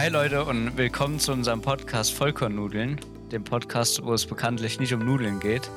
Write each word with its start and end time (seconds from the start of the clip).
Hi 0.00 0.10
Leute 0.10 0.44
und 0.44 0.76
willkommen 0.76 1.18
zu 1.18 1.32
unserem 1.32 1.60
Podcast 1.60 2.14
Vollkornnudeln, 2.14 3.00
dem 3.32 3.42
Podcast, 3.42 4.00
wo 4.04 4.14
es 4.14 4.26
bekanntlich 4.26 4.78
nicht 4.78 4.94
um 4.94 5.04
Nudeln 5.04 5.40
geht. 5.40 5.68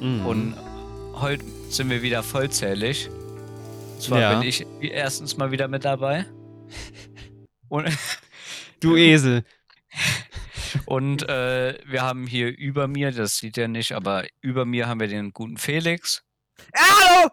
Mhm. 0.00 0.24
Und 0.24 0.54
heute 1.14 1.44
sind 1.68 1.90
wir 1.90 2.00
wieder 2.00 2.22
vollzählig. 2.22 3.10
Zwar 3.98 4.20
Ja. 4.20 4.38
bin 4.38 4.48
ich 4.48 4.64
erstens 4.80 5.36
mal 5.36 5.50
wieder 5.50 5.66
mit 5.66 5.84
dabei. 5.84 6.26
Und, 7.68 7.88
du 8.78 8.94
Esel. 8.96 9.42
und 10.86 11.28
äh, 11.28 11.76
wir 11.86 12.02
haben 12.02 12.28
hier 12.28 12.56
über 12.56 12.86
mir, 12.86 13.10
das 13.10 13.38
sieht 13.38 13.56
ihr 13.56 13.66
nicht, 13.66 13.96
aber 13.96 14.26
über 14.42 14.64
mir 14.64 14.86
haben 14.86 15.00
wir 15.00 15.08
den 15.08 15.32
guten 15.32 15.56
Felix. 15.56 16.22
Hallo! 16.72 17.32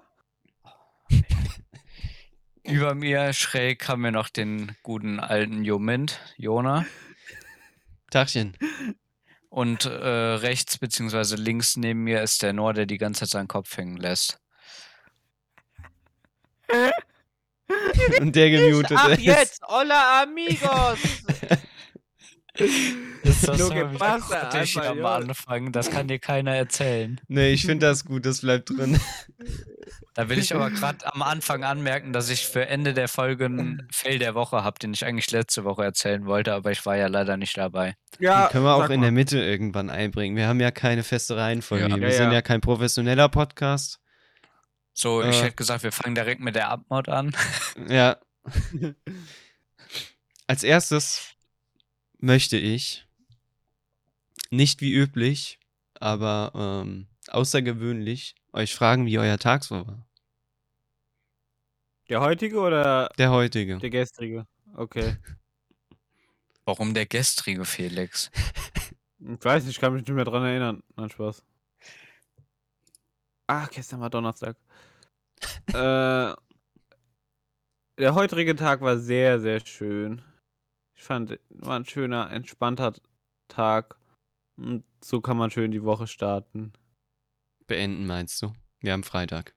Über 2.71 2.95
mir 2.95 3.33
schräg 3.33 3.87
haben 3.89 4.01
wir 4.01 4.11
noch 4.11 4.29
den 4.29 4.75
guten 4.81 5.19
alten 5.19 5.65
Jomint, 5.65 6.19
Jona. 6.37 6.85
Tachchen. 8.09 8.57
Und 9.49 9.85
äh, 9.85 9.89
rechts 9.89 10.77
beziehungsweise 10.77 11.35
links 11.35 11.75
neben 11.75 12.03
mir 12.03 12.21
ist 12.21 12.41
der 12.41 12.53
Noah, 12.53 12.71
der 12.73 12.85
die 12.85 12.97
ganze 12.97 13.21
Zeit 13.21 13.29
seinen 13.29 13.49
Kopf 13.49 13.75
hängen 13.75 13.97
lässt. 13.97 14.39
Und 18.19 18.35
der 18.35 18.49
gemutet 18.49 18.97
Ach 18.99 19.09
ist. 19.09 19.21
jetzt, 19.21 19.61
hola 19.67 20.23
amigos! 20.23 20.99
Ist 23.23 23.47
das 23.47 23.57
so 23.59 23.69
que 23.69 23.75
wieder 23.91 23.99
pasa, 23.99 24.49
am. 24.89 25.05
Anfang? 25.05 25.71
Das 25.71 25.91
kann 25.91 26.07
dir 26.07 26.17
keiner 26.19 26.55
erzählen. 26.55 27.21
Nee, 27.27 27.51
ich 27.51 27.65
finde 27.65 27.85
das 27.85 28.03
gut, 28.05 28.25
das 28.25 28.41
bleibt 28.41 28.69
drin. 28.71 28.99
Da 30.15 30.27
will 30.27 30.39
ich 30.39 30.53
aber 30.55 30.71
gerade 30.71 31.05
am 31.13 31.21
Anfang 31.21 31.63
anmerken, 31.63 32.13
dass 32.13 32.29
ich 32.29 32.45
für 32.47 32.67
Ende 32.67 32.93
der 32.93 33.07
Folge 33.07 33.45
einen 33.45 33.87
Fail 33.91 34.17
der 34.19 34.33
Woche 34.35 34.63
habe, 34.63 34.79
den 34.79 34.93
ich 34.93 35.05
eigentlich 35.05 35.29
letzte 35.31 35.63
Woche 35.63 35.83
erzählen 35.83 36.25
wollte, 36.25 36.53
aber 36.53 36.71
ich 36.71 36.85
war 36.85 36.97
ja 36.97 37.07
leider 37.07 37.37
nicht 37.37 37.55
dabei. 37.57 37.95
Ja, 38.19 38.47
Den 38.47 38.51
können 38.51 38.65
wir 38.65 38.75
auch 38.75 38.89
in 38.89 38.99
mal. 38.99 39.05
der 39.05 39.11
Mitte 39.11 39.39
irgendwann 39.39 39.89
einbringen. 39.89 40.35
Wir 40.35 40.47
haben 40.47 40.59
ja 40.59 40.71
keine 40.71 41.03
feste 41.03 41.37
Reihenfolge. 41.37 41.87
Ja. 41.87 41.95
Wir 41.95 42.09
Ja, 42.09 42.11
sind 42.11 42.27
ja. 42.27 42.33
ja 42.33 42.41
kein 42.41 42.59
professioneller 42.59 43.29
Podcast. 43.29 43.99
So, 44.93 45.21
ich 45.23 45.39
Äh. 45.39 45.43
hätte 45.43 45.55
gesagt, 45.55 45.83
wir 45.83 45.91
fangen 45.93 46.15
direkt 46.15 46.41
mit 46.41 46.55
der 46.55 46.69
Abmod 46.69 47.07
an. 47.07 47.33
Ja. 47.87 48.17
Als 50.47 50.63
erstes 50.63 51.30
möchte 52.21 52.57
ich 52.57 53.05
nicht 54.49 54.81
wie 54.81 54.93
üblich, 54.93 55.59
aber 55.99 56.51
ähm, 56.55 57.07
außergewöhnlich 57.29 58.35
euch 58.53 58.73
fragen, 58.75 59.05
wie 59.05 59.19
euer 59.19 59.37
Tag 59.37 59.63
so 59.63 59.87
war. 59.87 60.05
Der 62.09 62.21
heutige 62.21 62.59
oder 62.59 63.09
Der 63.17 63.31
heutige. 63.31 63.77
der 63.77 63.89
gestrige? 63.89 64.45
Okay. 64.75 65.17
Warum 66.65 66.93
der 66.93 67.05
gestrige 67.05 67.65
Felix? 67.65 68.29
Ich 69.23 69.45
weiß 69.45 69.65
nicht, 69.65 69.75
ich 69.75 69.79
kann 69.79 69.93
mich 69.93 70.01
nicht 70.01 70.15
mehr 70.15 70.25
dran 70.25 70.43
erinnern. 70.43 70.81
Nein, 70.95 71.11
Spaß. 71.11 71.43
Ach, 73.45 73.69
gestern 73.69 73.99
war 74.01 74.09
Donnerstag. 74.09 74.57
äh, 75.67 76.33
der 77.99 78.15
heutige 78.15 78.55
Tag 78.55 78.81
war 78.81 78.97
sehr, 78.97 79.39
sehr 79.39 79.63
schön. 79.63 80.23
Ich 81.01 81.07
fand, 81.07 81.39
war 81.49 81.79
ein 81.79 81.85
schöner, 81.85 82.29
entspannter 82.29 82.93
Tag. 83.47 83.95
Und 84.55 84.83
so 85.03 85.19
kann 85.19 85.35
man 85.35 85.49
schön 85.49 85.71
die 85.71 85.81
Woche 85.81 86.05
starten. 86.05 86.73
Beenden 87.65 88.05
meinst 88.05 88.39
du? 88.43 88.53
Wir 88.81 88.93
haben 88.93 89.03
Freitag. 89.03 89.55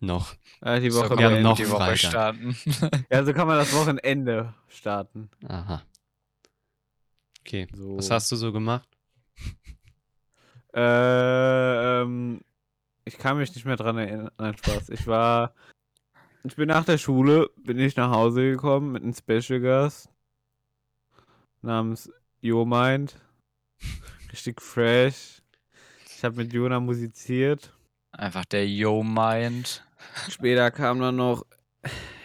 Noch. 0.00 0.34
Äh, 0.62 0.80
die 0.80 0.90
So 0.90 1.00
Woche 1.00 1.08
kann 1.10 1.18
wir 1.18 1.26
haben 1.26 1.42
noch 1.42 1.58
die 1.58 1.68
Woche 1.68 1.76
Freitag. 1.76 1.98
starten. 1.98 2.56
Ja, 3.10 3.22
so 3.26 3.34
kann 3.34 3.46
man 3.46 3.58
das 3.58 3.74
Wochenende 3.74 4.54
starten. 4.68 5.28
Aha. 5.46 5.82
Okay. 7.40 7.68
So. 7.74 7.98
Was 7.98 8.10
hast 8.10 8.32
du 8.32 8.36
so 8.36 8.50
gemacht? 8.50 8.88
Äh, 10.74 12.00
ähm, 12.00 12.40
ich 13.04 13.18
kann 13.18 13.36
mich 13.36 13.54
nicht 13.54 13.66
mehr 13.66 13.76
dran 13.76 13.98
erinnern. 13.98 14.30
Nein, 14.38 14.56
Spaß. 14.56 14.88
Ich 14.88 15.06
war. 15.06 15.54
Ich 16.42 16.56
bin 16.56 16.68
nach 16.68 16.86
der 16.86 16.96
Schule, 16.96 17.50
bin 17.58 17.78
ich 17.78 17.96
nach 17.96 18.10
Hause 18.10 18.50
gekommen 18.50 18.92
mit 18.92 19.02
einem 19.02 19.12
Special 19.12 19.60
Gast 19.60 20.08
namens 21.64 22.10
Yo 22.40 22.64
Mind. 22.64 23.16
Richtig 24.30 24.60
fresh. 24.60 25.42
Ich 26.06 26.24
habe 26.24 26.36
mit 26.36 26.52
Jona 26.52 26.80
musiziert. 26.80 27.72
Einfach 28.12 28.44
der 28.44 28.68
Yo-Mind. 28.68 29.84
Später 30.30 30.70
kam 30.70 31.00
dann 31.00 31.16
noch 31.16 31.44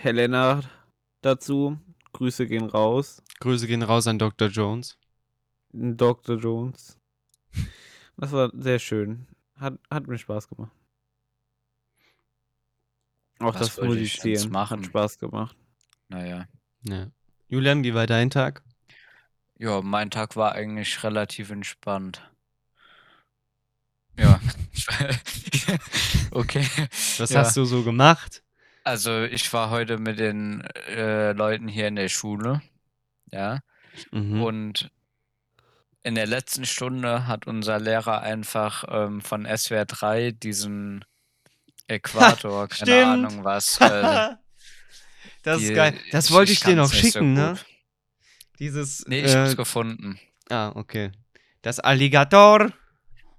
Helena 0.02 0.62
dazu. 1.22 1.78
Grüße 2.14 2.46
gehen 2.48 2.66
raus. 2.66 3.22
Grüße 3.40 3.68
gehen 3.68 3.84
raus 3.84 4.08
an 4.08 4.20
Dr. 4.20 4.50
Jones. 4.50 4.98
Dr. 5.72 6.38
Jones. 6.38 6.98
Das 8.18 8.32
war 8.32 8.52
sehr 8.54 8.80
schön. 8.80 9.28
Hat, 9.56 9.80
hat 9.90 10.08
mir 10.08 10.18
Spaß 10.18 10.48
gemacht. 10.48 10.72
Auch 13.40 13.54
Was 13.56 13.76
das 13.76 13.82
Musizieren 13.86 14.52
machen? 14.52 14.80
hat 14.80 14.86
Spaß 14.86 15.18
gemacht. 15.20 15.56
Naja. 16.10 16.48
Ja. 16.84 17.08
Julian, 17.48 17.84
wie 17.84 17.94
war 17.94 18.08
dein 18.08 18.30
Tag? 18.30 18.64
Ja, 19.60 19.82
mein 19.82 20.10
Tag 20.10 20.36
war 20.38 20.54
eigentlich 20.54 21.04
relativ 21.04 21.50
entspannt. 21.50 22.22
Ja. 24.18 24.40
okay. 26.32 26.66
Was 27.18 27.30
Ja. 27.30 27.42
hast 27.42 27.56
du 27.58 27.66
so 27.66 27.84
gemacht? 27.84 28.42
Also 28.86 29.24
ich 29.24 29.52
war 29.54 29.70
heute 29.70 29.98
mit 29.98 30.18
den 30.18 30.62
äh, 30.88 31.34
Leuten 31.34 31.68
hier 31.68 31.88
in 31.90 31.96
der 31.98 32.10
Schule. 32.10 32.62
Ja. 33.32 33.60
Mhm. 34.12 34.42
Und 34.42 34.92
in 36.04 36.16
der 36.16 36.26
letzten 36.28 36.66
Stunde 36.66 37.28
hat 37.28 37.46
unser 37.46 37.80
Lehrer 37.80 38.22
einfach 38.22 38.86
ähm, 38.88 39.20
von 39.22 39.46
SWR 39.46 39.86
3 39.86 40.32
diesen 40.32 41.04
Äquator, 41.88 42.68
keine 42.70 42.92
stimmt. 42.92 43.06
Ahnung 43.26 43.44
was. 43.44 43.78
Äh, 43.82 44.36
das 45.44 45.60
die- 45.60 45.66
ist 45.66 45.76
geil. 45.76 46.00
Das 46.12 46.32
wollte 46.32 46.52
ich, 46.54 46.62
dir 46.62 46.76
noch 46.76 46.92
nicht 46.92 47.02
so 47.02 47.08
schicken, 47.20 47.34
ne? 47.34 47.58
Dieses. 48.60 49.06
Nee, 49.08 49.22
ich 49.22 49.36
hab's 49.36 49.54
äh, 49.54 49.56
gefunden. 49.56 50.20
ah, 50.50 50.72
okay. 50.76 51.12
Das 51.62 51.80
Alligator. 51.80 52.72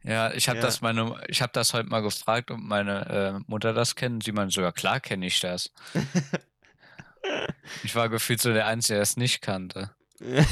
Ja, 0.03 0.33
ich 0.33 0.49
habe 0.49 0.59
Ja. 0.59 0.65
das 0.65 0.81
meine, 0.81 1.23
ich 1.29 1.43
habe 1.43 1.53
das 1.53 1.75
heute 1.75 1.89
mal 1.89 2.01
gefragt, 2.01 2.51
ob 2.51 2.59
meine 2.59 3.07
äh, 3.07 3.51
Mutter 3.51 3.73
das 3.75 3.95
kennt. 3.97 4.25
Sie 4.25 4.33
meinte 4.33 4.55
so, 4.55 4.63
ja 4.63 4.73
klar 4.73 4.99
kenne 5.01 5.27
ich 5.27 5.41
das. 5.41 5.71
ich 7.85 7.95
war 7.95 8.09
gefühlt 8.09 8.41
so 8.41 8.53
der 8.53 8.67
Einzige, 8.67 8.95
der 8.95 9.03
es 9.03 9.17
nicht 9.17 9.41
kannte. 9.43 9.91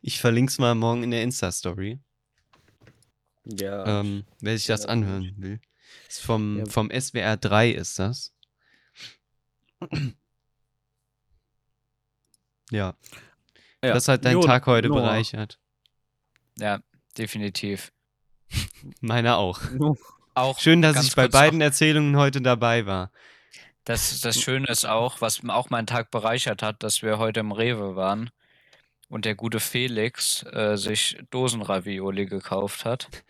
Ich 0.00 0.20
verlink's 0.20 0.58
mal 0.58 0.74
morgen 0.74 1.02
in 1.02 1.10
der 1.10 1.22
Insta-Story, 1.22 1.98
Ja. 3.44 4.00
ähm, 4.00 4.24
wer 4.40 4.56
sich 4.56 4.66
das 4.66 4.82
Ja, 4.84 4.88
anhören 4.90 5.34
will. 5.38 5.60
Ist 6.08 6.20
vom, 6.22 6.58
Ja. 6.58 6.64
vom 6.66 6.90
SWR 6.90 7.36
3 7.36 7.70
ist 7.70 7.98
das. 7.98 8.32
Ja, 12.70 12.94
ja. 13.84 13.94
das 13.94 14.08
hat 14.08 14.24
deinen 14.24 14.34
Jo- 14.34 14.42
Tag 14.42 14.66
heute 14.66 14.88
Noah. 14.88 15.02
bereichert. 15.02 15.58
Ja, 16.58 16.80
definitiv. 17.18 17.92
Meiner 19.00 19.36
auch. 19.38 19.60
Auch 20.36 20.58
Schön, 20.58 20.82
dass 20.82 21.04
ich 21.06 21.14
bei 21.14 21.28
beiden 21.28 21.60
Erzählungen 21.60 22.16
heute 22.16 22.40
dabei 22.42 22.86
war. 22.86 23.12
Das, 23.84 24.20
das 24.20 24.40
Schöne 24.40 24.66
ist 24.66 24.84
auch, 24.84 25.20
was 25.20 25.40
auch 25.48 25.70
meinen 25.70 25.86
Tag 25.86 26.10
bereichert 26.10 26.60
hat, 26.60 26.82
dass 26.82 27.02
wir 27.02 27.18
heute 27.18 27.38
im 27.38 27.52
Rewe 27.52 27.94
waren 27.94 28.30
und 29.08 29.26
der 29.26 29.36
gute 29.36 29.60
Felix 29.60 30.42
äh, 30.52 30.76
sich 30.76 31.18
Dosenravioli 31.30 32.26
gekauft 32.26 32.84
hat. 32.84 33.08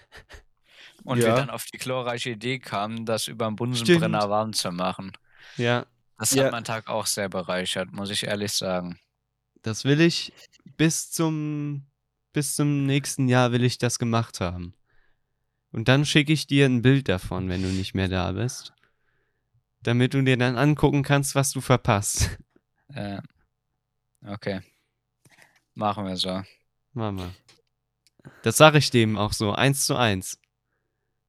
Und 1.05 1.19
wir 1.19 1.27
Ja. 1.27 1.35
dann 1.37 1.51
auf 1.51 1.67
die 1.67 1.77
glorreiche 1.77 2.31
Idee 2.31 2.59
kamen, 2.59 3.05
das 3.05 3.29
über 3.29 3.45
den 3.47 3.57
Bunsenbrenner 3.57 4.21
Stimmt. 4.21 4.31
warm 4.31 4.53
zu 4.55 4.73
machen. 4.73 5.13
Ja, 5.59 5.85
Das 6.19 6.33
Ja. 6.33 6.45
hat 6.45 6.53
meinen 6.53 6.65
Tag 6.65 6.89
auch 6.89 7.05
sehr 7.05 7.29
bereichert, 7.29 7.93
muss 7.93 8.09
ich 8.09 8.25
ehrlich 8.25 8.53
sagen. 8.53 8.99
Das 9.65 9.85
will 9.85 10.01
ich 10.01 10.33
bis 10.77 11.11
zum, 11.11 11.87
bis 12.33 12.55
zum 12.55 12.87
nächsten 12.87 13.29
Jahr 13.29 13.51
will 13.51 13.65
ich 13.65 13.79
das 13.79 13.99
gemacht 13.99 14.41
haben. 14.41 14.75
Und 15.73 15.89
dann 15.89 16.05
schicke 16.05 16.33
ich 16.33 16.47
dir 16.47 16.67
ein 16.67 16.83
Bild 16.83 17.09
davon, 17.09 17.49
wenn 17.49 17.63
du 17.63 17.69
nicht 17.69 17.95
mehr 17.95 18.09
da 18.09 18.31
bist. 18.33 18.73
Damit 19.83 20.15
du 20.15 20.23
dir 20.23 20.37
dann 20.37 20.57
angucken 20.57 21.03
kannst, 21.03 21.35
was 21.35 21.51
du 21.51 21.61
verpasst. 21.61 22.39
Äh, 22.89 23.21
okay. 24.25 24.61
Machen 25.75 26.07
wir 26.07 26.17
so. 26.17 26.43
Mama. 26.93 27.35
Das 28.43 28.57
sage 28.57 28.79
ich 28.79 28.91
dem 28.91 29.17
auch 29.17 29.33
so, 29.33 29.53
eins 29.53 29.85
zu 29.87 29.97
eins. 29.97 30.39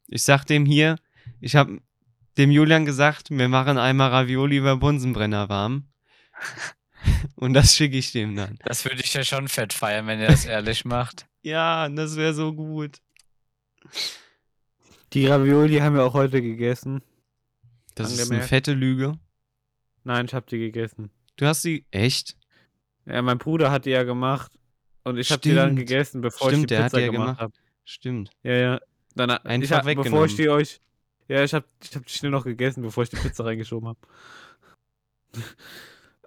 Ich 0.08 0.24
sag 0.24 0.46
dem 0.46 0.66
hier, 0.66 0.98
ich 1.40 1.56
habe 1.56 1.82
dem 2.38 2.52
Julian 2.52 2.86
gesagt, 2.86 3.32
wir 3.32 3.48
machen 3.50 3.78
einmal 3.78 4.12
Ravioli 4.12 4.58
über 4.58 4.76
Bunsenbrenner 4.76 5.50
warm. 5.50 5.88
Und 7.36 7.54
das 7.54 7.76
schicke 7.76 7.98
ich 7.98 8.12
dem 8.12 8.36
dann. 8.36 8.58
Das 8.66 8.84
würde 8.86 9.02
ich 9.02 9.14
ja 9.14 9.24
schon 9.24 9.48
fett 9.48 9.74
feiern, 9.74 10.08
wenn 10.08 10.20
ihr 10.20 10.28
das 10.28 10.46
ehrlich 10.46 10.86
macht. 10.86 11.26
Ja, 11.46 11.88
das 11.90 12.16
wäre 12.16 12.34
so 12.34 12.54
gut. 12.56 12.98
Die 15.14 15.28
Ravioli 15.28 15.78
haben 15.78 15.96
wir 15.96 16.04
auch 16.04 16.16
heute 16.16 16.42
gegessen. 16.42 17.04
Das 17.94 18.08
ist 18.12 18.18
eine 18.18 18.24
Angemerkt. 18.24 18.50
fette 18.50 18.74
Lüge. 18.74 19.20
Nein, 20.04 20.26
ich 20.26 20.34
hab 20.34 20.48
die 20.48 20.58
gegessen. 20.58 21.12
Du 21.36 21.46
hast 21.46 21.62
sie. 21.62 21.86
Echt? 21.92 22.36
Ja, 23.06 23.22
mein 23.22 23.38
Bruder 23.38 23.70
hat 23.70 23.86
die 23.86 23.92
ja 23.92 24.02
gemacht 24.02 24.52
und 25.04 25.18
ich 25.20 25.30
habe 25.32 25.42
die 25.42 25.54
dann 25.54 25.76
gegessen, 25.76 26.22
bevor 26.22 26.48
ich 26.50 26.56
Stimmt, 26.56 26.72
die 26.72 26.76
der 26.76 26.84
hat 26.86 26.92
Pizza 26.94 27.02
die 27.06 27.12
gemacht 27.12 27.26
gemacht. 27.38 27.40
habe. 27.42 27.54
Stimmt. 27.84 28.32
Ja, 28.42 28.54
ja. 28.54 28.80
Dann, 29.14 29.32
ha- 29.32 29.42
ich 29.44 29.50
Einfach 29.52 29.70
hab, 29.78 29.84
bevor 29.86 29.98
weggenommen. 30.04 30.26
ich 30.30 30.36
die 30.36 30.50
euch. 30.50 30.80
Ja, 31.28 31.44
ich 31.44 31.54
habe 31.54 31.66
ich 31.84 31.96
hab 31.96 32.06
die 32.08 32.12
schnell 32.14 32.32
noch 32.32 32.44
gegessen, 32.44 32.82
bevor 32.82 33.04
ich 33.04 33.10
die 33.12 33.18
Pizza 33.18 33.46
reingeschoben 33.46 33.90
habe. 33.90 34.00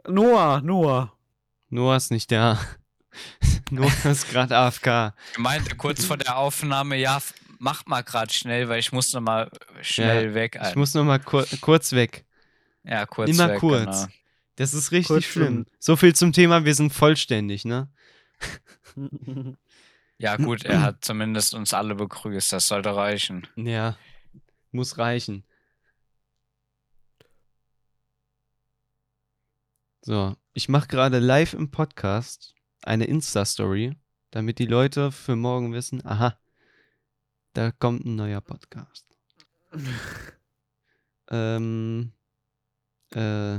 Noah, 0.09 0.61
Noah. 0.63 1.13
Noah 1.71 1.97
ist 1.97 2.11
nicht 2.11 2.31
da. 2.33 2.59
Noah 3.71 3.93
ist 4.05 4.29
gerade 4.31 4.57
AFK. 4.57 5.15
Ich 5.33 5.39
meinte 5.39 5.77
kurz 5.77 6.05
vor 6.05 6.17
der 6.17 6.37
Aufnahme, 6.37 6.97
ja, 6.97 7.21
mach 7.59 7.87
mal 7.87 8.03
gerade 8.03 8.33
schnell, 8.33 8.69
weil 8.69 8.81
ich 8.81 8.93
muss 8.93 9.13
noch 9.13 9.21
mal 9.21 9.51
schnell 9.83 10.35
weg. 10.35 10.55
Ich 10.57 10.61
Alter. 10.63 10.79
muss 10.79 10.95
noch 10.95 11.05
mal 11.05 11.19
kur 11.19 11.47
kurz 11.61 11.93
weg. 11.93 12.25
ja, 12.85 13.07
kurz 13.07 13.31
Immer 13.31 13.51
weg, 13.51 13.59
kurz. 13.59 14.03
Genau. 14.03 14.13
Das 14.57 14.75
ist 14.75 14.91
richtig 14.91 15.07
Kurz 15.09 15.25
schlimm. 15.25 15.67
So 15.79 15.95
viel 15.95 16.17
zum 16.17 16.33
Thema, 16.33 16.65
wir 16.65 16.75
sind 16.75 16.93
vollständig, 16.93 17.65
ne? 17.65 17.89
Ja, 20.21 20.37
gut, 20.37 20.65
er 20.65 20.83
hat 20.83 21.05
zumindest 21.05 21.55
uns 21.55 21.73
alle 21.73 21.95
begrüßt, 21.95 22.53
das 22.53 22.67
sollte 22.67 22.97
reichen. 22.97 23.47
Ja, 23.55 23.97
muss 24.73 24.99
reichen. 24.99 25.45
So, 30.00 30.37
ich 30.53 30.69
mache 30.69 30.89
gerade 30.89 31.19
live 31.19 31.55
im 31.55 31.71
Podcast 31.71 32.55
eine 32.83 33.05
Insta-Story, 33.05 33.97
damit 34.31 34.59
die 34.59 34.67
Leute 34.67 35.12
für 35.12 35.37
morgen 35.37 35.73
wissen, 35.73 36.05
aha, 36.06 36.39
da 37.53 37.73
kommt 37.73 38.05
ein 38.05 38.17
neuer 38.17 38.41
Podcast. 38.41 39.06
Ähm, 41.31 42.12
äh, 43.11 43.59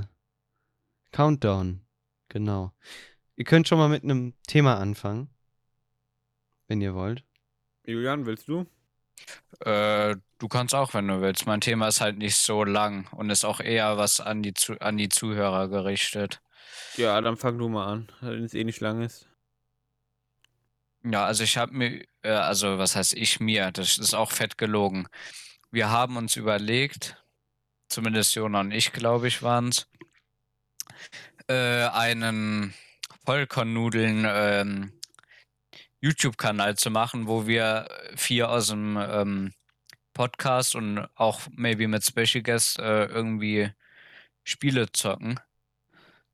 Countdown, 1.12 1.82
genau. 2.28 2.74
Ihr 3.36 3.46
könnt 3.46 3.68
schon 3.68 3.78
mal 3.78 3.90
mit 3.90 4.04
einem 4.04 4.34
Thema 4.48 4.80
anfangen, 4.80 5.30
wenn 6.68 6.82
ihr 6.82 6.96
wollt. 6.96 7.24
Julian, 7.86 8.26
willst 8.26 8.48
du? 8.48 8.66
Äh, 9.62 10.16
du 10.38 10.48
kannst 10.48 10.74
auch, 10.76 10.94
wenn 10.94 11.08
du 11.08 11.22
willst. 11.22 11.46
Mein 11.46 11.62
Thema 11.62 11.88
ist 11.88 12.02
halt 12.02 12.18
nicht 12.18 12.36
so 12.36 12.64
lang 12.64 13.08
und 13.12 13.30
ist 13.30 13.46
auch 13.46 13.60
eher 13.60 13.98
was 13.98 14.20
an 14.20 14.42
die, 14.42 14.54
Zu 14.54 14.80
an 14.80 14.98
die 14.98 15.10
Zuhörer 15.10 15.68
gerichtet. 15.68 16.42
Ja, 16.96 17.20
dann 17.22 17.38
fang 17.38 17.58
du 17.58 17.70
mal 17.70 17.88
an, 17.88 18.12
wenn 18.22 18.44
es 18.44 18.54
eh 18.54 18.64
nicht 18.64 18.80
lang 18.80 19.02
ist. 19.02 19.28
Ja, 21.04 21.26
also 21.26 21.44
ich 21.44 21.58
habe 21.58 21.74
mir, 21.74 22.06
äh, 22.24 22.30
also 22.32 22.78
was 22.78 22.96
heißt 22.96 23.14
ich 23.14 23.40
mir, 23.40 23.72
das 23.72 23.98
ist 23.98 24.14
auch 24.14 24.32
fett 24.32 24.58
gelogen. 24.58 25.08
Wir 25.72 25.90
haben 25.90 26.18
uns 26.18 26.36
überlegt, 26.36 27.24
zumindest 27.90 28.36
Jona 28.36 28.62
und 28.62 28.72
ich, 28.72 28.92
glaube 28.92 29.28
ich, 29.28 29.42
waren 29.44 29.70
es, 29.70 29.88
äh, 31.48 31.88
einen 31.88 32.74
Vollkornnudeln 33.26 34.26
ähm, 34.28 34.99
YouTube-Kanal 36.02 36.76
zu 36.78 36.90
machen, 36.92 37.28
wo 37.28 37.46
wir 37.48 37.88
vier 38.16 38.50
aus 38.50 38.68
dem 38.68 38.98
ähm, 38.98 39.54
Podcast 40.14 40.76
und 40.76 41.08
auch 41.16 41.42
maybe 41.52 41.88
mit 41.88 42.04
Special 42.06 42.42
Guest 42.44 42.80
äh, 42.80 43.06
irgendwie 43.06 43.70
Spiele 44.44 44.92
zocken 44.92 45.40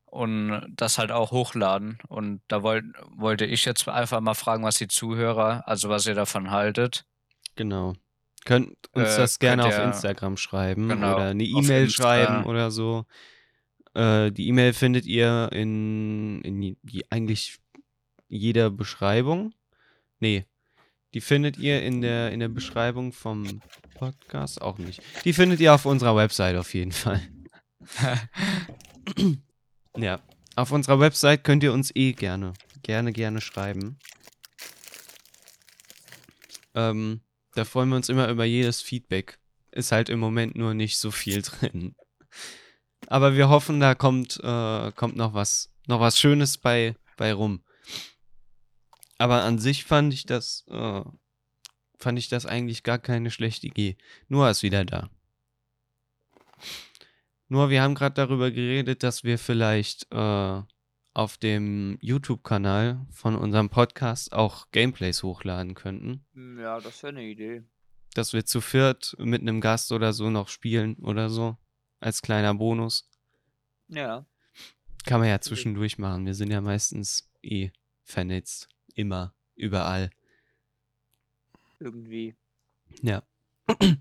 und 0.06 0.62
das 0.76 0.98
halt 0.98 1.12
auch 1.12 1.32
hochladen. 1.32 1.98
Und 2.08 2.42
da 2.48 2.64
wollt, 2.64 2.86
wollte 3.16 3.46
ich 3.46 3.66
jetzt 3.66 3.88
einfach 3.88 4.22
mal 4.22 4.34
fragen, 4.34 4.64
was 4.64 4.78
die 4.78 4.88
Zuhörer, 4.88 5.68
also 5.68 5.90
was 5.90 6.06
ihr 6.06 6.16
davon 6.16 6.52
haltet. 6.52 7.06
Genau. 7.56 7.94
Könnt 8.46 8.70
uns 8.94 9.16
Äh, 9.16 9.18
das 9.18 9.40
gerne 9.40 9.66
auf 9.66 9.78
ihr- 9.78 9.84
Instagram 9.84 10.38
schreiben 10.38 10.88
Genau, 10.90 11.16
oder 11.16 11.26
eine 11.30 11.44
E-Mail 11.44 11.90
schreiben 11.90 12.46
oder 12.46 12.70
so. 12.72 13.06
Äh, 13.96 14.32
die 14.32 14.48
E-Mail 14.48 14.74
findet 14.74 15.06
ihr 15.06 15.50
in, 15.52 16.42
in 16.42 16.78
die 16.84 17.06
eigentlich 17.12 17.58
jeder 18.36 18.70
Beschreibung. 18.70 19.54
Nee, 20.20 20.46
die 21.14 21.22
findet 21.22 21.58
ihr 21.58 21.82
in 21.82 22.02
der, 22.02 22.32
in 22.32 22.40
der 22.40 22.50
Beschreibung 22.50 23.12
vom 23.12 23.62
Podcast 23.96 24.62
auch 24.62 24.78
nicht. 24.78 25.02
Die 25.24 25.34
findet 25.34 25.60
ihr 25.60 25.74
auf 25.74 25.86
unserer 25.86 26.16
Website 26.16 26.58
auf 26.58 26.74
jeden 26.74 26.92
Fall. 26.92 27.22
Ja, 29.98 30.20
auf 30.56 30.72
unserer 30.72 31.00
Website 31.00 31.44
könnt 31.44 31.64
ihr 31.64 31.72
uns 31.72 31.96
eh 31.96 32.14
gerne, 32.14 32.54
gerne, 32.84 33.14
gerne 33.14 33.40
schreiben. 33.40 33.98
Ähm, 36.74 37.22
da 37.54 37.64
freuen 37.64 37.90
wir 37.90 37.96
uns 37.96 38.10
immer 38.10 38.28
über 38.28 38.44
jedes 38.44 38.81
Feedback. 38.81 39.40
Ist 39.72 39.94
halt 39.94 40.10
im 40.10 40.20
Moment 40.20 40.56
nur 40.56 40.74
nicht 40.74 40.98
so 40.98 41.12
viel 41.12 41.42
drin. 41.42 41.96
Aber 43.08 43.36
wir 43.36 43.50
hoffen, 43.50 43.80
da 43.80 43.96
kommt, 43.96 44.40
äh, 44.44 44.92
kommt 44.92 45.16
noch 45.16 45.34
was, 45.34 45.72
noch 45.88 46.02
was 46.02 46.20
Schönes 46.20 46.58
bei, 46.58 46.96
bei 47.16 47.34
rum. 47.34 47.62
Aber 49.18 49.44
an 49.44 49.60
sich 49.60 49.86
fand 49.86 50.14
ich 50.14 50.26
das, 50.26 50.66
äh, 50.68 51.02
fand 51.98 52.20
ich 52.20 52.28
das 52.28 52.46
eigentlich 52.46 52.84
gar 52.84 53.00
keine 53.00 53.32
schlechte 53.32 53.68
Idee. 53.68 53.98
Noah 54.28 54.52
ist 54.52 54.64
wieder 54.64 54.86
da. 54.86 55.10
Nur 57.48 57.70
wir 57.70 57.82
haben 57.82 57.96
gerade 57.96 58.16
darüber 58.16 58.52
geredet, 58.52 59.04
dass 59.04 59.24
wir 59.24 59.38
vielleicht 59.38 60.12
äh, 60.12 60.62
auf 61.14 61.38
dem 61.38 61.98
YouTube-Kanal 62.02 63.06
von 63.12 63.36
unserem 63.36 63.70
Podcast 63.70 64.34
auch 64.34 64.70
Gameplays 64.72 65.24
hochladen 65.24 65.76
könnten. 65.76 66.26
Ja, 66.60 66.80
das 66.80 67.04
wäre 67.04 67.14
eine 67.14 67.24
Idee. 67.24 67.64
Dass 68.14 68.34
wir 68.34 68.46
zu 68.46 68.62
viert 68.62 69.16
mit 69.20 69.42
einem 69.42 69.62
Gast 69.62 69.92
oder 69.92 70.12
so 70.12 70.30
noch 70.30 70.50
spielen 70.50 70.96
oder 70.98 71.30
so. 71.30 71.58
Als 72.00 72.22
kleiner 72.22 72.54
Bonus. 72.54 73.10
Ja. 73.88 74.26
Kann 75.06 75.20
man 75.20 75.30
ja 75.30 75.40
zwischendurch 75.40 75.98
machen. 75.98 76.26
Wir 76.26 76.34
sind 76.34 76.52
ja 76.52 76.62
meistens 76.62 77.32
eh 77.42 77.72
vernetzt. 78.04 78.68
Immer. 78.95 79.33
Überall. 79.56 80.09
Irgendwie. 81.80 82.36
Ja. 83.01 83.24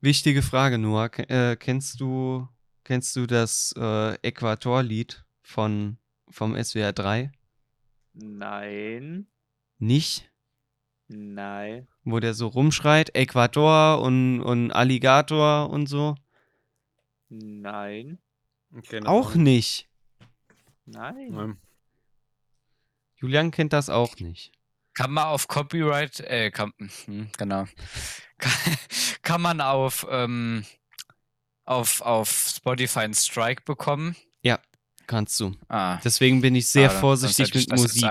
Wichtige 0.00 0.42
Frage, 0.42 0.78
Noah. 0.78 1.10
Äh, 1.28 1.56
kennst 1.56 2.00
du, 2.00 2.46
kennst 2.84 3.16
du 3.16 3.26
das 3.26 3.74
äh, 3.76 4.14
Äquatorlied 4.22 5.24
von, 5.40 5.98
vom 6.28 6.62
SWR 6.62 6.92
3? 6.92 7.32
Nein. 8.12 9.26
Nicht? 9.78 10.30
Nein. 11.08 11.88
Wo 12.04 12.20
der 12.20 12.34
so 12.34 12.48
rumschreit, 12.48 13.14
Äquator 13.16 14.02
und, 14.02 14.42
und 14.42 14.70
Alligator 14.70 15.70
und 15.70 15.86
so? 15.86 16.14
Nein. 17.30 18.18
Auch 19.04 19.34
nicht. 19.34 19.88
Nein. 20.84 21.30
Nein. 21.30 21.58
Julian 23.20 23.50
kennt 23.50 23.72
das 23.72 23.90
auch 23.90 24.16
nicht. 24.16 24.52
Kann 24.94 25.12
man 25.12 25.24
auf 25.24 25.48
Copyright, 25.48 26.20
äh, 26.20 26.50
kann, 26.50 26.72
hm, 27.04 27.30
genau. 27.36 27.66
Kann, 28.38 28.52
kann 29.22 29.42
man 29.42 29.60
auf, 29.60 30.06
ähm, 30.08 30.64
auf, 31.64 32.00
auf 32.02 32.52
Spotify 32.56 33.00
einen 33.00 33.14
Strike 33.14 33.62
bekommen? 33.64 34.14
Kannst 35.08 35.40
du. 35.40 35.56
Ah, 35.68 35.98
Deswegen 36.04 36.42
bin 36.42 36.54
ich 36.54 36.68
sehr 36.68 36.90
sonst 36.90 37.00
vorsichtig 37.00 37.54
mit 37.54 37.70
Musik. 37.70 38.02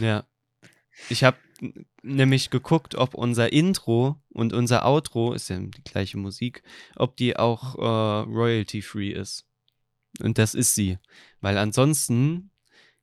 Ja. 0.00 0.24
Ich 1.10 1.22
habe 1.22 1.36
nämlich 2.02 2.48
geguckt, 2.48 2.94
ob 2.94 3.14
unser 3.14 3.52
Intro 3.52 4.16
und 4.30 4.54
unser 4.54 4.86
Outro, 4.86 5.34
ist 5.34 5.50
ja 5.50 5.58
die 5.58 5.84
gleiche 5.84 6.16
Musik, 6.16 6.62
ob 6.96 7.16
die 7.18 7.36
auch 7.36 7.74
äh, 7.76 8.28
royalty-free 8.28 9.10
ist. 9.10 9.44
Und 10.20 10.38
das 10.38 10.54
ist 10.54 10.74
sie. 10.74 10.98
Weil 11.42 11.58
ansonsten 11.58 12.50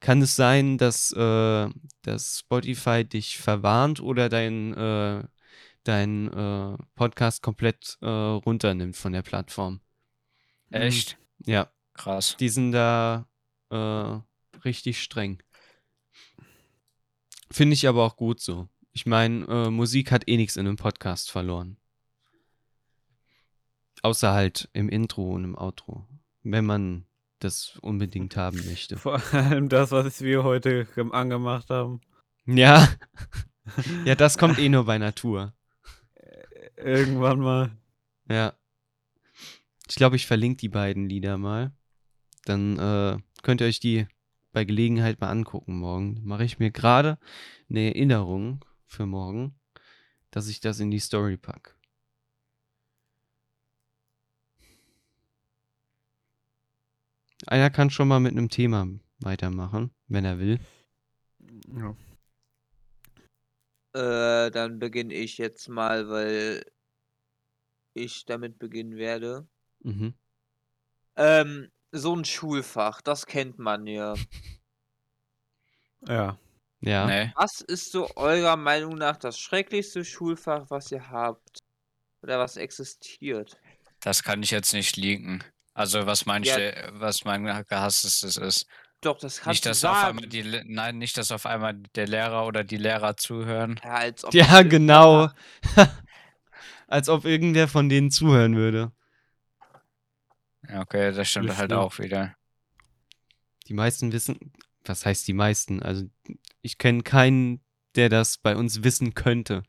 kann 0.03 0.21
es 0.21 0.35
sein, 0.35 0.77
dass, 0.77 1.13
äh, 1.13 1.69
dass 2.01 2.39
Spotify 2.39 3.05
dich 3.05 3.37
verwarnt 3.37 4.01
oder 4.01 4.27
dein, 4.27 4.73
äh, 4.73 5.23
dein 5.85 6.27
äh, 6.27 6.77
Podcast 6.93 7.41
komplett 7.41 7.97
äh, 8.01 8.07
runternimmt 8.07 8.97
von 8.97 9.13
der 9.13 9.21
Plattform. 9.21 9.79
Echt? 10.71 11.17
Ja, 11.45 11.71
Krass. 11.93 12.35
die 12.37 12.49
sind 12.49 12.73
da 12.73 13.29
äh, 13.69 14.19
richtig 14.65 15.01
streng. 15.01 15.41
Finde 17.49 17.73
ich 17.73 17.87
aber 17.87 18.03
auch 18.03 18.17
gut 18.17 18.41
so. 18.41 18.67
Ich 18.91 19.05
meine, 19.05 19.45
äh, 19.45 19.69
Musik 19.69 20.11
hat 20.11 20.27
eh 20.27 20.35
nichts 20.35 20.57
in 20.57 20.67
einem 20.67 20.75
Podcast 20.75 21.31
verloren. 21.31 21.77
Außer 24.01 24.33
halt 24.33 24.69
im 24.73 24.89
Intro 24.89 25.31
und 25.31 25.45
im 25.45 25.57
Outro. 25.57 26.05
Wenn 26.41 26.65
man 26.65 27.05
das 27.43 27.77
unbedingt 27.81 28.35
haben 28.37 28.57
möchte. 28.65 28.97
Vor 28.97 29.21
allem 29.33 29.69
das, 29.69 29.91
was 29.91 30.21
wir 30.21 30.43
heute 30.43 30.85
gem- 30.95 31.11
angemacht 31.11 31.69
haben. 31.69 32.01
Ja. 32.45 32.87
ja, 34.05 34.15
das 34.15 34.37
kommt 34.37 34.59
eh 34.59 34.69
nur 34.69 34.85
bei 34.85 34.97
Natur. 34.97 35.53
Irgendwann 36.75 37.39
mal. 37.39 37.71
Ja. 38.29 38.53
Ich 39.87 39.95
glaube, 39.95 40.15
ich 40.15 40.27
verlinke 40.27 40.57
die 40.57 40.69
beiden 40.69 41.07
Lieder 41.07 41.37
mal. 41.37 41.71
Dann 42.45 42.77
äh, 42.79 43.17
könnt 43.41 43.61
ihr 43.61 43.67
euch 43.67 43.79
die 43.79 44.07
bei 44.51 44.65
Gelegenheit 44.65 45.19
mal 45.21 45.29
angucken 45.29 45.77
morgen. 45.77 46.21
Mache 46.23 46.43
ich 46.43 46.59
mir 46.59 46.71
gerade 46.71 47.17
eine 47.69 47.87
Erinnerung 47.87 48.63
für 48.85 49.05
morgen, 49.05 49.55
dass 50.31 50.47
ich 50.47 50.59
das 50.59 50.79
in 50.79 50.91
die 50.91 50.99
Story 50.99 51.37
pack. 51.37 51.75
Einer 57.47 57.69
kann 57.69 57.89
schon 57.89 58.07
mal 58.07 58.19
mit 58.19 58.31
einem 58.31 58.49
Thema 58.49 58.87
weitermachen, 59.19 59.91
wenn 60.07 60.25
er 60.25 60.39
will. 60.39 60.59
Ja. 61.75 61.95
Äh, 63.95 64.51
dann 64.51 64.79
beginne 64.79 65.13
ich 65.13 65.37
jetzt 65.37 65.67
mal, 65.69 66.09
weil 66.09 66.65
ich 67.93 68.25
damit 68.25 68.57
beginnen 68.59 68.97
werde. 68.97 69.47
Mhm. 69.79 70.13
Ähm, 71.15 71.71
so 71.91 72.15
ein 72.15 72.25
Schulfach, 72.25 73.01
das 73.01 73.25
kennt 73.25 73.59
man 73.59 73.85
ja. 73.85 74.15
Ja. 76.07 76.39
Ja. 76.81 77.05
Nee. 77.05 77.31
Was 77.35 77.61
ist 77.61 77.91
so 77.91 78.09
eurer 78.15 78.57
Meinung 78.57 78.95
nach 78.95 79.15
das 79.15 79.39
schrecklichste 79.39 80.03
Schulfach, 80.03 80.69
was 80.69 80.91
ihr 80.91 81.09
habt? 81.09 81.59
Oder 82.21 82.39
was 82.39 82.57
existiert? 82.57 83.57
Das 84.01 84.23
kann 84.23 84.43
ich 84.43 84.51
jetzt 84.51 84.73
nicht 84.73 84.97
liegen. 84.97 85.43
Also 85.73 86.05
was 86.05 86.25
mein, 86.25 86.43
Ja. 86.43 86.57
Was 86.93 87.25
mein 87.25 87.43
gehasstes 87.67 88.23
ist. 88.37 88.67
Doch, 89.01 89.17
das 89.17 89.41
kannst 89.41 89.47
Nicht, 89.47 89.65
dass 89.65 89.83
auf 89.83 89.97
sagen. 89.97 90.19
einmal 90.19 90.29
die, 90.29 90.61
nein, 90.65 90.97
nicht, 90.97 91.17
dass 91.17 91.31
auf 91.31 91.45
einmal 91.45 91.73
der 91.95 92.07
Lehrer 92.07 92.45
oder 92.45 92.63
die 92.63 92.77
Lehrer 92.77 93.17
zuhören. 93.17 93.79
Ja, 93.83 93.95
als 93.95 94.23
ob 94.23 94.33
Ja, 94.33 94.61
genau. 94.61 95.29
Als 96.87 97.09
ob 97.09 97.25
irgendwer 97.25 97.67
von 97.67 97.89
denen 97.89 98.11
zuhören 98.11 98.55
würde. 98.55 98.91
Ja, 100.69 100.81
okay, 100.81 101.11
das 101.11 101.27
stimmt 101.29 101.47
Nicht 101.47 101.57
halt 101.57 101.73
auch 101.73 101.97
wieder. 101.97 102.35
Die 103.67 103.73
meisten 103.73 104.11
wissen, 104.11 104.53
was 104.85 105.05
heißt 105.05 105.27
die 105.27 105.33
meisten? 105.33 105.81
Also 105.81 106.05
ich 106.61 106.77
kenne 106.77 107.01
keinen, 107.01 107.63
der 107.95 108.09
das 108.09 108.37
bei 108.37 108.55
uns 108.55 108.83
wissen 108.83 109.15
könnte 109.15 109.63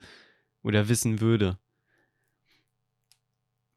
oder 0.62 0.88
wissen 0.88 1.20
würde. 1.20 1.58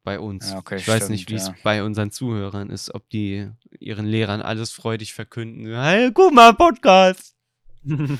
Bei 0.08 0.18
uns. 0.18 0.52
Ja, 0.52 0.56
okay, 0.56 0.76
ich 0.76 0.88
weiß 0.88 1.10
nicht, 1.10 1.28
wie 1.28 1.38
stimmt, 1.38 1.40
es 1.40 1.58
ja. 1.58 1.62
bei 1.62 1.82
unseren 1.82 2.10
Zuhörern 2.10 2.70
ist, 2.70 2.94
ob 2.94 3.10
die 3.10 3.50
ihren 3.78 4.06
Lehrern 4.06 4.40
alles 4.40 4.72
freudig 4.72 5.12
verkünden. 5.12 5.66
Hey, 5.66 6.10
guck 6.14 6.32
mal, 6.32 6.54
Podcast. 6.54 7.36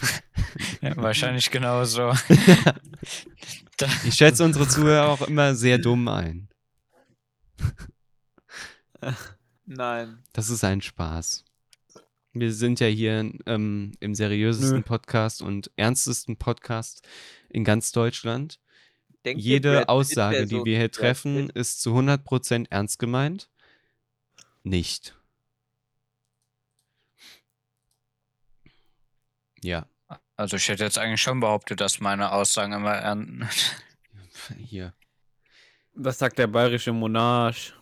Ja, 0.83 0.95
wahrscheinlich 0.97 1.51
genauso. 1.51 2.13
Ich 4.05 4.17
schätze 4.17 4.45
unsere 4.45 4.69
Zuhörer 4.69 5.09
auch 5.09 5.23
immer 5.23 5.55
sehr 5.55 5.79
dumm 5.79 6.09
ein. 6.09 6.49
Nein. 9.65 10.19
Das 10.35 10.51
ist 10.51 10.65
ein 10.65 10.83
Spaß. 10.83 11.45
Wir 12.35 12.53
sind 12.53 12.81
ja 12.81 12.89
hier 12.89 13.33
ähm, 13.47 13.93
im 14.01 14.15
seriösesten 14.15 14.81
Nö. 14.81 14.83
Podcast 14.83 15.41
und 15.41 15.71
ernstesten 15.77 16.37
Podcast 16.37 17.01
in 17.49 17.65
ganz 17.65 17.93
Deutschland. 17.93 18.59
Denkt 19.29 19.43
ihr, 19.45 19.51
Jede 19.53 19.71
Brad 19.71 19.81
Pitt 19.81 19.89
Aussage, 19.91 20.47
die 20.47 20.57
so 20.57 20.65
wir 20.65 20.79
hier 20.79 20.91
treffen, 20.91 21.47
Pitt? 21.49 21.57
ist 21.57 21.81
zu 21.83 21.91
100% 21.95 22.67
ernst 22.71 22.99
gemeint. 22.99 23.51
Nicht. 24.63 25.15
Ja, 29.63 29.87
Also 30.37 30.57
ich 30.57 30.69
hätte 30.69 30.85
jetzt 30.85 30.99
eigentlich 30.99 31.21
schon 31.21 31.41
behauptet, 31.41 31.81
dass 31.81 32.01
meine 32.01 32.33
Aussagen 32.33 32.73
immer 32.73 32.95
ernten. 32.95 33.49
hier. 34.59 34.95
Was 35.93 36.19
sagt 36.19 36.39
der 36.39 36.47
bayerische 36.47 36.93
Monarch? 36.93 37.75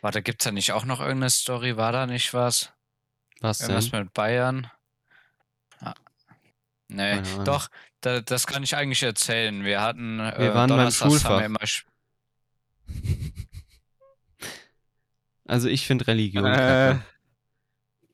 Warte, 0.00 0.22
gibt's 0.22 0.44
da 0.44 0.52
nicht 0.52 0.72
auch 0.72 0.84
noch 0.84 1.00
irgendeine 1.00 1.30
Story? 1.30 1.76
War 1.76 1.92
da 1.92 2.06
nicht 2.06 2.32
was? 2.32 2.72
Was 3.40 3.60
Irgendwas 3.60 3.90
denn? 3.90 4.04
mit 4.04 4.14
Bayern? 4.14 4.70
Ah. 5.80 5.94
Nee, 6.88 7.20
doch, 7.44 7.68
da, 8.00 8.20
das 8.20 8.46
kann 8.46 8.62
ich 8.62 8.76
eigentlich 8.76 9.02
erzählen. 9.02 9.64
Wir 9.64 9.80
hatten 9.80 10.20
äh, 10.20 10.34
Wir 10.38 10.54
waren 10.54 10.68
beim 10.70 10.90
Schulfach. 10.90 11.42
Also 15.46 15.68
ich 15.68 15.86
finde 15.86 16.06
Religion 16.08 16.44
Äh. 16.44 16.96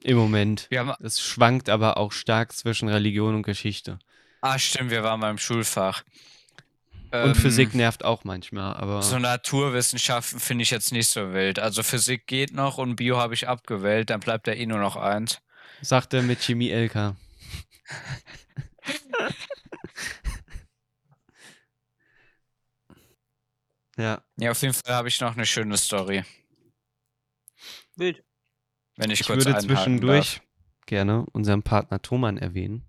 Im 0.05 0.17
Moment. 0.17 0.69
Es 1.01 1.21
schwankt 1.21 1.69
aber 1.69 1.97
auch 1.97 2.13
stark 2.13 2.53
zwischen 2.53 2.89
Religion 2.89 3.35
und 3.35 3.43
Geschichte. 3.43 3.99
ah 4.41 4.59
stimmt, 4.59 4.91
wir 4.91 5.03
waren 5.03 5.19
beim 5.21 5.39
Schulfach. 5.39 6.05
Und 7.11 7.21
Ähm, 7.31 7.35
Physik 7.35 7.75
nervt 7.75 8.05
auch 8.05 8.23
manchmal, 8.25 8.75
aber 8.75 9.03
So 9.03 9.19
Naturwissenschaften 9.19 10.39
finde 10.41 10.63
ich 10.63 10.71
jetzt 10.71 10.93
nicht 10.93 11.09
so 11.09 11.33
wild. 11.33 11.59
Also 11.59 11.83
Physik 11.83 12.27
geht 12.27 12.53
noch 12.53 12.79
und 12.79 12.97
Bio 12.97 13.17
habe 13.19 13.35
ich 13.35 13.49
abgewählt, 13.49 14.11
dann 14.11 14.21
bleibt 14.21 14.47
da 14.47 14.53
eh 14.53 14.67
nur 14.67 14.79
noch 14.79 14.97
eins. 14.97 15.41
sagt 15.81 16.13
er 16.15 16.23
mit 16.23 16.41
Chemie 16.43 16.71
LK. 16.71 17.15
ja, 23.97 24.23
Ja, 24.37 24.51
auf 24.51 24.63
jeden 24.63 24.75
Fall 24.75 24.95
habe 24.95 25.09
ich 25.09 25.21
noch 25.21 25.35
eine 25.37 25.47
schöne 25.47 25.77
Story, 25.77 26.25
Wild. 27.97 28.25
wenn 28.97 29.11
ich, 29.11 29.21
ich 29.21 29.27
kurz 29.27 29.45
würde 29.45 29.59
zwischendurch 29.59 30.35
Darf. 30.37 30.47
gerne 30.87 31.27
unseren 31.33 31.63
Partner 31.63 32.01
Thomann 32.03 32.39
erwähnen, 32.39 32.89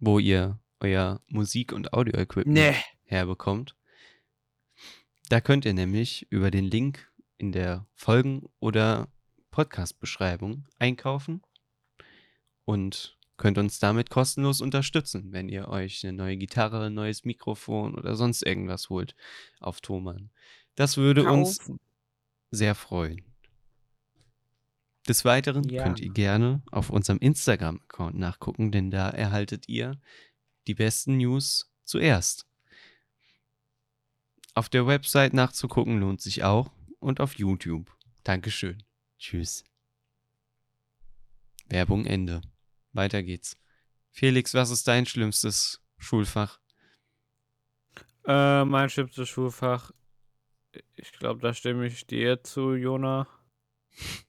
wo 0.00 0.18
ihr 0.18 0.60
euer 0.80 1.20
Musik- 1.28 1.72
und 1.72 1.92
Audio-Equipment 1.92 2.56
nee. 2.58 2.76
herbekommt. 3.04 3.76
Da 5.30 5.40
könnt 5.40 5.64
ihr 5.64 5.72
nämlich 5.74 6.26
über 6.30 6.50
den 6.50 6.64
Link 6.64 7.10
in 7.38 7.52
der 7.52 7.86
Folgen- 7.94 8.48
oder 8.60 9.08
Podcast-Beschreibung 9.50 10.66
einkaufen 10.78 11.42
und 12.64 13.16
könnt 13.36 13.58
uns 13.58 13.78
damit 13.78 14.10
kostenlos 14.10 14.60
unterstützen, 14.60 15.32
wenn 15.32 15.48
ihr 15.48 15.68
euch 15.68 16.04
eine 16.04 16.12
neue 16.12 16.36
Gitarre, 16.36 16.86
ein 16.86 16.94
neues 16.94 17.24
Mikrofon 17.24 17.94
oder 17.94 18.14
sonst 18.14 18.42
irgendwas 18.42 18.88
holt 18.90 19.14
auf 19.60 19.80
Thomann. 19.80 20.30
Das 20.76 20.96
würde 20.96 21.24
uns 21.30 21.58
Kaufen. 21.58 21.80
sehr 22.50 22.74
freuen. 22.74 23.24
Des 25.08 25.24
Weiteren 25.24 25.68
Ja. 25.68 25.82
könnt 25.84 26.00
ihr 26.00 26.10
gerne 26.10 26.62
auf 26.70 26.90
unserem 26.90 27.18
Instagram-Account 27.18 28.16
nachgucken, 28.16 28.72
denn 28.72 28.90
da 28.90 29.10
erhaltet 29.10 29.68
ihr 29.68 30.00
die 30.66 30.74
besten 30.74 31.18
News 31.18 31.70
zuerst. 31.84 32.46
Auf 34.54 34.68
der 34.68 34.86
Website 34.86 35.34
nachzugucken 35.34 35.98
lohnt 35.98 36.22
sich 36.22 36.44
auch 36.44 36.70
und 37.00 37.20
auf 37.20 37.34
YouTube. 37.34 37.90
Dankeschön. 38.22 38.82
Tschüss. 39.18 39.64
Werbung 41.68 42.06
Ende. 42.06 42.40
Weiter 42.94 43.22
geht's. 43.22 43.56
Felix, 44.10 44.54
was 44.54 44.70
ist 44.70 44.86
dein 44.88 45.06
schlimmstes 45.06 45.82
Schulfach? 45.98 46.60
Äh, 48.26 48.64
mein 48.64 48.88
schlimmstes 48.88 49.28
Schulfach. 49.28 49.90
Ich 50.96 51.12
glaube, 51.12 51.40
da 51.40 51.52
stimme 51.52 51.86
ich 51.86 52.06
dir 52.06 52.42
zu, 52.42 52.74
Jona. 52.74 53.26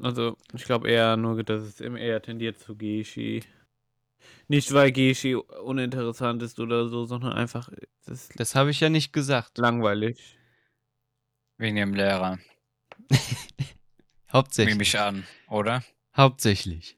Also, 0.00 0.36
ich 0.54 0.62
glaube 0.62 0.88
eher 0.88 1.16
nur, 1.16 1.42
dass 1.42 1.60
es 1.64 1.80
immer 1.80 1.98
eher 1.98 2.22
tendiert 2.22 2.56
zu 2.60 2.76
Geschi. 2.76 3.42
Nicht, 4.46 4.72
weil 4.72 4.92
Geschi 4.92 5.34
uninteressant 5.34 6.40
ist 6.42 6.60
oder 6.60 6.88
so, 6.88 7.04
sondern 7.04 7.32
einfach, 7.32 7.68
ist 8.06 8.30
Das 8.38 8.54
habe 8.54 8.70
ich 8.70 8.78
ja 8.78 8.90
nicht 8.90 9.12
gesagt. 9.12 9.58
langweilig. 9.58 10.38
Wegen 11.56 11.74
dem 11.74 11.94
Lehrer. 11.94 12.38
Hauptsächlich. 14.32 14.74
Nehme 14.74 14.82
ich 14.84 14.98
an, 15.00 15.24
oder? 15.48 15.82
Hauptsächlich. 16.16 16.96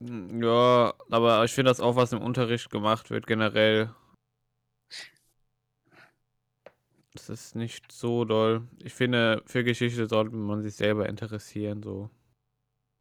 Hm, 0.00 0.42
Ja, 0.42 0.94
aber 1.10 1.44
ich 1.44 1.52
finde 1.52 1.70
das 1.70 1.80
auch, 1.80 1.96
was 1.96 2.12
im 2.12 2.22
Unterricht 2.22 2.70
gemacht 2.70 3.10
wird, 3.10 3.26
generell. 3.26 3.94
Das 7.12 7.28
ist 7.28 7.56
nicht 7.56 7.90
so 7.90 8.24
doll. 8.24 8.68
Ich 8.78 8.94
finde, 8.94 9.42
für 9.46 9.64
Geschichte 9.64 10.06
sollte 10.08 10.34
man 10.36 10.62
sich 10.62 10.76
selber 10.76 11.08
interessieren, 11.08 11.82
so. 11.82 12.10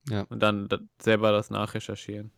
Ja. 0.10 0.24
Und 0.30 0.40
dann 0.42 0.68
da, 0.68 0.80
selber 1.02 1.32
das 1.32 1.50
nachrecherchieren. 1.50 2.32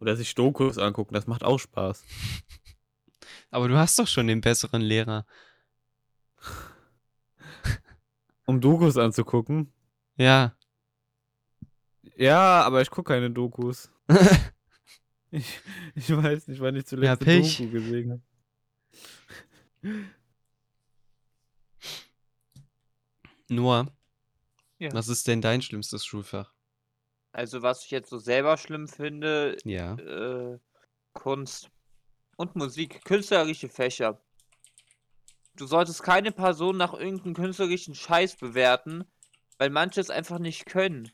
Oder 0.00 0.16
sich 0.16 0.34
Dokus 0.34 0.78
angucken, 0.78 1.14
das 1.14 1.26
macht 1.26 1.44
auch 1.44 1.58
Spaß. 1.58 2.04
Aber 3.50 3.68
du 3.68 3.76
hast 3.76 3.98
doch 3.98 4.08
schon 4.08 4.26
den 4.26 4.40
besseren 4.40 4.82
Lehrer. 4.82 5.26
Um 8.46 8.60
Dokus 8.60 8.98
anzugucken. 8.98 9.72
Ja. 10.16 10.54
Ja, 12.16 12.62
aber 12.62 12.82
ich 12.82 12.90
gucke 12.90 13.12
keine 13.12 13.30
Dokus. 13.30 13.90
Ich, 15.30 15.60
ich 15.96 16.10
weiß 16.16 16.46
nicht, 16.48 16.60
wann 16.60 16.76
ich 16.76 16.86
zuletzt 16.86 17.06
Ja, 17.06 17.16
Pech. 17.16 17.58
Doku 17.58 17.70
gesehen 17.72 18.10
habe. 18.12 18.22
Noah, 23.48 23.86
Ja. 24.78 24.92
was 24.92 25.08
ist 25.08 25.26
denn 25.28 25.40
dein 25.40 25.62
schlimmstes 25.62 26.04
Schulfach? 26.04 26.52
Also, 27.32 27.62
was 27.62 27.84
ich 27.84 27.90
jetzt 27.90 28.10
so 28.10 28.18
selber 28.18 28.56
schlimm 28.56 28.86
finde, 28.88 29.56
Ja. 29.64 29.94
äh, 29.96 30.58
Kunst 31.12 31.70
und 32.36 32.54
Musik, 32.56 33.04
künstlerische 33.04 33.68
Fächer. 33.68 34.20
Du 35.56 35.66
solltest 35.66 36.02
keine 36.02 36.32
Person 36.32 36.76
nach 36.76 36.94
irgendeinem 36.94 37.34
künstlerischen 37.34 37.94
Scheiß 37.94 38.36
bewerten, 38.36 39.04
weil 39.58 39.70
manche 39.70 40.00
es 40.00 40.10
einfach 40.10 40.38
nicht 40.38 40.66
können. 40.66 41.10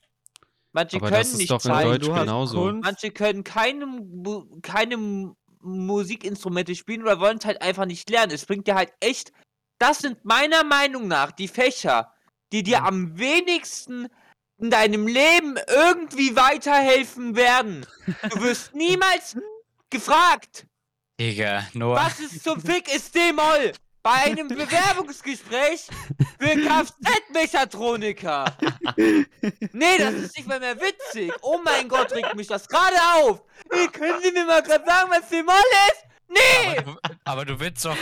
Manche 0.72 0.96
Aber 0.96 1.08
können 1.08 1.20
das 1.20 1.32
ist 1.32 1.38
nicht 1.38 1.50
doch 1.50 1.64
in 1.64 1.70
zeigen. 1.72 1.90
Deutsch 1.90 2.06
genauso. 2.06 2.72
Manche 2.72 3.10
können 3.10 3.42
keine, 3.44 3.86
keine 4.62 4.96
Mu- 4.96 5.34
Musikinstrumente 5.62 6.74
spielen 6.74 7.02
oder 7.02 7.20
wollen 7.20 7.38
es 7.38 7.44
halt 7.44 7.60
einfach 7.62 7.86
nicht 7.86 8.08
lernen. 8.10 8.32
Es 8.32 8.46
bringt 8.46 8.66
dir 8.66 8.74
halt 8.76 8.92
echt. 9.00 9.32
Das 9.78 9.98
sind 9.98 10.24
meiner 10.24 10.62
Meinung 10.64 11.08
nach 11.08 11.32
die 11.32 11.48
Fächer, 11.48 12.12
die 12.52 12.62
dir 12.62 12.84
am 12.84 13.18
wenigsten 13.18 14.08
in 14.58 14.70
deinem 14.70 15.06
Leben 15.06 15.56
irgendwie 15.68 16.36
weiterhelfen 16.36 17.34
werden. 17.34 17.86
Du 18.30 18.40
wirst 18.42 18.74
niemals 18.74 19.36
gefragt, 19.88 20.66
Digga, 21.18 21.66
Noah. 21.74 21.96
was 21.96 22.20
ist 22.20 22.44
zum 22.44 22.60
Fick 22.60 22.94
ist 22.94 23.14
D-Moll? 23.14 23.72
Bei 24.02 24.12
einem 24.12 24.48
Bewerbungsgespräch 24.48 25.88
für 26.38 26.56
Kfz-Mechatroniker. 26.56 28.56
Nee, 28.96 29.98
das 29.98 30.14
ist 30.14 30.36
nicht 30.36 30.48
mal 30.48 30.58
mehr 30.58 30.76
witzig. 30.80 31.32
Oh 31.42 31.58
mein 31.62 31.88
Gott, 31.88 32.10
regt 32.12 32.34
mich 32.34 32.46
das 32.46 32.66
gerade 32.66 32.96
auf. 33.16 33.42
Hey, 33.70 33.88
können 33.88 34.20
Sie 34.22 34.32
mir 34.32 34.46
mal 34.46 34.62
gerade 34.62 34.84
sagen, 34.86 35.10
was 35.10 35.28
D-Moll 35.28 35.54
ist? 35.92 36.04
Nee! 36.28 36.78
Aber 36.78 36.82
du, 36.82 36.96
aber 37.24 37.44
du 37.44 37.60
willst 37.60 37.84
doch, 37.84 37.96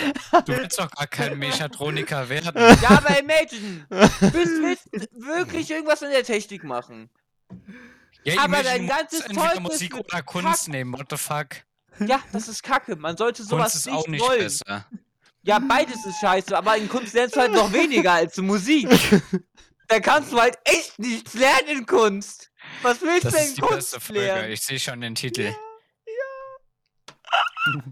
du 0.44 0.56
willst 0.56 0.78
doch 0.78 0.90
gar 0.90 1.06
kein 1.06 1.38
Mechatroniker 1.38 2.28
werden. 2.28 2.52
Ja, 2.82 2.90
aber 2.90 3.18
imagine. 3.18 3.86
Du 3.88 4.34
willst, 4.34 4.86
willst 4.92 5.08
wirklich 5.12 5.70
irgendwas 5.70 6.02
in 6.02 6.10
der 6.10 6.24
Technik 6.24 6.62
machen. 6.62 7.08
Ja, 8.24 8.42
Aber 8.42 8.62
dein 8.62 8.86
ganzes 8.86 9.20
entweder 9.22 9.52
Zeugnis 9.52 9.72
Musik 9.72 9.96
oder 9.96 10.22
Kunst 10.22 10.68
nehmen, 10.68 10.92
what 10.92 11.06
the 11.10 11.16
fuck? 11.16 11.48
Ja, 12.00 12.20
das 12.32 12.48
ist 12.48 12.62
kacke. 12.62 12.96
Man 12.96 13.16
sollte 13.16 13.42
sowas 13.42 13.72
Kunst 13.72 13.76
ist 13.76 13.86
nicht, 13.86 13.94
auch 13.96 14.06
nicht 14.08 14.20
wollen. 14.20 14.40
besser. 14.40 14.86
Ja, 15.48 15.58
beides 15.58 16.04
ist 16.04 16.20
scheiße, 16.20 16.56
aber 16.56 16.76
in 16.76 16.88
Kunst 16.88 17.14
lernst 17.14 17.34
du 17.36 17.40
halt 17.40 17.52
noch 17.52 17.72
weniger 17.72 18.12
als 18.12 18.36
in 18.36 18.46
Musik. 18.46 18.88
Da 19.88 19.98
kannst 20.00 20.30
du 20.32 20.38
halt 20.38 20.58
echt 20.64 20.98
nichts 20.98 21.32
lernen 21.32 21.68
in 21.68 21.86
Kunst. 21.86 22.50
Was 22.82 23.00
willst 23.00 23.24
Das 23.24 23.32
du 23.32 23.38
ist 23.40 23.56
in 23.58 23.64
Kunst 23.64 23.92
beste 23.92 24.00
Folge. 24.00 24.20
lernen? 24.26 24.52
Ich 24.52 24.60
sehe 24.60 24.78
schon 24.78 25.00
den 25.00 25.14
Titel. 25.14 25.54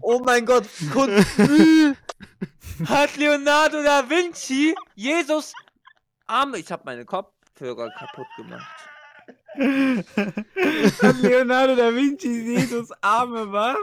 Oh 0.01 0.19
mein 0.23 0.45
Gott, 0.45 0.67
Kunst. 0.93 1.27
Hat 2.85 3.17
Leonardo 3.17 3.81
da 3.81 4.07
Vinci 4.07 4.75
Jesus 4.93 5.51
Arme. 6.27 6.59
Ich 6.59 6.71
habe 6.71 6.83
meine 6.85 7.05
Kopfhörer 7.05 7.89
kaputt 7.97 8.27
gemacht. 8.37 8.89
Hat 11.01 11.17
Leonardo 11.21 11.75
da 11.75 11.93
Vinci 11.95 12.27
Jesus 12.55 12.91
Arme 13.01 13.51
was? 13.51 13.77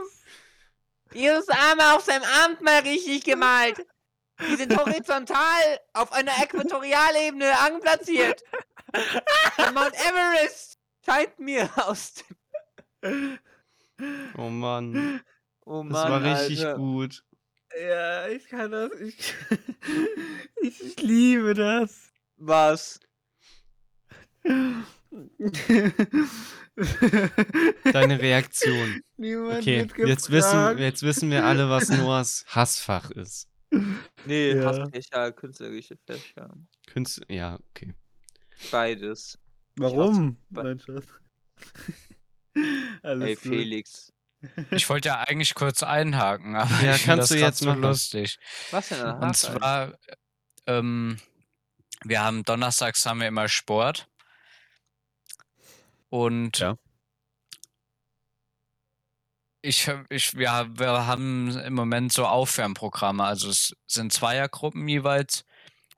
Jesus 1.14 1.48
Arme 1.48 1.94
auf 1.94 2.04
seinem 2.04 2.24
Arm 2.24 2.56
mal 2.60 2.80
richtig 2.80 3.24
gemalt. 3.24 3.86
Die 4.40 4.56
sind 4.56 4.76
horizontal 4.76 5.80
auf 5.92 6.12
einer 6.12 6.32
Äquatorialebene 6.42 7.56
anplatziert. 7.60 8.42
Von 9.56 9.74
Mount 9.74 9.94
Everest 9.94 10.78
scheint 11.04 11.38
mir 11.38 11.70
aus 11.86 12.14
dem 13.02 13.38
Oh 14.36 14.48
Mann, 14.50 15.20
Oh 15.64 15.82
das 15.84 15.92
Mann, 15.92 16.12
war 16.12 16.22
richtig 16.24 16.66
Alter. 16.66 16.76
gut. 16.78 17.24
Ja, 17.80 18.26
ich 18.28 18.48
kann 18.48 18.70
das. 18.72 18.90
Ich, 19.00 19.34
ich, 20.62 20.82
ich 20.84 21.00
liebe 21.00 21.54
das. 21.54 22.10
Was? 22.36 23.00
Deine 27.92 28.20
Reaktion. 28.20 29.00
Niemand 29.16 29.60
Okay, 29.60 29.88
wird 29.96 30.08
jetzt 30.08 30.30
wissen, 30.30 30.78
jetzt 30.78 31.02
wissen 31.02 31.30
wir 31.30 31.44
alle, 31.44 31.70
was 31.70 31.88
Noahs 31.88 32.44
Hassfach 32.48 33.10
ist. 33.12 33.48
Nee, 34.24 34.52
Ja. 34.54 34.64
Hassfächer, 34.66 35.32
künstlerische 35.32 35.96
Fächer. 36.06 36.52
Künstler, 36.86 37.26
ja, 37.30 37.58
okay. 37.70 37.94
Beides. 38.70 39.38
Warum? 39.76 40.36
Nein. 40.50 40.80
Alles 43.02 43.28
Ey, 43.28 43.34
gut. 43.34 43.42
Felix. 43.42 44.12
Ich 44.70 44.88
wollte 44.90 45.08
ja 45.08 45.20
eigentlich 45.20 45.54
kurz 45.54 45.82
einhaken, 45.82 46.54
aber 46.54 46.80
Ja, 46.82 46.94
ich 46.96 47.04
kannst 47.04 47.30
das 47.30 47.38
du 47.38 47.42
jetzt 47.42 47.58
so 47.60 47.66
machen. 47.66 47.80
lustig. 47.82 48.38
Was 48.70 48.88
denn? 48.90 49.00
ein 49.00 49.22
Und 49.22 49.36
zwar, 49.36 49.94
ähm, 50.66 51.18
wir 52.04 52.22
haben 52.22 52.42
donnerstags 52.44 53.06
haben 53.06 53.20
wir 53.20 53.28
immer 53.28 53.48
Sport. 53.48 54.06
Und 56.14 56.60
Ja. 56.60 56.76
ich, 59.62 59.90
ich, 60.10 60.36
wir, 60.36 60.70
wir 60.78 61.06
haben 61.08 61.58
im 61.58 61.74
Moment 61.74 62.12
so 62.12 62.24
Aufwärmprogramme. 62.24 63.24
Also 63.24 63.48
es 63.48 63.74
sind 63.88 64.12
Zweiergruppen 64.12 64.86
jeweils 64.86 65.44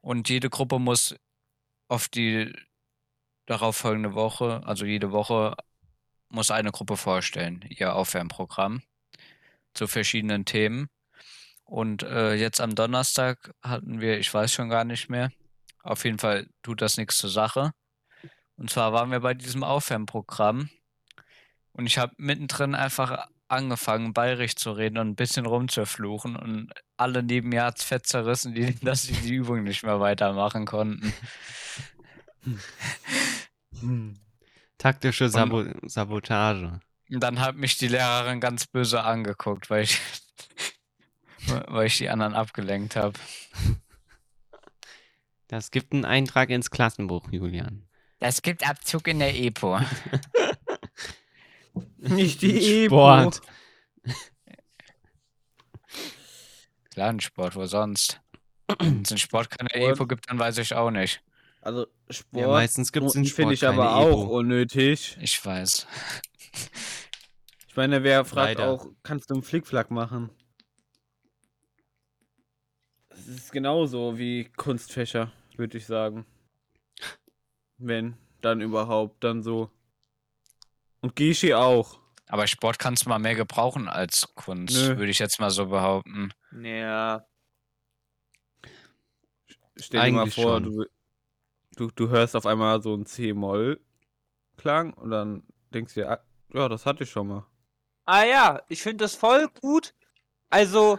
und 0.01 0.31
jede 0.31 0.49
Gruppe 0.49 0.79
muss 0.79 1.15
auf 1.89 2.09
die 2.09 2.51
darauf 3.45 3.77
folgende 3.77 4.15
Woche, 4.15 4.63
also 4.65 4.87
jede 4.87 5.13
Woche, 5.13 5.55
muss 6.31 6.51
eine 6.51 6.73
Gruppe 6.73 6.97
vorstellen, 6.97 7.63
ihr 7.69 7.95
Aufwärmprogramm 7.95 8.81
zu 9.75 9.87
verschiedenen 9.87 10.47
Themen. 10.47 10.89
Und 11.65 12.05
äh, 12.05 12.33
jetzt 12.33 12.63
am 12.63 12.75
Donnerstag 12.75 13.53
hatten 13.63 14.01
wir, 14.01 14.19
ich 14.19 14.33
weiß 14.33 14.51
schon 14.51 14.71
gar 14.71 14.85
nicht 14.85 15.11
mehr, 15.11 15.31
auf 15.83 16.07
jeden 16.07 16.19
Fall 16.19 16.49
tut 16.63 16.81
das 16.81 16.97
nichts 16.97 17.19
zur 17.19 17.29
Sache. 17.29 17.73
Und 18.57 18.71
zwar 18.71 18.93
waren 18.93 19.11
wir 19.11 19.21
bei 19.21 19.35
diesem 19.35 19.63
Aufwärmprogramm 19.63 20.71
und 21.73 21.87
ich 21.87 21.99
habe 21.99 22.15
mittendrin 22.17 22.75
einfach 22.75 23.27
angefangen, 23.49 24.13
bayerisch 24.13 24.57
zu 24.57 24.73
reden 24.73 24.99
und 24.99 25.09
ein 25.09 25.15
bisschen 25.15 25.47
rumzufluchen 25.47 26.37
und 26.37 26.73
alle 26.97 27.23
neben 27.23 27.51
mir 27.51 27.65
hat's 27.65 27.85
fett 27.85 28.07
zerrissen, 28.07 28.55
die, 28.55 28.75
dass 28.83 29.03
sie 29.03 29.13
die 29.13 29.35
Übung 29.35 29.63
nicht 29.63 29.83
mehr 29.83 30.01
weitermachen 30.01 30.65
konnten. 30.65 31.13
Hm. 33.81 34.19
Taktische 34.79 35.29
Sabo 35.29 35.65
Sabotage. 35.87 36.81
Und 37.11 37.21
dann 37.21 37.41
hat 37.41 37.57
mich 37.57 37.79
die 37.79 37.89
Lehrerin 37.89 38.41
ganz 38.41 38.67
böse 38.67 39.03
angeguckt, 39.03 39.71
weil 39.71 39.85
ich, 39.85 40.01
weil 41.69 41.87
ich 41.87 41.99
die 41.99 42.09
anderen 42.09 42.35
abgelenkt 42.35 42.97
habe. 42.97 43.19
Das 45.49 45.71
gibt 45.71 45.93
einen 45.93 46.05
Eintrag 46.05 46.51
ins 46.51 46.71
Klassenbuch, 46.71 47.31
Julian. 47.31 47.87
Das 48.19 48.43
gibt 48.43 48.67
Abzug 48.69 49.09
in 49.09 49.19
der 49.19 49.35
EPO. 49.35 49.81
Nicht 51.99 52.43
die 52.43 52.87
Sport. 52.87 53.41
Epo. 54.05 54.15
Klar, 56.91 57.11
ein 57.11 57.21
Sport, 57.21 57.57
wo 57.57 57.67
sonst? 57.67 58.21
Wenn 58.79 59.03
es 59.03 59.11
in 59.11 59.19
Sport 59.19 59.51
keine 59.51 59.69
Sport. 59.69 59.97
EPO 59.97 60.07
gibt, 60.07 60.31
dann 60.31 60.39
weiß 60.39 60.57
ich 60.59 60.75
auch 60.75 60.91
nicht. 60.91 61.23
Also 61.61 61.87
Sport. 62.09 62.41
Ja, 62.41 62.49
meistens 62.49 62.91
gibt 62.93 63.07
es 63.07 63.13
finde 63.13 63.29
Sport 63.29 63.53
ich 63.53 63.67
aber 63.67 63.85
keine 63.85 63.97
auch 63.97 64.23
Epo. 64.23 64.39
unnötig. 64.39 65.19
Ich 65.21 65.45
weiß. 65.45 65.87
Ich 67.69 67.77
meine, 67.77 68.03
wer 68.03 68.25
fragt 68.25 68.59
Leider. 68.59 68.71
auch, 68.71 68.87
kannst 69.03 69.29
du 69.29 69.35
einen 69.35 69.43
Flickflack 69.43 69.91
machen? 69.91 70.31
Das 73.11 73.27
ist 73.27 73.53
genauso 73.53 74.17
wie 74.17 74.45
Kunstfächer, 74.57 75.33
würde 75.57 75.77
ich 75.77 75.85
sagen. 75.85 76.25
Wenn, 77.79 78.17
dann 78.41 78.61
überhaupt, 78.61 79.23
dann 79.25 79.43
so. 79.43 79.71
Und 81.01 81.17
Gishi 81.17 81.55
auch. 81.55 81.99
Aber 82.29 82.47
Sport 82.47 82.79
kannst 82.79 83.05
du 83.05 83.09
mal 83.09 83.19
mehr 83.19 83.35
gebrauchen 83.35 83.89
als 83.89 84.35
Kunst, 84.35 84.75
Nö. 84.75 84.99
würde 84.99 85.11
ich 85.11 85.19
jetzt 85.19 85.39
mal 85.39 85.51
so 85.51 85.67
behaupten. 85.67 86.33
Ja. 86.61 87.25
Stell 89.77 90.07
dir 90.07 90.13
mal 90.13 90.23
Eigentlich 90.23 90.35
vor, 90.35 90.61
du, 90.61 90.87
du, 91.77 91.91
du 91.95 92.09
hörst 92.09 92.35
auf 92.35 92.47
einmal 92.47 92.83
so 92.83 92.95
einen 92.95 93.07
C-Moll-Klang 93.07 94.95
und 94.95 95.11
dann 95.11 95.45
denkst 95.73 95.95
du 95.95 96.01
dir, 96.01 96.11
ah, 96.11 96.21
ja, 96.53 96.69
das 96.69 96.87
hatte 96.87 97.05
ich 97.05 97.11
schon 97.11 97.29
mal. 97.29 97.47
Ah 98.07 98.25
ja, 98.25 98.63
ich 98.69 98.83
finde 98.83 99.05
das 99.05 99.15
voll 99.15 99.49
gut. 99.61 99.95
Also 100.49 100.99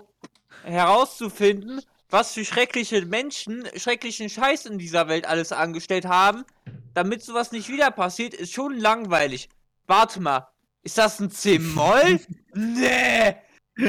herauszufinden, 0.63 1.81
was 2.09 2.33
für 2.33 2.45
schreckliche 2.45 3.05
Menschen 3.05 3.67
schrecklichen 3.75 4.29
Scheiß 4.29 4.65
in 4.65 4.77
dieser 4.77 5.07
Welt 5.07 5.25
alles 5.25 5.51
angestellt 5.51 6.05
haben, 6.05 6.45
damit 6.93 7.23
sowas 7.23 7.51
nicht 7.51 7.69
wieder 7.69 7.91
passiert, 7.91 8.33
ist 8.33 8.53
schon 8.53 8.77
langweilig. 8.77 9.49
Warte 9.87 10.19
mal, 10.21 10.47
ist 10.83 10.97
das 10.97 11.19
ein 11.19 11.31
C-Moll? 11.31 12.19
nee! 12.53 13.35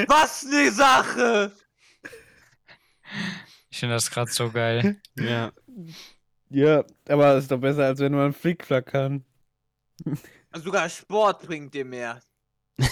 Was 0.06 0.44
ne 0.44 0.70
Sache! 0.70 1.52
Ich 3.70 3.78
finde 3.78 3.94
das 3.94 4.10
gerade 4.10 4.30
so 4.30 4.50
geil. 4.50 5.00
Ja. 5.16 5.52
Ja, 6.50 6.84
aber 7.08 7.34
es 7.34 7.44
ist 7.44 7.50
doch 7.50 7.60
besser, 7.60 7.84
als 7.84 8.00
wenn 8.00 8.12
man 8.12 8.24
einen 8.26 8.32
Flickflack 8.32 8.86
kann. 8.86 9.24
Sogar 10.54 10.88
Sport 10.88 11.46
bringt 11.46 11.74
dir 11.74 11.84
mehr. 11.84 12.20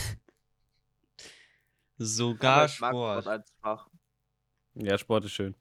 Sogar 1.99 2.63
mag 2.63 2.71
Sport. 2.71 3.27
als 3.27 3.53
Fach. 3.61 3.89
Ja, 4.77 4.99
Sport 4.99 5.25
ist 5.25 5.33
schön. 5.33 5.55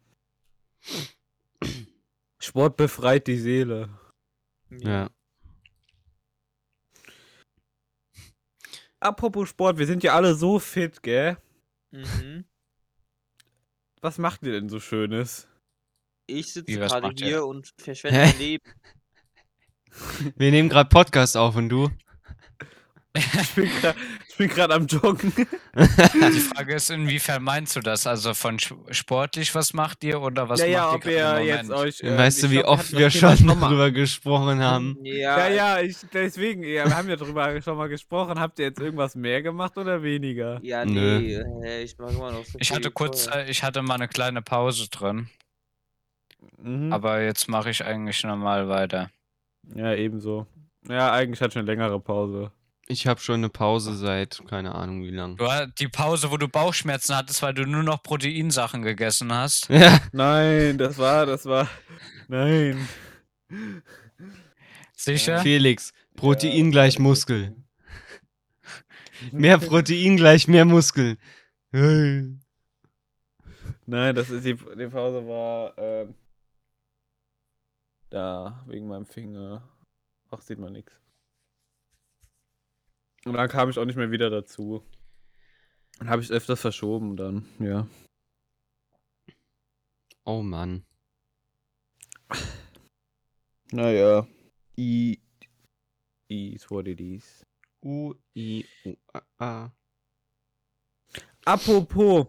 Sport 2.39 2.77
befreit 2.77 3.27
die 3.27 3.37
Seele. 3.37 3.89
Ja. 4.69 5.09
Apropos 8.99 9.49
Sport, 9.49 9.77
wir 9.77 9.85
sind 9.85 10.03
ja 10.03 10.15
alle 10.15 10.35
so 10.35 10.59
fit, 10.59 11.01
gell? 11.03 11.37
Mhm. 11.91 12.45
Was 14.01 14.17
macht 14.17 14.43
ihr 14.43 14.51
denn 14.51 14.69
so 14.69 14.79
Schönes? 14.79 15.47
Ich 16.27 16.53
sitze 16.53 16.73
gerade 16.73 17.11
hier 17.17 17.45
und 17.45 17.73
verschwende 17.77 18.19
mein 18.19 18.37
Leben. 18.37 18.65
Wir 20.35 20.51
nehmen 20.51 20.69
gerade 20.69 20.89
Podcast 20.89 21.37
auf 21.37 21.55
und 21.55 21.69
du? 21.69 21.89
Ich 23.17 23.53
bin 23.55 23.69
gra- 23.69 23.95
ich 24.35 24.37
bin 24.37 24.49
gerade 24.49 24.73
am 24.73 24.85
Joggen. 24.85 25.31
Die 25.75 26.39
Frage 26.53 26.75
ist, 26.75 26.89
inwiefern 26.89 27.41
meinst 27.41 27.75
du 27.77 27.79
das? 27.79 28.05
Also 28.05 28.33
von 28.33 28.57
sportlich, 28.91 29.55
was 29.55 29.73
macht 29.73 30.03
ihr 30.03 30.21
oder 30.21 30.49
was 30.49 30.59
ja, 30.59 30.65
ja, 30.65 30.83
macht 30.87 30.95
ob 30.95 31.05
ihr 31.05 31.11
gerade 31.13 31.39
ihr 31.45 31.55
jetzt 31.55 31.69
euch. 31.71 32.01
äh, 32.01 32.17
weißt 32.17 32.43
du, 32.43 32.49
wie 32.51 32.57
glaub, 32.57 32.67
oft 32.79 32.91
wir 32.91 33.09
schon 33.09 33.45
mal. 33.45 33.55
drüber 33.69 33.91
gesprochen 33.91 34.61
haben? 34.61 34.97
Ja, 35.03 35.47
ja, 35.47 35.79
ich, 35.79 35.97
deswegen, 36.13 36.63
ja, 36.63 36.85
wir 36.85 36.95
haben 36.97 37.07
ja 37.07 37.15
drüber 37.15 37.61
schon 37.61 37.77
mal 37.77 37.87
gesprochen. 37.87 38.37
Habt 38.39 38.59
ihr 38.59 38.65
jetzt 38.65 38.79
irgendwas 38.81 39.15
mehr 39.15 39.41
gemacht 39.41 39.77
oder 39.77 40.03
weniger? 40.03 40.59
Ja, 40.61 40.83
Nö. 40.83 41.19
nee, 41.19 41.35
äh, 41.65 41.83
ich 41.83 41.97
mach 41.97 42.09
immer 42.09 42.31
noch 42.33 42.43
so 42.43 42.57
Ich 42.59 42.71
hatte 42.71 42.91
kurz, 42.91 43.27
äh, 43.27 43.49
ich 43.49 43.63
hatte 43.63 43.81
mal 43.81 43.95
eine 43.95 44.07
kleine 44.09 44.41
Pause 44.41 44.89
drin, 44.89 45.29
Mhm. 46.57 46.91
aber 46.91 47.21
jetzt 47.21 47.47
mache 47.47 47.69
ich 47.69 47.83
eigentlich 47.85 48.23
normal 48.23 48.67
weiter. 48.67 49.09
Ja, 49.73 49.93
ebenso. 49.93 50.45
Ja, 50.87 51.11
eigentlich 51.11 51.41
hatte 51.41 51.53
ich 51.53 51.57
eine 51.57 51.65
längere 51.65 51.99
Pause. 51.99 52.51
Ich 52.87 53.07
habe 53.07 53.19
schon 53.19 53.35
eine 53.35 53.49
Pause 53.49 53.95
seit 53.95 54.43
keine 54.47 54.75
Ahnung 54.75 55.03
wie 55.03 55.09
lang. 55.09 55.37
Du 55.37 55.49
hast 55.49 55.79
die 55.79 55.87
Pause, 55.87 56.29
wo 56.29 56.37
du 56.37 56.47
Bauchschmerzen 56.47 57.15
hattest, 57.15 57.41
weil 57.41 57.55
du 57.55 57.65
nur 57.65 57.81
noch 57.81 58.03
Proteinsachen 58.03 58.83
gegessen 58.83 59.33
hast. 59.33 59.69
Ja, 59.75 59.99
Nein, 60.11 60.77
das 60.77 60.97
war, 60.97 61.25
das 61.25 61.45
war. 61.45 61.67
Nein. 62.27 62.87
Sicher? 64.93 65.39
Felix, 65.39 65.93
Protein 66.15 66.65
Ja, 66.65 66.71
gleich 66.71 66.99
Muskel. 66.99 67.55
Mehr 69.31 69.57
Protein 69.57 70.17
gleich 70.17 70.47
mehr 70.47 70.65
Muskel. 70.65 71.17
Nein, 71.71 72.39
das 74.15 74.29
ist 74.29 74.45
die, 74.45 74.55
die 74.55 74.87
Pause 74.87 75.27
war 75.27 75.73
ähm, 75.77 76.13
da 78.09 78.63
wegen 78.67 78.87
meinem 78.87 79.05
Finger. 79.05 79.67
Ach, 80.29 80.41
sieht 80.41 80.59
man 80.59 80.73
nichts. 80.73 80.91
Und 83.25 83.33
dann 83.33 83.49
kam 83.49 83.69
ich 83.69 83.79
auch 83.79 83.85
nicht 83.85 83.95
mehr 83.95 84.11
wieder 84.11 84.29
dazu. 84.29 84.83
Dann 85.97 86.09
habe 86.09 86.21
ich 86.21 86.29
es 86.29 86.31
öfters 86.35 86.61
verschoben 86.61 87.17
dann, 87.17 87.45
ja. 87.59 87.87
Oh 90.25 90.41
Mann. 90.41 90.85
Naja. 93.71 94.27
I. 94.77 95.19
Is 96.27 96.69
what 96.71 96.87
it 96.87 96.99
is. 96.99 97.45
U, 97.83 98.13
I, 98.35 98.65
U, 98.83 98.95
A, 99.13 99.21
A. 99.37 99.71
Apropos. 101.45 102.27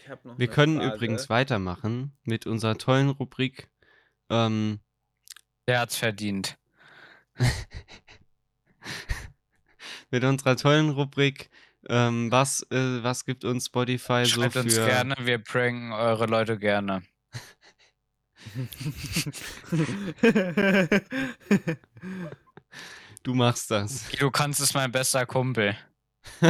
Ich 0.00 0.08
hab 0.08 0.24
noch 0.24 0.38
Wir 0.38 0.46
können 0.48 0.78
Frage. 0.78 0.94
übrigens 0.94 1.28
weitermachen 1.28 2.16
mit 2.22 2.46
unserer 2.46 2.78
tollen 2.78 3.10
Rubrik. 3.10 3.68
Ähm, 4.30 4.78
Der 5.66 5.80
hat's 5.80 5.96
verdient. 5.96 6.56
mit 10.10 10.24
unserer 10.24 10.56
tollen 10.56 10.90
Rubrik. 10.90 11.50
Ähm, 11.88 12.32
was, 12.32 12.62
äh, 12.70 13.02
was 13.04 13.24
gibt 13.24 13.44
uns 13.44 13.66
Spotify 13.66 14.24
so 14.24 14.40
Schreibt 14.40 14.54
für. 14.54 14.60
uns 14.60 14.74
gerne, 14.74 15.14
wir 15.20 15.38
pranken 15.38 15.92
eure 15.92 16.26
Leute 16.26 16.58
gerne. 16.58 17.02
Du 23.22 23.34
machst 23.34 23.70
das. 23.72 24.08
Du 24.18 24.30
kannst 24.30 24.60
es 24.60 24.72
mein 24.74 24.92
bester 24.92 25.26
Kumpel. 25.26 25.76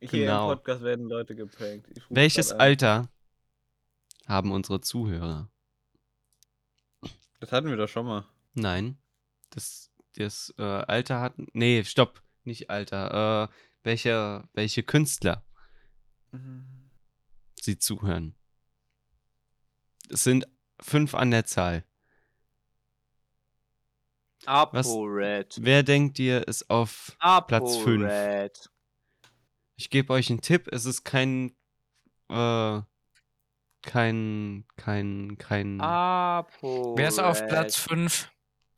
Genau. 0.00 0.50
im 0.50 0.56
Podcast 0.56 0.82
werden 0.82 1.06
Leute 1.08 1.34
geprankt. 1.34 1.86
Welches. 2.08 2.52
Alter 2.52 3.08
haben 4.26 4.52
unsere 4.52 4.80
Zuhörer? 4.80 5.50
Das 7.40 7.52
hatten 7.52 7.68
wir 7.68 7.76
doch 7.76 7.88
schon 7.88 8.06
mal. 8.06 8.26
Nein. 8.54 8.98
Das, 9.50 9.90
das 10.16 10.54
äh, 10.58 10.62
Alter 10.62 11.20
hat. 11.20 11.34
Nee, 11.52 11.84
stopp. 11.84 12.22
Nicht 12.44 12.70
Alter. 12.70 13.50
Äh, 13.50 13.54
welche, 13.82 14.48
welche 14.52 14.82
Künstler 14.82 15.44
sie 17.60 17.78
zuhören? 17.78 18.34
Es 20.10 20.24
sind 20.24 20.46
fünf 20.80 21.14
an 21.14 21.30
der 21.30 21.44
Zahl. 21.44 21.84
ApoRed. 24.46 25.58
Wer 25.60 25.82
denkt 25.82 26.18
ihr, 26.18 26.46
ist 26.46 26.70
auf. 26.70 27.16
Platz 27.46 27.76
fünf. 27.76 28.04
ApoRed. 28.04 28.70
Ich 29.76 29.90
gebe 29.90 30.12
euch 30.12 30.30
einen 30.30 30.40
Tipp. 30.40 30.68
Es 30.72 30.84
ist 30.84 31.04
kein. 31.04 31.56
Äh, 32.28 32.80
kein. 33.82 34.64
Kein. 34.76 35.36
Kein. 35.38 35.80
ApoRed. 35.80 36.98
Wer 36.98 37.08
ist 37.08 37.18
auf 37.18 37.46
Platz 37.46 37.76
5? 37.76 38.30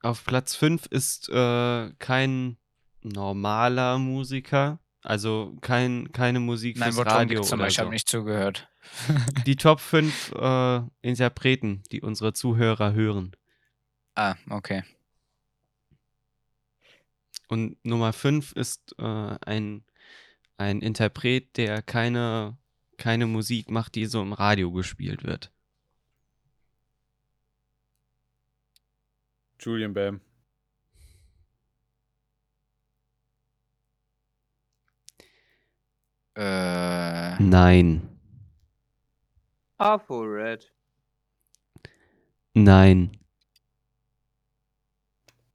Auf 0.03 0.25
Platz 0.25 0.57
5 0.57 0.87
ist 0.87 1.29
äh, 1.29 1.91
kein 1.99 2.57
normaler 3.03 3.99
Musiker. 3.99 4.79
Also 5.03 5.57
kein, 5.61 6.13
keine 6.13 6.41
Musik 6.41 6.77
Nein, 6.79 6.93
fürs 6.93 7.07
Radio 7.07 7.41
nochmal, 7.41 7.61
oder 7.61 7.69
ich 7.69 7.75
so. 7.75 7.81
habe 7.81 7.91
nicht 7.91 8.09
zugehört. 8.09 8.69
Die 9.47 9.57
Top 9.57 9.81
5 9.81 10.33
äh, 10.33 10.81
Interpreten, 11.01 11.83
die 11.91 12.03
unsere 12.03 12.33
Zuhörer 12.33 12.93
hören. 12.93 13.33
Ah, 14.15 14.35
okay. 14.51 14.83
Und 17.49 17.77
Nummer 17.85 18.13
5 18.13 18.53
ist 18.53 18.95
äh, 18.99 19.03
ein, 19.03 19.85
ein 20.57 20.81
Interpret, 20.81 21.57
der 21.57 21.83
keine, 21.83 22.57
keine 23.01 23.27
Musik 23.27 23.71
macht, 23.71 23.97
die 23.97 24.07
so 24.07 24.23
im 24.23 24.33
Radio 24.33 24.71
gespielt 24.71 25.25
wird. 25.25 25.51
Julian 29.59 29.93
Bam. 29.93 30.21
Äh, 36.37 37.43
Nein. 37.43 38.09
ApoRed. 39.79 40.73
Nein. 42.55 43.17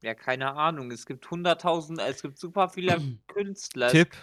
Ja, 0.02 0.14
keine 0.14 0.54
Ahnung. 0.54 0.92
Es 0.92 1.06
gibt 1.06 1.30
hunderttausend, 1.32 2.00
es 2.00 2.22
gibt 2.22 2.38
super 2.38 2.70
viele 2.70 3.00
Künstler. 3.28 3.90
Tipp. 3.90 4.16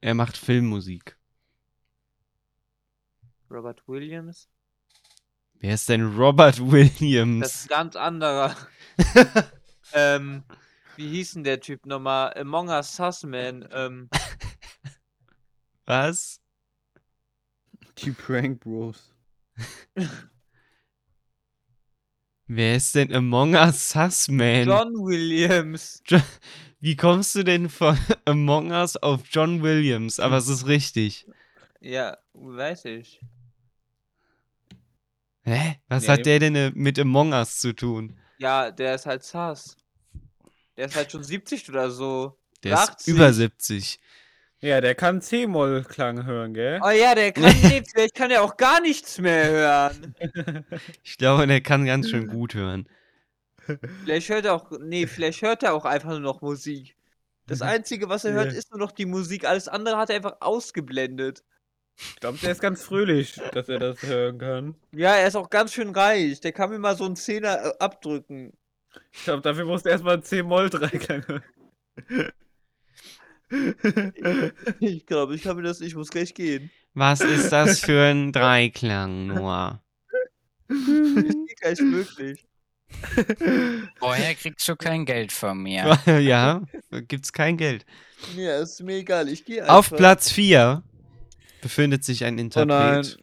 Er 0.00 0.14
macht 0.14 0.36
Filmmusik. 0.36 1.16
Robert 3.50 3.82
Williams. 3.86 4.48
Wer 5.54 5.74
ist 5.74 5.88
denn 5.88 6.16
Robert 6.16 6.60
Williams? 6.60 7.40
Das 7.40 7.54
ist 7.54 7.64
ein 7.64 7.68
ganz 7.68 7.96
anderer. 7.96 8.54
ähm, 9.92 10.44
wie 10.96 11.08
hieß 11.08 11.34
denn 11.34 11.44
der 11.44 11.60
Typ 11.60 11.86
nochmal? 11.86 12.34
Among 12.36 12.68
Us 12.68 12.96
Sussman. 12.96 13.68
Ähm, 13.72 14.08
Was? 15.86 16.40
Die 17.98 18.10
Prank 18.10 18.60
Bros. 18.60 19.14
Wer 22.46 22.76
ist 22.76 22.94
denn 22.94 23.14
Among 23.14 23.54
Us 23.54 23.90
Sussman? 23.90 24.66
John 24.66 24.92
Williams. 24.94 26.02
Wie 26.80 26.96
kommst 26.96 27.34
du 27.34 27.42
denn 27.42 27.70
von 27.70 27.98
Among 28.26 28.70
Us 28.70 28.96
auf 28.96 29.22
John 29.30 29.62
Williams? 29.62 30.20
Aber 30.20 30.36
es 30.36 30.48
ist 30.48 30.66
richtig. 30.66 31.26
Ja, 31.80 32.18
weiß 32.34 32.84
ich. 32.86 33.20
Hä? 35.46 35.76
Was 35.88 36.02
Nee. 36.02 36.08
hat 36.08 36.26
der 36.26 36.38
denn 36.40 36.54
äh, 36.56 36.72
mit 36.74 36.98
Among 36.98 37.32
Us 37.32 37.60
zu 37.60 37.72
tun? 37.72 38.18
Ja, 38.38 38.70
der 38.70 38.96
ist 38.96 39.06
halt 39.06 39.22
Sass. 39.22 39.76
Der 40.76 40.86
ist 40.86 40.96
halt 40.96 41.10
schon 41.10 41.24
70 41.24 41.68
oder 41.70 41.90
so. 41.90 42.38
Der 42.64 42.74
ist 42.74 42.90
80. 42.90 43.14
über 43.14 43.32
70. 43.32 44.00
Ja, 44.60 44.80
der 44.80 44.94
kann 44.94 45.20
C-Moll-Klang 45.22 46.24
hören, 46.26 46.52
gell? 46.54 46.80
Oh 46.82 46.90
ja, 46.90 47.14
der 47.14 47.32
kann 47.32 47.44
nee, 47.62 47.82
vielleicht 47.86 48.14
kann 48.14 48.30
er 48.30 48.42
auch 48.42 48.56
gar 48.56 48.80
nichts 48.80 49.18
mehr 49.18 49.48
hören. 49.50 50.14
Ich 51.04 51.16
glaube, 51.18 51.46
der 51.46 51.60
kann 51.60 51.86
ganz 51.86 52.10
schön 52.10 52.26
gut 52.28 52.54
hören. 52.54 52.88
Vielleicht 54.02 54.28
hört 54.28 54.44
er 54.44 54.54
auch. 54.54 54.70
Nee, 54.80 55.06
vielleicht 55.06 55.42
hört 55.42 55.62
er 55.62 55.74
auch 55.74 55.84
einfach 55.84 56.10
nur 56.10 56.20
noch 56.20 56.40
Musik. 56.40 56.96
Das 57.46 57.62
Einzige, 57.62 58.08
was 58.08 58.24
er 58.24 58.32
hört, 58.32 58.52
Ja. 58.52 58.58
ist 58.58 58.70
nur 58.70 58.80
noch 58.80 58.92
die 58.92 59.06
Musik. 59.06 59.44
Alles 59.44 59.68
andere 59.68 59.96
hat 59.96 60.10
er 60.10 60.16
einfach 60.16 60.36
ausgeblendet. 60.40 61.44
Ich 61.98 62.16
glaube, 62.16 62.38
der 62.38 62.52
ist 62.52 62.60
ganz 62.60 62.82
fröhlich, 62.82 63.40
dass 63.52 63.68
er 63.68 63.78
das 63.78 64.02
hören 64.02 64.38
kann. 64.38 64.74
Ja, 64.92 65.14
er 65.14 65.28
ist 65.28 65.36
auch 65.36 65.48
ganz 65.48 65.72
schön 65.72 65.90
reich. 65.90 66.40
Der 66.40 66.52
kann 66.52 66.70
mir 66.70 66.78
mal 66.78 66.96
so 66.96 67.04
einen 67.04 67.16
Zehner 67.16 67.64
äh, 67.64 67.72
abdrücken. 67.78 68.52
Ich 69.12 69.24
glaube, 69.24 69.42
dafür 69.42 69.64
musst 69.64 69.86
du 69.86 69.90
erstmal 69.90 70.14
einen 70.14 70.22
C-Moll-Dreiklang 70.22 71.26
hören. 71.26 72.32
Ich 74.80 75.06
glaube, 75.06 75.34
ich 75.34 75.44
mir 75.44 75.62
das. 75.62 75.80
Ich 75.80 75.94
muss 75.94 76.10
gleich 76.10 76.34
gehen. 76.34 76.70
Was 76.94 77.20
ist 77.20 77.50
das 77.50 77.80
für 77.84 78.02
ein 78.10 78.32
Dreiklang, 78.32 79.28
Noah? 79.28 79.82
Ich 80.68 80.86
gehe 80.86 81.54
gleich 81.60 81.78
wirklich. 81.78 82.44
woher 84.00 84.34
kriegst 84.34 84.66
du 84.68 84.76
kein 84.76 85.04
Geld 85.04 85.32
von 85.32 85.62
mir? 85.62 85.98
ja, 86.20 86.62
gibt's 86.90 87.32
kein 87.32 87.56
Geld. 87.56 87.86
Ja, 88.34 88.58
ist 88.58 88.82
mir 88.82 88.96
egal. 88.96 89.28
Ich 89.28 89.44
gehe 89.44 89.62
einfach. 89.62 89.74
Auf 89.74 89.90
Platz 89.90 90.30
4 90.30 90.82
befindet 91.66 92.04
sich 92.04 92.24
ein 92.24 92.36
Oh. 92.38 92.40
Interpret, 92.42 93.18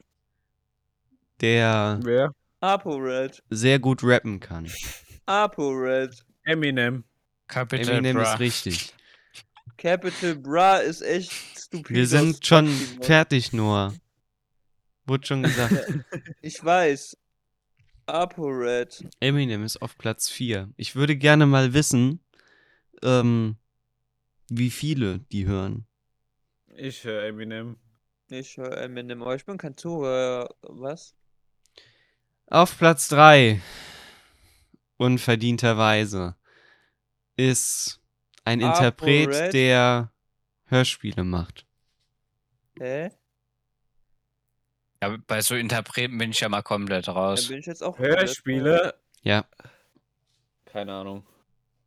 der 1.40 2.00
Wer? 2.04 2.36
ApoRed. 2.60 3.42
sehr 3.50 3.80
gut 3.80 4.04
rappen 4.04 4.40
kann. 4.42 4.70
ApoRed. 5.26 6.26
Eminem. 6.44 7.06
Capital 7.48 7.96
Eminem 8.00 8.18
Bra. 8.18 8.34
ist 8.34 8.40
richtig. 8.42 8.94
Capital 9.78 10.36
Bra 10.36 10.78
ist 10.80 11.02
echt 11.02 11.32
stupid. 11.58 11.90
Wir 11.90 12.06
sind 12.08 12.46
schon 12.46 12.68
fertig, 13.02 13.54
Noah. 13.54 13.94
Wurde 15.06 15.26
schon 15.28 15.44
gesagt. 15.44 15.74
Ich 16.42 16.62
weiß. 16.64 17.18
ApoRed. 18.06 19.06
Eminem 19.22 19.64
ist 19.64 19.82
auf 19.82 19.98
Platz 19.98 20.30
4. 20.30 20.70
Ich 20.76 20.96
würde 20.98 21.16
gerne 21.16 21.46
mal 21.46 21.74
wissen, 21.74 22.20
ähm, 23.02 23.56
wie 24.50 24.70
viele 24.70 25.20
die 25.32 25.46
hören. 25.46 25.86
Ich 26.76 27.06
höre 27.06 27.24
Eminem. 27.24 27.78
Ich 28.30 28.58
höre 28.58 28.78
Eminem, 28.78 29.22
aber 29.22 29.36
ich 29.36 29.46
bin 29.46 29.58
kein 29.58 29.78
Zuhörer. 29.78 30.50
Was? 30.62 31.16
Auf 32.48 32.78
Platz 32.78 33.08
3, 33.10 33.62
unverdienterweise, 34.98 36.36
ist 37.36 38.02
ein 38.46 38.64
Apo 38.64 38.76
Interpret, 38.76 39.30
Red? 39.30 39.54
der 39.54 40.12
Hörspiele 40.66 41.24
macht. 41.24 41.66
Hä? 42.80 43.10
Ja, 45.02 45.18
bei 45.28 45.42
so 45.42 45.56
Interpreten 45.56 46.18
bin 46.18 46.32
ich 46.32 46.40
ja 46.40 46.50
mal 46.50 46.62
komplett 46.62 47.08
Da 47.08 47.12
raus. 47.14 47.48
bin 47.48 47.60
ich 47.60 47.66
jetzt 47.66 47.84
auch. 47.84 48.00
Hörspiele? 48.00 48.94
Ja. 49.22 49.46
Keine 50.66 50.94
Ahnung. 50.94 51.26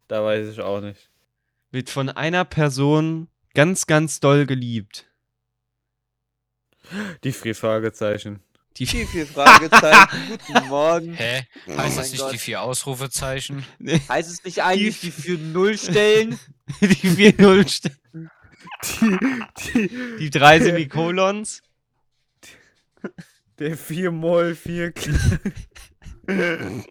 Da 0.08 0.22
weiß 0.24 0.48
ich 0.48 0.60
auch 0.60 0.80
nicht. 0.80 1.10
Wird 1.70 1.90
von 1.90 2.08
einer 2.08 2.44
Person 2.44 3.28
ganz, 3.54 3.86
ganz 3.86 4.20
doll 4.20 4.46
geliebt. 4.46 5.05
Die 7.24 7.32
vier 7.32 7.54
Fragezeichen. 7.54 8.40
Die 8.76 8.86
Viel, 8.86 9.06
viel 9.06 9.24
Fragezeichen. 9.26 10.08
Guten 10.28 10.68
Morgen. 10.68 11.14
Hä? 11.14 11.46
Oh 11.66 11.70
Heißt 11.78 11.78
mein 11.78 11.96
das 11.96 12.12
nicht 12.12 12.20
Gott. 12.20 12.32
die 12.34 12.38
vier 12.38 12.60
Ausrufezeichen? 12.60 13.64
Heißt 14.08 14.30
es 14.30 14.44
nicht 14.44 14.62
eigentlich 14.62 15.00
die 15.00 15.10
für 15.10 15.38
Null 15.38 15.78
stellen? 15.78 16.38
die 16.82 16.94
vier 16.94 17.34
Null, 17.38 17.64
Die, 18.84 19.18
die, 19.72 19.90
die 20.18 20.30
drei 20.30 20.60
Semikolons. 20.60 21.62
der 23.58 23.76
4 23.76 24.10
Moll 24.10 24.54
4 24.54 24.92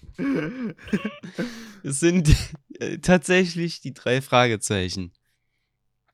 Es 1.84 1.99
sind 1.99 2.36
äh, 2.79 2.97
tatsächlich 2.99 3.81
die 3.81 3.93
drei 3.93 4.21
Fragezeichen. 4.21 5.12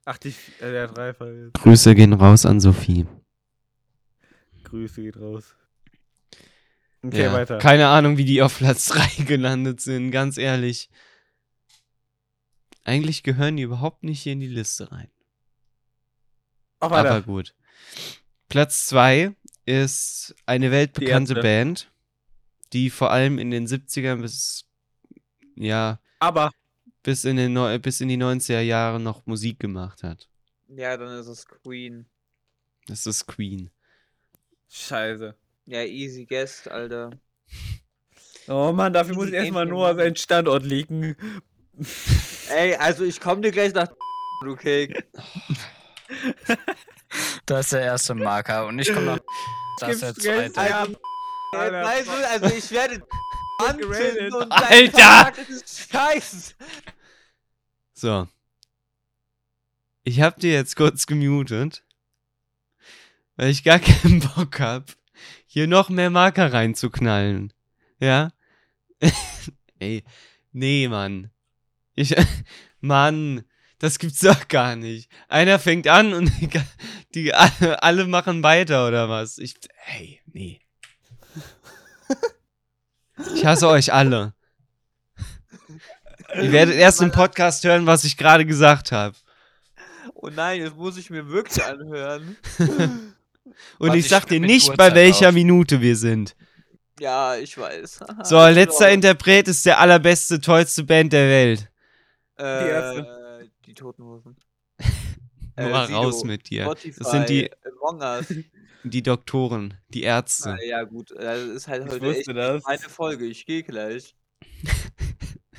Ach, 0.03 0.17
die, 0.17 0.29
äh, 0.59 0.71
der 0.71 0.87
Dreifall. 0.87 1.51
Grüße 1.53 1.95
gehen 1.95 2.13
raus 2.13 2.45
an 2.45 2.59
Sophie. 2.59 3.05
Grüße 4.71 5.01
geht 5.01 5.17
raus. 5.17 5.55
Okay, 7.03 7.23
Ja, 7.23 7.33
weiter. 7.33 7.57
Keine 7.57 7.89
Ahnung, 7.89 8.17
wie 8.17 8.25
die 8.25 8.41
auf 8.41 8.57
Platz 8.57 8.85
3 9.17 9.25
gelandet 9.25 9.81
sind, 9.81 10.11
ganz 10.11 10.37
ehrlich. 10.37 10.89
Eigentlich 12.83 13.23
gehören 13.23 13.57
die 13.57 13.63
überhaupt 13.63 14.03
nicht 14.03 14.21
hier 14.21 14.33
in 14.33 14.39
die 14.39 14.47
Liste 14.47 14.91
rein. 14.91 15.11
Mach 16.79 16.89
weiter. 16.89 17.11
Aber 17.11 17.21
gut. 17.21 17.53
Platz 18.49 18.87
2 18.87 19.35
ist 19.65 20.33
eine 20.45 20.71
weltbekannte 20.71 21.33
Ärzte. 21.33 21.41
Band, 21.41 21.91
die 22.73 22.89
vor 22.89 23.11
allem 23.11 23.37
in 23.37 23.51
den 23.51 23.67
70ern 23.67 24.21
bis 24.21 24.65
ja, 25.55 25.99
Aber 26.19 26.51
bis 27.03 27.25
in, 27.25 27.35
den 27.35 27.53
Neu 27.53 27.77
bis 27.77 28.01
in 28.01 28.07
die 28.07 28.17
90er 28.17 28.61
Jahre 28.61 28.99
noch 28.99 29.25
Musik 29.25 29.59
gemacht 29.59 30.01
hat. 30.03 30.29
Ja, 30.69 30.95
dann 30.97 31.19
ist 31.19 31.27
es 31.27 31.45
Queen. 31.45 32.05
Das 32.87 33.05
ist 33.05 33.27
Queen. 33.27 33.69
Scheiße. 34.71 35.35
Ja, 35.65 35.83
easy 35.83 36.25
guest, 36.25 36.67
Alter. 36.69 37.11
Oh 38.47 38.71
Mann, 38.71 38.93
dafür 38.93 39.15
muss 39.15 39.27
ich 39.27 39.33
erstmal 39.33 39.65
nur 39.65 39.87
Boy. 39.93 40.03
seinen 40.03 40.15
Standort 40.15 40.63
liegen. 40.63 41.15
Ey, 42.49 42.75
also 42.75 43.03
ich 43.03 43.19
komme 43.19 43.41
dir 43.41 43.51
gleich 43.51 43.73
nach. 43.73 43.89
Okay. 44.43 44.91
Das 47.45 47.65
ist 47.67 47.73
der 47.73 47.81
erste 47.81 48.15
Marker. 48.15 48.65
Und 48.65 48.79
ich 48.79 48.91
komme 48.91 49.05
noch. 49.05 49.19
Das 49.79 49.93
ist 49.93 50.01
der 50.01 50.15
zweite. 50.15 50.55
Ja, 50.61 50.79
Also, 50.81 50.95
Alter. 51.53 51.83
weißt 51.83 52.07
du, 52.07 52.27
also 52.29 52.55
ich 52.57 52.71
werde 52.71 53.01
anzünden 53.59 53.89
geradet. 53.91 54.33
und 54.33 54.51
Alter! 54.51 54.67
dein 54.69 54.91
Vertrag 54.91 55.49
ist 55.49 55.89
Scheiß. 55.91 56.55
So. 57.93 58.27
Ich 60.03 60.21
hab 60.21 60.39
dir 60.39 60.51
jetzt 60.53 60.75
kurz 60.75 61.05
gemutet, 61.05 61.83
weil 63.35 63.49
ich 63.49 63.63
gar 63.63 63.79
keinen 63.79 64.19
Bock 64.19 64.59
hab, 64.59 64.95
hier 65.45 65.67
noch 65.67 65.89
mehr 65.89 66.09
Marker 66.09 66.53
reinzuknallen. 66.53 67.53
Ja? 67.99 68.29
Ey, 69.79 70.03
nee, 70.51 70.87
Mann. 70.87 71.31
Ich, 71.95 72.15
Mann, 72.79 73.43
das 73.79 73.99
gibt's 73.99 74.19
doch 74.19 74.47
gar 74.47 74.75
nicht. 74.75 75.09
Einer 75.27 75.59
fängt 75.59 75.87
an 75.87 76.13
und 76.13 76.31
die, 76.39 76.49
die 77.13 77.33
alle, 77.33 77.81
alle 77.83 78.07
machen 78.07 78.43
weiter 78.43 78.87
oder 78.87 79.09
was? 79.09 79.37
Ich, 79.37 79.55
hey, 79.75 80.21
nee. 80.25 80.61
Ich 83.35 83.45
hasse 83.45 83.67
euch 83.67 83.93
alle. 83.93 84.33
Ihr 86.35 86.51
werdet 86.51 86.75
erst 86.75 87.01
im 87.01 87.11
Podcast 87.11 87.63
hören, 87.63 87.85
was 87.85 88.03
ich 88.03 88.17
gerade 88.17 88.45
gesagt 88.45 88.91
habe. 88.91 89.15
Oh 90.13 90.29
nein, 90.29 90.61
jetzt 90.61 90.77
muss 90.77 90.97
ich 90.97 91.09
mir 91.09 91.27
wirklich 91.27 91.63
anhören. 91.63 92.37
Und 93.79 93.87
Warte, 93.87 93.99
ich 93.99 94.05
ich 94.05 94.09
sag 94.09 94.25
dir 94.27 94.39
nicht, 94.39 94.67
die 94.71 94.75
bei 94.77 94.85
Uhrzeit 94.85 94.95
welcher 94.95 95.27
auf. 95.29 95.33
Minute 95.33 95.81
wir 95.81 95.95
sind. 95.95 96.35
Ja, 96.99 97.35
ich 97.35 97.57
weiß. 97.57 97.99
So, 98.23 98.45
letzter 98.47 98.91
Interpret 98.91 99.47
ist 99.47 99.65
der 99.65 99.79
allerbeste, 99.79 100.39
tollste 100.39 100.83
Band 100.83 101.13
der 101.13 101.27
Welt. 101.29 101.69
äh, 102.37 102.69
Ärzte. 102.69 103.49
Die 103.65 103.73
Toten 103.73 104.03
Hosen. 104.03 104.35
Nur 105.57 105.67
Äh, 105.67 105.69
mal 105.71 105.85
raus 105.85 106.23
mit 106.23 106.49
dir. 106.49 106.63
Spotify, 106.63 106.99
Das 106.99 107.11
sind 107.11 107.29
die, 107.29 107.49
die 108.83 109.03
Doktoren, 109.03 109.75
die 109.89 110.03
Ärzte. 110.03 110.49
Na, 110.57 110.63
ja, 110.63 110.83
gut, 110.83 111.11
das 111.17 111.39
ist 111.41 111.67
halt 111.67 111.85
Ich 111.85 111.91
heute 111.91 112.15
echt 112.17 112.27
das. 112.29 112.63
meine 112.63 112.79
Folge. 112.89 113.25
Ich 113.25 113.45
gehe 113.45 113.63
gleich. 113.63 114.15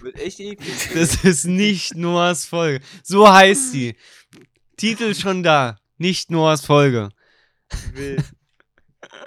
Wird 0.00 0.18
echt 0.20 0.40
eklig. 0.40 0.74
Das 0.94 1.24
ist 1.24 1.44
nicht 1.44 1.94
Noahs 1.94 2.44
Folge. 2.46 2.84
So 3.04 3.30
heißt 3.32 3.70
sie. 3.72 3.94
Titel 4.76 5.14
schon 5.14 5.42
da. 5.44 5.78
Nicht 5.98 6.30
Noahs 6.30 6.64
Folge. 6.66 7.10
Wild. 7.92 8.24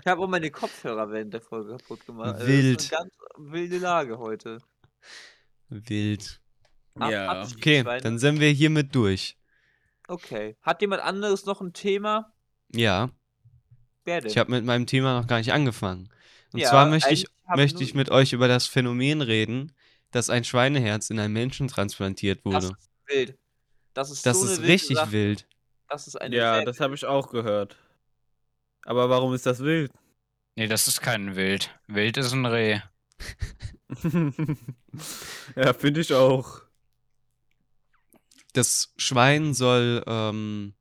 Ich 0.01 0.07
habe 0.07 0.21
auch 0.21 0.27
meine 0.27 0.49
Kopfhörer 0.51 1.09
während 1.11 1.33
der 1.33 1.41
Folge 1.41 1.77
kaputt 1.77 2.05
gemacht. 2.05 2.35
Also, 2.35 2.47
Wild. 2.47 2.77
Das 2.77 2.85
ist 2.85 2.93
eine 2.93 3.01
ganz 3.03 3.13
wilde 3.37 3.77
Lage 3.77 4.17
heute. 4.17 4.59
Wild. 5.69 6.41
Ab- 6.99 7.11
Ja. 7.11 7.27
Abschied, 7.41 7.57
Okay, 7.57 7.99
dann 8.01 8.19
sind 8.19 8.39
wir 8.39 8.49
hiermit 8.51 8.95
durch. 8.95 9.37
Okay. 10.07 10.55
Hat 10.61 10.81
jemand 10.81 11.01
anderes 11.01 11.45
noch 11.45 11.61
ein 11.61 11.73
Thema? 11.73 12.33
Ja, 12.71 13.09
Wer 14.05 14.21
denn? 14.21 14.29
ich 14.31 14.37
habe 14.37 14.51
mit 14.51 14.63
meinem 14.65 14.85
Thema 14.85 15.19
noch 15.19 15.27
gar 15.27 15.39
nicht 15.39 15.51
angefangen. 15.51 16.09
Und 16.53 16.59
Ja, 16.59 16.69
zwar 16.69 16.85
möchte 16.87 17.11
ich, 17.13 17.27
möchte 17.55 17.79
nur- 17.79 17.83
ich 17.83 17.93
mit 17.95 18.09
euch 18.11 18.31
über 18.33 18.47
das 18.47 18.67
Phänomen 18.67 19.21
reden, 19.21 19.73
dass 20.11 20.29
ein 20.29 20.43
Schweineherz 20.43 21.09
in 21.09 21.19
einen 21.19 21.33
Menschen 21.33 21.67
transplantiert 21.67 22.39
Das 22.45 22.53
wurde. 22.53 22.67
ist 22.67 22.89
wild. 23.07 23.37
Das 23.93 24.11
ist 24.11 24.25
Das 24.25 24.39
so 24.39 24.47
ist 24.47 24.61
richtig 24.61 24.97
Sache. 24.97 25.11
wild. 25.11 25.47
Das 25.89 26.07
ist 26.07 26.15
eine 26.15 26.35
Ja, 26.35 26.55
sehr 26.55 26.65
das 26.65 26.79
habe 26.79 26.95
ich 26.95 27.05
auch 27.05 27.29
gehört. 27.29 27.77
Aber 28.85 29.09
warum 29.09 29.33
ist 29.33 29.45
das 29.45 29.59
wild? 29.59 29.91
Nee, 30.55 30.67
das 30.67 30.87
ist 30.87 31.01
kein 31.01 31.35
Wild. 31.35 31.77
Wild 31.87 32.15
ist 32.17 32.31
ein 32.31 32.45
Reh. 32.45 32.79
ja, 35.55 35.73
finde 35.73 36.01
ich 36.01 36.13
auch. 36.13 36.61
Das 38.53 38.93
Schwein 38.95 39.53
soll, 39.53 40.01
ähm, 40.07 40.75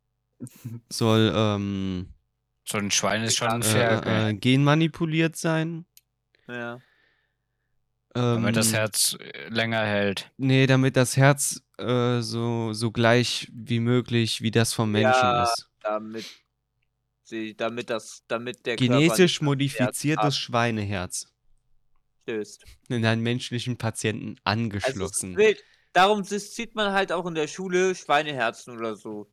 soll, 0.88 1.32
ähm, 1.34 2.14
So 2.68 2.78
ein 2.78 2.90
Schwein 2.92 3.24
ist 3.24 3.36
schon 3.36 3.48
ein 3.48 3.62
äh, 3.62 3.64
Pferd. 3.64 4.06
äh, 4.06 4.34
genmanipuliert 4.34 5.34
sein. 5.36 5.86
Ja. 6.46 6.74
Ähm, 8.14 8.42
damit 8.42 8.56
das 8.56 8.72
Herz 8.72 9.16
äh, 9.18 9.48
länger 9.48 9.84
hält. 9.84 10.30
Nee, 10.36 10.66
damit 10.68 10.96
das 10.96 11.16
Herz 11.16 11.62
äh, 11.78 12.20
so, 12.20 12.72
so 12.72 12.92
gleich 12.92 13.48
wie 13.52 13.80
möglich 13.80 14.40
wie 14.40 14.52
das 14.52 14.72
vom 14.72 14.92
Menschen 14.92 15.10
Ja, 15.20 15.42
ist. 15.42 15.68
Damit 15.80 16.24
sie, 17.24 17.56
damit 17.56 17.90
das, 17.90 18.22
damit 18.28 18.66
der 18.66 18.76
Körper 18.76 18.94
Genetisch 18.98 19.40
nicht 19.40 19.42
modifiziertes 19.42 20.36
Schweineherz 20.38 21.26
abstößt. 22.26 22.64
in 22.88 23.04
einen 23.04 23.22
menschlichen 23.22 23.76
Patienten 23.76 24.36
Also 24.44 24.60
es 24.68 24.84
angeschlossen. 24.84 25.30
ist 25.32 25.36
wild. 25.38 25.64
Darum 25.92 26.24
sieht 26.24 26.74
man 26.74 26.92
halt 26.92 27.12
auch 27.12 27.24
in 27.26 27.34
der 27.34 27.46
Schule 27.46 27.94
Schweineherzen 27.94 28.76
oder 28.76 28.96
so. 28.96 29.30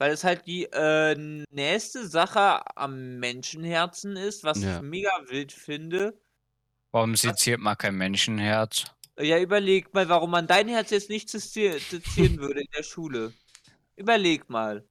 Weil 0.00 0.12
es 0.12 0.22
halt 0.22 0.46
die 0.46 0.64
äh, 0.66 1.16
nächste 1.50 2.06
Sache 2.06 2.60
am 2.76 3.18
Menschenherzen 3.18 4.14
ist, 4.16 4.44
was 4.44 4.62
Ja. 4.62 4.76
ich 4.76 4.82
mega 4.82 5.10
wild 5.28 5.50
finde. 5.50 6.20
Warum 6.92 7.16
seziert 7.16 7.58
man 7.60 7.76
kein 7.76 7.96
Menschenherz? 7.96 8.84
Ja, 9.18 9.40
überleg 9.40 9.92
mal, 9.92 10.08
warum 10.08 10.30
man 10.30 10.46
dein 10.46 10.68
Herz 10.68 10.90
jetzt 10.90 11.10
nicht 11.10 11.28
sezier- 11.28 11.80
sezieren 11.80 12.38
würde 12.38 12.60
in 12.60 12.68
der 12.76 12.84
Schule. 12.84 13.32
Überleg 13.96 14.48
mal. 14.48 14.86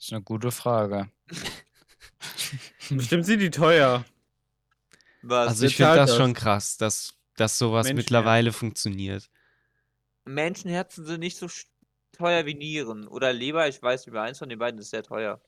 Das 0.00 0.06
ist 0.06 0.12
eine 0.14 0.22
gute 0.22 0.50
Frage. 0.50 1.10
Bestimmt 2.88 3.26
sind 3.26 3.40
die 3.40 3.50
teuer. 3.50 4.06
Was? 5.20 5.48
Also 5.48 5.66
ich 5.66 5.76
finde 5.76 5.94
das 5.94 6.08
das? 6.08 6.16
schon 6.16 6.32
krass, 6.32 6.78
dass, 6.78 7.12
dass 7.36 7.58
sowas 7.58 7.92
mittlerweile 7.92 8.50
funktioniert. 8.54 9.28
Menschenherzen 10.24 11.04
sind 11.04 11.20
nicht 11.20 11.36
so 11.36 11.48
teuer 12.12 12.46
wie 12.46 12.54
Nieren. 12.54 13.06
Oder 13.08 13.34
Leber, 13.34 13.68
ich 13.68 13.82
weiß 13.82 14.06
über 14.06 14.22
eins 14.22 14.38
von 14.38 14.48
den 14.48 14.58
beiden 14.58 14.80
ist 14.80 14.88
sehr 14.88 15.02
teuer. 15.02 15.38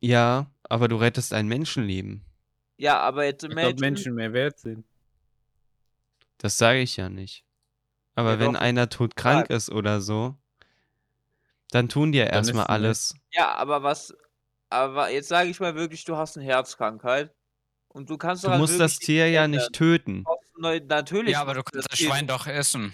Ja, 0.00 0.50
aber 0.64 0.86
du 0.88 0.96
rettest 0.96 1.32
ein 1.32 1.48
Menschenleben. 1.48 2.26
Ja, 2.76 2.98
aber 3.00 3.24
jetzt 3.24 3.44
imagine, 3.44 3.80
Menschen 3.80 4.14
mehr 4.14 4.32
wert 4.34 4.58
sind. 4.58 4.84
Das 6.36 6.58
sage 6.58 6.80
ich 6.80 6.96
ja 6.98 7.08
nicht. 7.08 7.46
Aber 8.16 8.32
Ja, 8.32 8.38
wenn 8.40 8.54
doch. 8.54 8.60
einer 8.60 8.88
todkrank 8.90 9.48
Sag. 9.48 9.50
ist 9.50 9.70
oder 9.70 10.00
so, 10.00 10.36
dann 11.70 11.88
tun 11.88 12.12
die 12.12 12.18
ja 12.18 12.26
erstmal 12.26 12.66
alles. 12.66 13.14
ja, 13.32 13.52
aber 13.54 13.82
was, 13.82 14.14
aber 14.70 15.10
jetzt 15.10 15.28
sage 15.28 15.50
ich 15.50 15.60
mal 15.60 15.74
wirklich, 15.74 16.04
du 16.04 16.16
hast 16.16 16.36
eine 16.36 16.46
Herzkrankheit 16.46 17.34
und 17.92 18.10
du 18.10 18.16
kannst 18.18 18.42
Du 18.42 18.46
doch 18.48 18.52
halt 18.52 18.60
musst 18.60 18.78
das 18.80 18.98
Tier 18.98 19.28
ja 19.30 19.48
nicht 19.48 19.72
töten. 19.72 20.24
Neu- 20.58 20.80
Natürlich. 20.86 21.32
Ja, 21.32 21.40
aber 21.42 21.54
du 21.54 21.62
kannst 21.62 21.88
das 21.90 21.98
Tier- 21.98 22.08
Schwein 22.08 22.26
doch 22.26 22.46
essen. 22.46 22.92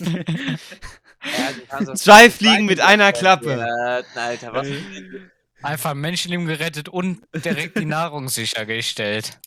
Ja, 0.00 1.80
das 1.84 2.00
Zwei 2.02 2.30
Fliegen 2.30 2.66
mit 2.66 2.80
einer. 2.80 3.12
Klappe. 3.12 3.56
Ja, 3.58 4.02
Alter, 4.20 4.52
was 4.52 4.68
ist 4.68 4.82
Einfach 5.60 5.90
ein 5.90 5.98
Menschenleben 5.98 6.46
gerettet 6.46 6.88
und 6.88 7.20
direkt 7.34 7.78
die 7.78 7.84
Nahrung 7.84 8.28
sichergestellt. 8.28 9.40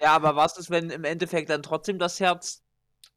Ja, 0.00 0.14
aber 0.14 0.36
was 0.36 0.56
ist, 0.56 0.70
wenn 0.70 0.88
im 0.90 1.04
Endeffekt 1.04 1.50
dann 1.50 1.62
trotzdem 1.62 1.98
das 1.98 2.18
Herz. 2.18 2.62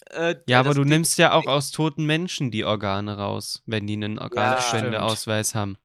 Äh, 0.10 0.36
Ja, 0.46 0.60
aber 0.60 0.70
das 0.70 0.76
du 0.76 0.84
nimmst 0.84 1.18
ja 1.18 1.32
auch 1.32 1.46
aus 1.48 1.72
toten 1.72 2.06
Menschen 2.06 2.52
die 2.52 2.66
Organe 2.66 3.18
raus, 3.18 3.64
wenn 3.66 3.88
die 3.88 3.94
einen 3.94 4.20
Organspendeausweis 4.20 5.56
haben. 5.56 5.78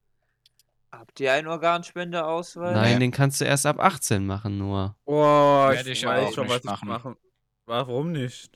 Habt 0.92 1.20
ihr 1.20 1.33
einen 1.33 1.46
Organspendeausweis? 1.46 2.74
Nein, 2.74 2.94
Nee. 2.94 2.98
den 2.98 3.11
kannst 3.12 3.40
du 3.40 3.44
erst 3.44 3.64
ab 3.66 3.79
18 3.81 4.26
machen 4.26 4.59
nur. 4.59 4.96
Boah, 5.05 5.70
Werd 5.72 5.87
ich 5.87 5.92
ich 6.03 6.05
weiß 6.07 6.29
auch 6.29 6.35
schon, 6.35 6.46
nicht 6.46 6.57
was 6.57 6.64
machen. 6.64 6.88
ich 6.88 6.88
machen. 6.88 7.16
Warum 7.66 8.12
nicht? 8.12 8.50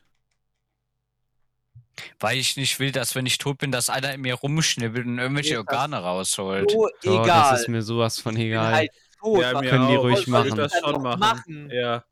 Weil 2.18 2.38
ich 2.38 2.57
nicht 2.57 2.81
will, 2.81 2.90
dass 2.90 3.14
wenn 3.14 3.25
ich 3.27 3.38
tot 3.38 3.59
bin, 3.59 3.70
dass 3.70 3.88
einer 3.88 4.12
in 4.14 4.20
mir 4.23 4.35
rumschnibbelt 4.35 5.07
und 5.07 5.18
irgendwelche 5.18 5.59
Organe 5.59 5.97
rausholt. 5.99 6.70
So 6.73 6.88
So, 7.03 7.23
egal. 7.23 7.53
das 7.53 7.61
ist 7.61 7.68
mir 7.68 7.83
sowas 7.83 8.18
von 8.18 8.37
egal. 8.37 8.73
halt 8.75 8.90
tot. 9.20 9.40
Ja, 9.40 9.61
können 9.62 9.87
die 9.88 9.94
ruhig 9.94 10.27
machen. 10.27 10.57
das 10.57 10.73
schon 10.81 11.03
machen. 11.03 11.20
machen. 11.20 11.70
Ja. 11.73 12.03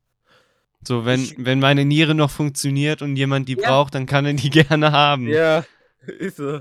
So, 0.86 1.04
wenn, 1.04 1.22
Ich- 1.24 1.34
wenn 1.38 1.58
meine 1.58 1.84
Niere 1.84 2.14
noch 2.14 2.30
funktioniert 2.30 3.02
und 3.02 3.16
jemand 3.16 3.48
die 3.48 3.56
Ja. 3.56 3.68
braucht, 3.70 3.94
dann 3.96 4.06
kann 4.06 4.24
er 4.24 4.34
die 4.34 4.50
gerne 4.50 4.92
haben. 4.92 5.26
Ja, 5.28 5.64
ist 6.06 6.36
so. 6.36 6.60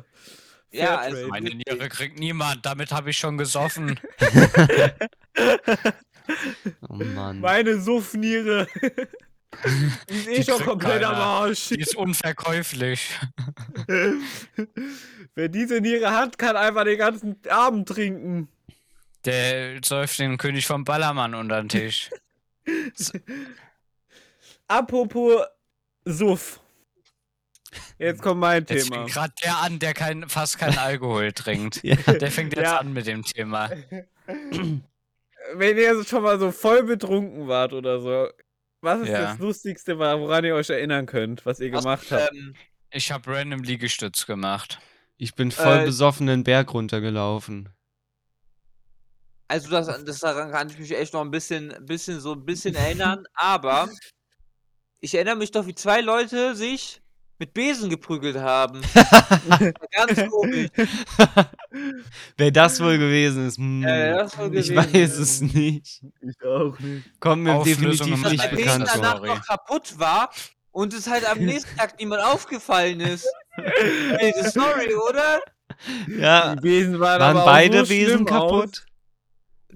Ja, 0.71 0.97
also 0.97 1.27
Meine. 1.27 1.49
Niere 1.49 1.89
kriegt 1.89 2.17
niemand, 2.19 2.65
damit 2.65 2.91
habe 2.91 3.09
ich 3.09 3.17
schon 3.17 3.37
gesoffen. 3.37 3.99
Oh 6.89 6.95
Mann. 6.95 7.39
Meine 7.39 7.79
Suffniere. 7.79 8.67
Die 10.09 10.15
ist 10.15 10.27
eh 10.27 10.35
Die 10.35 10.43
schon 10.43 10.61
komplett 10.61 11.03
am. 11.03 11.15
Arsch. 11.15 11.69
Die 11.69 11.79
ist 11.81 11.95
unverkäuflich. 11.95 13.19
Wer 15.35 15.49
diese 15.49 15.81
Niere 15.81 16.11
hat, 16.11 16.37
kann 16.37 16.55
einfach 16.55 16.85
den 16.85 16.97
ganzen 16.97 17.35
Abend 17.49 17.89
trinken. 17.89 18.47
Der 19.25 19.79
säuft 19.83 20.19
den 20.19 20.37
König 20.37 20.65
vom 20.65 20.85
Ballermann 20.85 21.35
unter 21.35 21.61
den 21.61 21.69
Tisch. 21.69 22.09
Apropos 24.67 25.41
Suff. 26.05 26.61
Jetzt 27.97 28.21
kommt 28.21 28.39
mein 28.41 28.65
Jetzt 28.67 28.85
Thema. 28.89 28.95
fängt 29.03 29.11
gerade 29.13 29.33
der 29.43 29.57
an, 29.57 29.79
der 29.79 29.93
kein, 29.93 30.27
fast 30.29 30.57
keinen 30.59 30.77
Alkohol 30.77 31.31
trinkt. 31.33 31.83
Ja. 31.83 31.95
Der 31.95 32.31
fängt 32.31 32.55
jetzt 32.55 32.65
Ja. 32.65 32.77
an 32.79 32.91
mit 32.93 33.07
dem 33.07 33.23
Thema. 33.23 33.69
Wenn 35.55 35.77
ihr 35.77 36.03
schon 36.05 36.23
mal 36.23 36.39
so 36.39 36.51
voll 36.51 36.83
betrunken 36.83 37.47
wart 37.47 37.73
oder 37.73 37.99
so, 37.99 38.27
was 38.81 39.01
ist 39.01 39.09
Ja. 39.09 39.21
das 39.31 39.39
Lustigste, 39.39 39.97
woran 39.99 40.43
ihr 40.45 40.55
euch 40.55 40.69
erinnern 40.69 41.05
könnt, 41.05 41.45
was 41.45 41.59
ihr 41.59 41.71
Was, 41.71 41.83
gemacht 41.83 42.11
habt? 42.11 42.31
ähm, 42.33 42.55
Ich 42.91 43.11
habe 43.11 43.31
random 43.35 43.63
Liegestütz 43.63 44.25
gemacht. 44.25 44.79
Ich 45.17 45.35
bin 45.35 45.51
voll 45.51 45.79
Äh, 45.79 45.85
besoffen 45.85 46.27
den 46.27 46.43
Berg 46.43 46.73
runtergelaufen. 46.73 47.69
Also 49.47 49.69
das, 49.69 49.87
das 50.05 50.19
daran 50.19 50.51
kann 50.51 50.69
ich 50.69 50.79
mich 50.79 50.95
echt 50.97 51.13
noch 51.13 51.21
ein 51.21 51.31
bisschen, 51.31 51.73
bisschen 51.85 52.19
so 52.21 52.33
ein 52.33 52.45
bisschen 52.45 52.73
erinnern, 52.73 53.25
aber 53.33 53.89
ich 55.01 55.13
erinnere 55.13 55.35
mich 55.35 55.51
doch, 55.51 55.67
wie 55.67 55.75
zwei 55.75 55.99
Leute 56.01 56.55
sich 56.55 57.01
mit 57.41 57.55
Besen 57.55 57.89
geprügelt 57.89 58.37
haben. 58.37 58.81
Ganz 59.91 60.29
komisch. 60.29 60.69
Wer 62.37 62.51
das 62.51 62.79
wohl 62.79 62.99
gewesen 62.99 63.47
ist, 63.47 63.57
hm, 63.57 63.83
Äh, 63.83 64.11
das 64.13 64.37
wohl 64.37 64.55
ich 64.55 64.67
gewesen 64.69 64.75
weiß 64.77 64.93
ist. 64.93 65.17
es 65.19 65.41
nicht. 65.41 66.03
Ich 66.21 66.45
auch 66.45 66.77
nicht. 66.77 67.19
Kommt 67.19 67.41
mir 67.41 67.55
Auflösung 67.55 68.11
definitiv 68.11 68.31
nicht 68.31 68.51
Bekannt 68.51 68.57
Besen 68.57 68.85
vor. 68.87 68.95
danach 69.01 69.15
Sorry. 69.17 69.27
noch 69.29 69.45
kaputt 69.47 69.97
war 69.99 70.29
und 70.69 70.93
es 70.93 71.09
halt 71.09 71.27
am 71.27 71.39
nächsten 71.45 71.75
Tag 71.77 71.97
niemand 71.99 72.21
aufgefallen 72.21 72.99
ist. 72.99 73.27
Ey, 73.57 74.31
das 74.35 74.45
ist 74.45 74.51
Story, 74.51 74.93
oder? 75.09 75.41
Ja, 76.07 76.53
Die 76.55 76.61
Besen 76.61 76.99
waren, 76.99 77.21
waren 77.21 77.31
aber 77.37 77.41
auch 77.41 77.45
beide 77.47 77.79
so 77.79 77.85
schlimm 77.93 78.25
kaputt? 78.25 78.85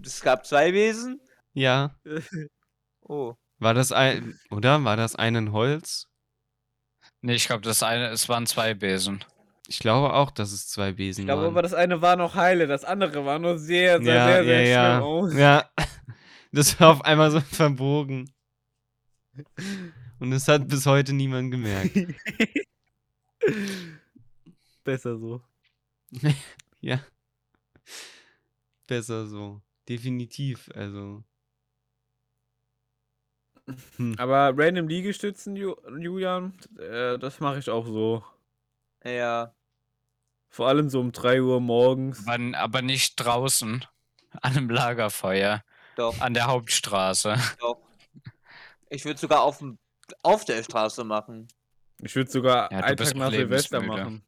Es 0.06 0.22
gab 0.22 0.46
zwei 0.46 0.72
Besen. 0.72 1.20
Ja. 1.54 1.96
Aus. 2.08 2.24
Oh. 3.08 3.36
War 3.60 3.76
das 3.76 3.92
ein, 3.92 4.40
oder? 4.50 4.84
War 4.84 4.98
das 4.98 5.16
ein 5.16 5.36
in 5.36 5.52
Holz? 5.52 6.08
Nee, 7.26 7.34
ich 7.34 7.48
glaube, 7.48 7.64
das 7.64 7.82
eine, 7.82 8.10
es 8.10 8.30
waren 8.30 8.46
zwei 8.46 8.76
Besen. 8.76 9.26
Ich 9.68 9.80
glaube 9.80 10.14
auch, 10.14 10.30
dass 10.30 10.52
es 10.52 10.68
zwei 10.68 10.92
Besen 10.92 11.22
Ich 11.22 11.26
glaube 11.26 11.42
waren. 11.42 11.54
aber, 11.54 11.64
das 11.64 11.74
eine 11.74 12.00
war 12.00 12.18
noch 12.18 12.36
heile, 12.36 12.68
das 12.68 12.86
andere 12.86 13.26
war 13.26 13.40
nur 13.40 13.58
sehr, 13.58 14.00
sehr, 14.00 14.14
ja, 14.14 14.28
sehr, 14.28 14.44
sehr 14.44 14.62
ja, 14.62 14.68
ja. 14.68 14.92
schlimm 14.92 15.04
aus. 15.04 15.34
Ja. 15.34 15.70
Das 16.52 16.80
war 16.80 16.92
auf 16.92 17.02
einmal 17.02 17.32
so 17.32 17.42
verbogen. 17.42 18.32
Und 20.20 20.32
es 20.32 20.48
hat 20.48 20.70
bis 20.70 20.86
heute 20.86 21.12
niemand 21.12 21.52
gemerkt. 21.52 21.94
Besser 24.86 25.18
so. 25.18 25.42
Ja. 26.80 27.02
Besser 28.88 29.26
so. 29.26 29.62
Definitiv. 29.90 30.70
Also. 30.74 31.26
Hm. 33.98 34.16
Aber 34.18 34.54
random 34.56 34.88
Liegestützen, 34.88 35.56
Ju 35.56 35.76
Julian, 36.00 36.58
äh, 36.78 37.18
das 37.18 37.40
mache 37.40 37.60
ich 37.60 37.70
auch 37.70 37.86
so. 37.86 38.24
Ja. 39.04 39.54
Vor 40.50 40.68
allem 40.68 40.90
so 40.90 41.00
um 41.00 41.12
3 41.12 41.42
Uhr 41.42 41.60
morgens. 41.60 42.28
Aber, 42.28 42.58
aber 42.58 42.82
nicht 42.82 43.16
draußen. 43.18 43.86
An 44.42 44.58
einem 44.58 44.70
Lagerfeuer. 44.70 45.64
Doch, 45.96 46.20
An 46.20 46.34
der 46.34 46.48
Hauptstraße. 46.48 47.36
doch. 47.60 47.78
Ich 48.90 49.06
würde 49.06 49.20
sogar 49.20 49.42
auf, 49.42 49.64
auf 50.22 50.46
der 50.46 50.62
Straße 50.64 51.04
machen. 51.04 51.48
Ich 52.02 52.16
würde 52.16 52.30
sogar 52.30 52.72
Ja, 52.72 52.80
einen 52.80 52.98
Tag 52.98 53.16
nach 53.16 53.32
Silvester 53.32 53.82
machen. 53.82 54.24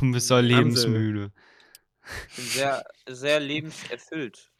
Du 0.00 0.12
bist 0.12 0.30
doch 0.30 0.40
lebensmüde. 0.40 1.32
Ich 2.30 2.36
bin 2.36 2.44
sehr, 2.46 2.84
sehr 3.06 3.40
lebenserfüllt. 3.40 4.50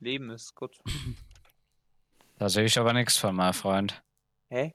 Leben 0.00 0.30
ist 0.30 0.54
gut. 0.54 0.76
Da 2.38 2.48
sehe 2.48 2.64
ich 2.64 2.78
aber 2.78 2.92
nichts 2.92 3.16
von, 3.16 3.34
mein 3.34 3.54
Freund. 3.54 4.02
Hä? 4.48 4.74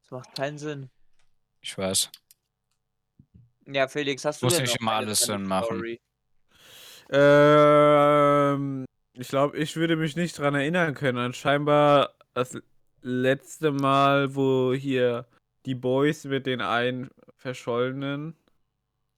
Das 0.00 0.10
macht 0.10 0.34
keinen 0.34 0.58
Sinn. 0.58 0.90
Ich 1.60 1.78
weiß. 1.78 2.10
Ja, 3.66 3.86
Felix, 3.86 4.24
hast 4.24 4.42
du 4.42 4.46
Muss 4.46 4.54
denn 4.54 4.64
nicht 4.64 4.74
noch 4.74 4.80
immer 4.80 4.92
alles 4.92 5.20
Sinn 5.20 5.44
machen. 5.44 5.98
Ähm, 7.10 8.84
ich 9.12 9.28
glaube, 9.28 9.56
ich 9.56 9.76
würde 9.76 9.96
mich 9.96 10.16
nicht 10.16 10.38
dran 10.38 10.54
erinnern 10.54 10.94
können. 10.94 11.18
An 11.18 11.32
scheinbar 11.32 12.14
das 12.34 12.58
letzte 13.02 13.70
Mal, 13.70 14.34
wo 14.34 14.74
hier 14.74 15.26
die 15.64 15.76
Boys 15.76 16.24
mit 16.24 16.46
den 16.46 16.60
einen 16.60 17.10
verschollenen, 17.36 18.36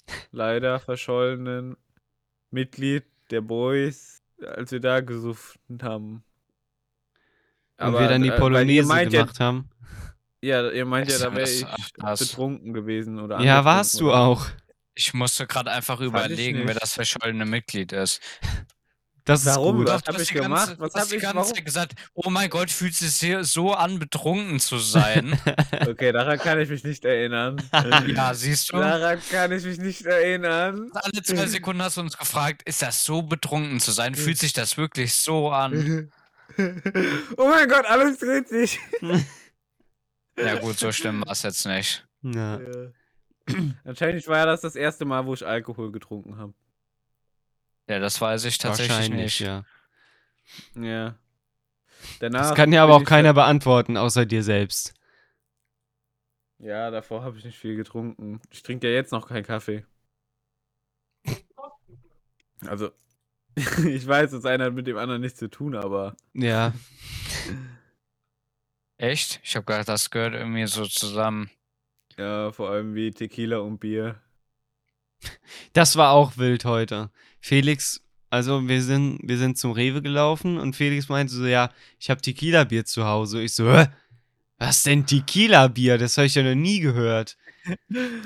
leider 0.31 0.79
verschollenen 0.79 1.79
Mitglied 2.51 3.05
der 3.31 3.41
Boys, 3.41 4.19
als 4.43 4.73
wir 4.73 4.81
da 4.81 5.01
gesucht 5.01 5.59
haben. 5.81 6.23
Und 7.79 7.93
wir 7.95 8.09
dann 8.09 8.23
die 8.23 8.29
äh, 8.29 8.39
Polonaise 8.39 8.87
meint 8.89 9.11
gemacht 9.11 9.41
haben. 9.41 9.69
Ja, 10.43 10.63
ja, 10.63 10.71
ihr 10.71 10.85
meint 10.85 11.11
ja, 11.11 11.19
da 11.19 11.35
wäre 11.35 11.49
ich 11.51 11.65
ach, 11.67 11.89
das. 11.97 12.21
betrunken 12.21 12.73
gewesen 12.75 13.19
oder 13.19 13.41
Ja, 13.41 13.65
warst 13.65 13.99
du 14.01 14.13
auch. 14.13 14.47
Ich 14.95 15.13
musste 15.15 15.47
gerade 15.47 15.71
einfach 15.73 16.01
überlegen, 16.01 16.63
wer 16.67 16.75
das 16.75 16.93
verschollene 16.93 17.45
Mitglied 17.47 17.93
ist. 17.93 18.21
Das 19.27 19.47
Warum? 19.47 19.77
ist 19.81 19.87
gut. 19.87 19.89
Was 19.89 20.03
Du 20.03 20.09
hab 20.09 20.15
hast 20.17 20.23
ich 20.23 20.29
die 20.29 20.35
ganze- 20.35 20.49
gemacht? 20.49 20.77
Was 20.79 20.93
du 20.93 20.99
hast 20.99 21.03
hab 21.05 21.09
die 21.09 21.17
ich- 21.17 21.23
ganze 21.23 21.37
warum? 21.39 21.55
Zeit 21.55 21.65
gesagt, 21.65 21.93
oh 22.13 22.29
mein 22.29 22.51
Gott, 22.51 22.71
fühlt 22.71 22.93
es 22.93 23.19
sich 23.19 23.35
so 23.41 23.73
an, 23.73 23.99
betrunken 23.99 24.61
zu 24.61 24.77
sein. 24.79 25.39
Okay, 25.89 26.13
daran 26.13 26.39
kann 26.39 26.61
ich 26.61 26.69
mich 26.69 26.85
nicht 26.85 27.05
erinnern. 27.07 27.57
ja, 28.15 28.35
siehst 28.35 28.73
du? 28.73 28.77
Daran 28.77 29.19
kann 29.31 29.51
ich 29.53 29.65
mich 29.65 29.79
nicht 29.79 30.05
erinnern. 30.05 30.91
Alle 30.93 31.23
zwei 31.23 31.47
Sekunden 31.47 31.83
hast 31.83 31.97
du 31.97 32.03
uns 32.03 32.17
gefragt, 32.19 32.63
ist 32.67 32.83
das 32.83 33.03
so 33.05 33.23
betrunken 33.23 33.81
zu 33.81 33.91
sein? 33.93 34.15
Fühlt 34.15 34.39
sich 34.39 34.53
das 34.53 34.77
wirklich 34.77 35.15
so 35.15 35.51
an? 35.51 36.11
oh 37.37 37.49
mein 37.49 37.69
Gott, 37.69 37.87
alles 37.87 38.19
dreht 38.19 38.49
sich. 38.49 38.79
Ja 40.37 40.59
gut, 40.59 40.79
so 40.79 40.93
schlimm 40.93 41.25
war 41.25 41.33
es 41.33 41.43
jetzt 41.43 41.67
nicht. 41.67 42.07
Ja. 42.23 42.61
Ja. 42.61 42.91
Anscheinend 43.85 44.27
war 44.27 44.39
ja 44.39 44.47
das 44.47 44.63
das 44.63 44.75
erste 44.77 45.05
Mal, 45.05 45.27
wo 45.27 45.35
ich 45.35 45.47
Alkohol 45.47 45.93
getrunken 45.93 46.39
habe. 46.39 46.55
Ja, 47.89 47.99
das 47.99 48.21
weiß 48.21 48.45
ich 48.47 48.59
tatsächlich 48.59 48.97
Wahrscheinlich, 48.97 49.41
nicht. 49.41 49.41
ja. 49.41 49.65
Ja. 50.75 51.19
Danach 52.21 52.49
Das 52.49 52.55
kann 52.55 52.73
ja 52.73 52.83
aber 52.83 52.95
auch 52.95 53.05
keiner 53.05 53.35
beantworten, 53.35 53.97
außer 53.97 54.27
dir 54.27 54.43
selbst. 54.43 54.95
Ja, 56.59 56.91
davor 56.91 57.23
habe 57.23 57.37
ich 57.39 57.45
nicht 57.45 57.59
viel 57.59 57.77
getrunken. 57.77 58.41
Ich 58.51 58.63
trinke 58.63 58.89
ja 58.89 58.95
jetzt 58.95 59.13
noch 59.13 59.29
keinen 59.29 59.45
Kaffee. 59.45 59.85
Also, 62.67 62.91
ich 63.87 64.07
weiß, 64.07 64.33
das 64.33 64.45
eine 64.45 64.65
hat 64.65 64.75
mit 64.75 64.87
dem 64.87 64.97
anderen 64.97 65.21
nichts 65.21 65.39
zu 65.39 65.49
tun, 65.49 65.75
aber 65.75 66.17
Ja. 66.33 66.73
Echt? 68.97 69.41
Ich 69.43 69.57
habe 69.57 69.67
gedacht, 69.67 69.89
das 69.89 70.11
gehört 70.11 70.35
irgendwie 70.35 70.67
so 70.67 70.87
zusammen. 70.87 71.51
ja, 72.17 72.53
vor 72.53 72.71
allem 72.71 72.95
wie 72.95 73.11
Tequila 73.11 73.59
und 73.59 73.79
Bier. 73.79 74.21
Das 75.73 75.97
war 75.97 76.13
auch 76.13 76.37
wild 76.37 76.65
heute. 76.65 77.11
Felix, 77.41 78.03
also 78.31 78.67
wir 78.69 78.83
sind, 78.83 79.19
wir 79.23 79.39
sind 79.39 79.59
zum 79.59 79.73
Rewe 79.73 80.03
gelaufen 80.03 80.59
und 80.59 80.77
Felix 80.77 81.09
meinte 81.09 81.33
so, 81.33 81.47
ja, 81.47 81.71
ich 81.99 82.11
habe 82.11 82.21
Tequila-Bier 82.21 82.85
zu 82.85 83.05
Hause. 83.05 83.43
Ich 83.43 83.55
so, 83.55 83.71
Hä? 83.73 83.87
was 84.59 84.83
denn 84.83 85.07
Tequila-Bier? 85.07 85.99
Das 85.99 86.17
habe 86.17 86.27
ich 86.27 86.35
ja 86.35 86.43
noch 86.43 86.55
nie 86.55 86.81
gehört. 86.81 87.37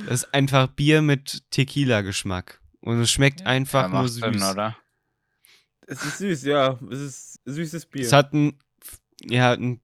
Das 0.07 0.25
ist 0.25 0.35
einfach 0.35 0.67
Bier 0.67 1.01
mit 1.01 1.49
Tequila-Geschmack. 1.53 2.61
Und 2.81 3.01
es 3.01 3.11
schmeckt 3.11 3.47
einfach 3.47 3.85
ja, 3.85 3.89
nur 4.01 4.09
süß. 4.09 4.21
Sinn, 4.21 4.43
oder? 4.43 4.77
Es 5.91 6.05
ist 6.05 6.19
süß, 6.19 6.45
ja. 6.45 6.79
Es 6.91 7.01
ist 7.01 7.41
süßes 7.47 7.87
Bier. 7.87 8.03
Es 8.03 8.13
hat 8.13 8.33
einen, 8.35 8.59
ja, 9.23 9.53
einen, 9.53 9.81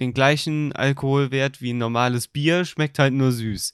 den 0.00 0.12
gleichen 0.12 0.72
Alkoholwert 0.72 1.60
wie 1.62 1.72
ein 1.72 1.78
normales 1.78 2.28
Bier, 2.28 2.64
schmeckt 2.64 2.98
halt 2.98 3.14
nur 3.14 3.32
süß. 3.32 3.72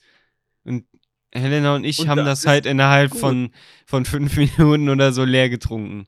Und 0.65 0.85
Helena 1.33 1.75
und 1.75 1.83
ich 1.83 1.99
Und 1.99 2.09
haben 2.09 2.25
das 2.25 2.41
das 2.41 2.47
halt 2.47 2.65
innerhalb 2.67 3.11
gut. 3.11 3.19
von, 3.19 3.51
von 3.87 4.05
fünf 4.05 4.37
Minuten 4.57 4.87
oder 4.89 5.11
so 5.11 5.23
leer 5.23 5.49
getrunken. 5.49 6.05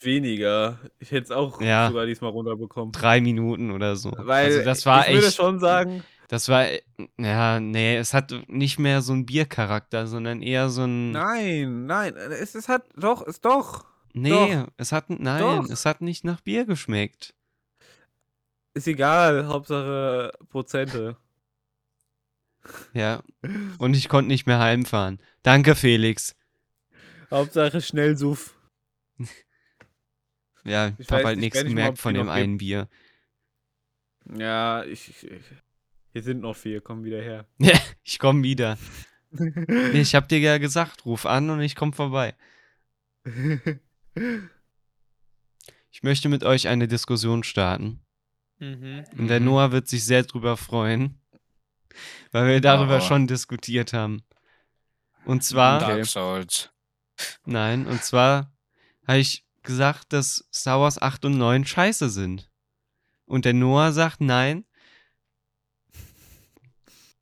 Weniger. 0.00 0.80
Ich 0.98 1.10
hätte 1.12 1.24
es 1.24 1.30
auch 1.30 1.60
Ja. 1.60 1.88
sogar 1.88 2.06
diesmal 2.06 2.30
runterbekommen. 2.30 2.92
Drei 2.92 3.20
Minuten 3.20 3.70
oder 3.70 3.96
so. 3.96 4.12
Weil 4.16 4.46
also 4.46 4.64
das 4.64 4.86
war 4.86 5.06
ich 5.06 5.14
würde 5.14 5.26
echt, 5.28 5.36
schon 5.36 5.60
sagen, 5.60 6.02
das 6.28 6.48
war, 6.48 6.66
ja, 7.18 7.60
nee, 7.60 7.96
es 7.96 8.14
hat 8.14 8.34
nicht 8.48 8.78
mehr 8.78 9.02
so 9.02 9.12
einen 9.12 9.26
Biercharakter, 9.26 10.06
sondern 10.06 10.42
eher 10.42 10.68
so 10.70 10.84
ein, 10.84 11.10
nein, 11.10 11.86
nein, 11.86 12.14
es, 12.16 12.54
es 12.54 12.68
hat 12.68 12.84
doch, 12.96 13.26
es 13.26 13.40
doch. 13.40 13.84
Nee, 14.14 14.64
es 14.76 14.92
hat, 14.92 15.10
nein, 15.10 15.40
Doch. 15.40 15.68
es 15.68 15.84
hat 15.84 16.00
nicht 16.00 16.24
nach 16.24 16.40
Bier 16.40 16.64
geschmeckt. 16.64 17.34
Ist 18.72 18.88
egal, 18.88 19.46
Hauptsache 19.46 20.32
Prozente. 20.48 21.16
Ja, 22.92 23.22
und 23.78 23.94
ich 23.94 24.08
konnte 24.08 24.28
nicht 24.28 24.46
mehr 24.46 24.58
heimfahren. 24.58 25.20
Danke, 25.42 25.74
Felix. 25.74 26.34
Hauptsache 27.30 27.80
schnell 27.80 28.16
Suff. 28.16 28.54
Ja, 30.66 30.92
ich 30.96 31.10
habe 31.10 31.24
halt 31.24 31.38
nicht, 31.38 31.52
nichts 31.52 31.62
mal, 31.62 31.68
gemerkt 31.68 31.98
von 31.98 32.14
dem 32.14 32.30
einen 32.30 32.56
Bier. 32.56 32.88
Ja, 34.34 34.82
ich, 34.84 35.10
ich. 35.10 35.42
Hier 36.14 36.22
sind 36.22 36.40
noch 36.40 36.56
vier, 36.56 36.80
komm 36.80 37.04
wieder 37.04 37.20
her. 37.20 37.46
Ich 38.02 38.18
komme 38.18 38.42
wieder. 38.42 38.78
Ich 39.92 40.14
hab 40.14 40.28
dir 40.28 40.38
ja 40.38 40.58
gesagt, 40.58 41.04
ruf 41.04 41.26
an 41.26 41.50
und 41.50 41.60
ich 41.60 41.74
komme 41.76 41.92
vorbei. 41.92 42.34
Ich 45.90 46.02
möchte 46.02 46.28
mit 46.28 46.44
euch 46.44 46.68
eine 46.68 46.88
Diskussion 46.88 47.42
starten. 47.44 48.00
Mhm. 48.58 49.04
Und 49.18 49.28
der 49.28 49.40
Mhm. 49.40 49.46
Noah 49.46 49.72
wird 49.72 49.88
sich 49.88 50.04
sehr 50.04 50.22
drüber 50.22 50.56
freuen, 50.56 51.20
weil 52.32 52.46
wir 52.48 52.60
darüber 52.60 52.98
Oh. 52.98 53.00
schon 53.00 53.26
diskutiert 53.26 53.92
haben. 53.92 54.22
Und 55.24 55.42
zwar, 55.42 55.80
Dark 55.80 56.04
Souls. 56.06 56.70
nein, 57.44 57.86
und 57.86 58.02
zwar 58.04 58.52
habe 59.06 59.18
ich 59.18 59.44
gesagt, 59.62 60.12
dass 60.12 60.46
Star 60.52 60.80
Wars 60.80 61.00
8 61.00 61.24
und 61.24 61.38
9 61.38 61.64
scheiße 61.64 62.10
sind. 62.10 62.50
Und 63.24 63.44
der 63.46 63.54
Noah 63.54 63.92
sagt, 63.92 64.20
nein, 64.20 64.66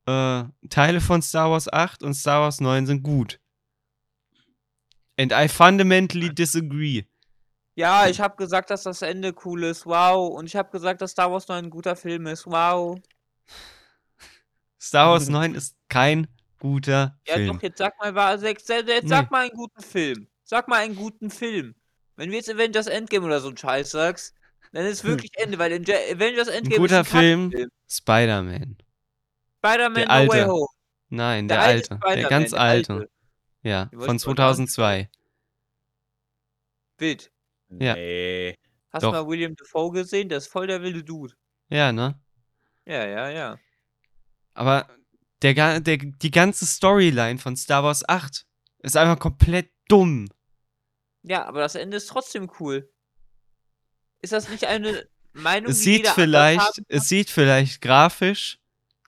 äh, 0.07 0.45
Teile 0.69 1.01
von 1.01 1.23
Star 1.23 1.51
Wars 1.51 1.73
8 1.73 2.03
und 2.03 2.15
Star 2.15 2.41
Wars 2.41 2.61
9 2.61 2.87
sind 2.87 3.03
gut. 3.05 3.39
And 5.19 5.33
I 5.33 5.49
fundamentally 5.49 6.35
disagree. 6.35 7.05
Ja, 7.75 8.07
ich 8.07 8.21
habe 8.21 8.37
gesagt, 8.37 8.71
dass 8.71 8.83
das 8.83 9.03
Ende 9.03 9.35
cool 9.45 9.65
ist. 9.65 9.87
Wow. 9.87 10.35
Und 10.37 10.47
ich 10.47 10.57
habe 10.57 10.71
gesagt, 10.71 11.01
dass 11.01 11.13
Star 11.13 11.31
Wars 11.33 11.49
noch 11.49 11.57
ein 11.57 11.71
guter 11.71 11.97
Film 11.97 12.27
ist. 12.27 12.47
Wow. 12.47 12.99
Star 14.81 15.11
Wars 15.11 15.29
9 15.31 15.55
ist 15.55 15.77
kein 15.89 16.29
guter 16.59 17.19
Ja, 17.27 17.35
Film. 17.35 17.55
doch, 17.57 17.63
jetzt 17.63 17.79
sag 17.79 17.99
mal, 17.99 18.15
war, 18.15 18.39
jetzt, 18.43 18.69
jetzt 18.69 18.87
Nee. 18.87 19.09
sag 19.09 19.31
mal 19.31 19.43
einen 19.47 19.57
guten 19.57 19.83
Film. 19.83 20.27
Sag 20.45 20.69
mal 20.69 20.79
einen 20.81 20.97
guten 20.97 21.31
Film. 21.31 21.75
Wenn 22.17 22.31
wir 22.31 22.39
jetzt 22.39 22.51
Avengers 22.51 22.87
Endgame 22.87 23.25
oder 23.27 23.41
so 23.41 23.49
einen 23.49 23.57
Scheiß 23.57 23.91
sagst, 23.91 24.35
dann 24.73 24.85
ist 24.87 25.05
wirklich 25.05 25.31
Ende, 25.37 25.59
weil 25.59 25.73
Ja- 25.87 25.97
Avengers 26.13 26.49
Endgame 26.49 26.81
guter 26.81 27.01
ist 27.01 27.15
ein 27.15 27.19
Film. 27.21 27.51
Kackfilm. 27.51 27.71
Spider-Man. 27.91 28.77
Spider-Man 29.59 29.95
Der 30.09 30.25
No 30.25 30.33
Way. 30.33 30.45
Home. 30.45 30.67
Nein, 31.09 31.49
der, 31.49 31.61
alte 31.61 31.99
alte. 32.03 32.21
Der 32.21 32.29
ganz 32.31 32.51
der 32.51 32.61
alte. 32.61 33.11
Ja, 33.63 33.89
von 33.93 34.01
ich 34.01 34.07
mal 34.07 34.19
2002. 34.19 35.11
Wild. 36.99 37.33
Ja. 37.71 37.95
Nee. 37.95 38.59
Hast 38.91 39.05
du 39.05 39.11
mal 39.11 39.27
William 39.27 39.57
Dafoe 39.57 39.91
gesehen? 39.93 40.29
Der 40.29 40.39
ist 40.39 40.49
voll 40.49 40.67
der 40.67 40.83
wilde 40.83 41.03
Dude. 41.03 41.35
Ja, 41.69 41.93
ne? 41.93 42.21
Ja, 42.85 43.07
ja, 43.07 43.31
ja. 43.31 43.59
Aber 44.55 44.87
der, 45.41 45.81
der, 45.81 45.97
die 45.97 46.31
ganze 46.31 46.67
Storyline 46.67 47.39
von 47.39 47.57
Star 47.57 47.83
Wars 47.83 48.07
8 48.09 48.45
ist 48.81 48.97
einfach 48.97 49.19
komplett 49.19 49.71
dumm. 49.89 50.29
Ja, 51.23 51.47
aber 51.47 51.61
das 51.61 51.75
Ende 51.75 51.97
ist 51.97 52.09
trotzdem 52.09 52.51
cool. 52.61 52.91
Ist 54.21 54.33
das 54.33 54.49
nicht 54.49 54.67
eine 54.67 55.09
Meinung, 55.33 55.71
Es 55.71 55.79
die 55.79 55.85
sieht 55.85 56.09
vielleicht, 56.09 56.61
haben 56.61 56.75
kann? 56.75 56.85
es 56.89 57.09
sieht 57.09 57.31
vielleicht 57.31 57.81
grafisch, 57.81 58.59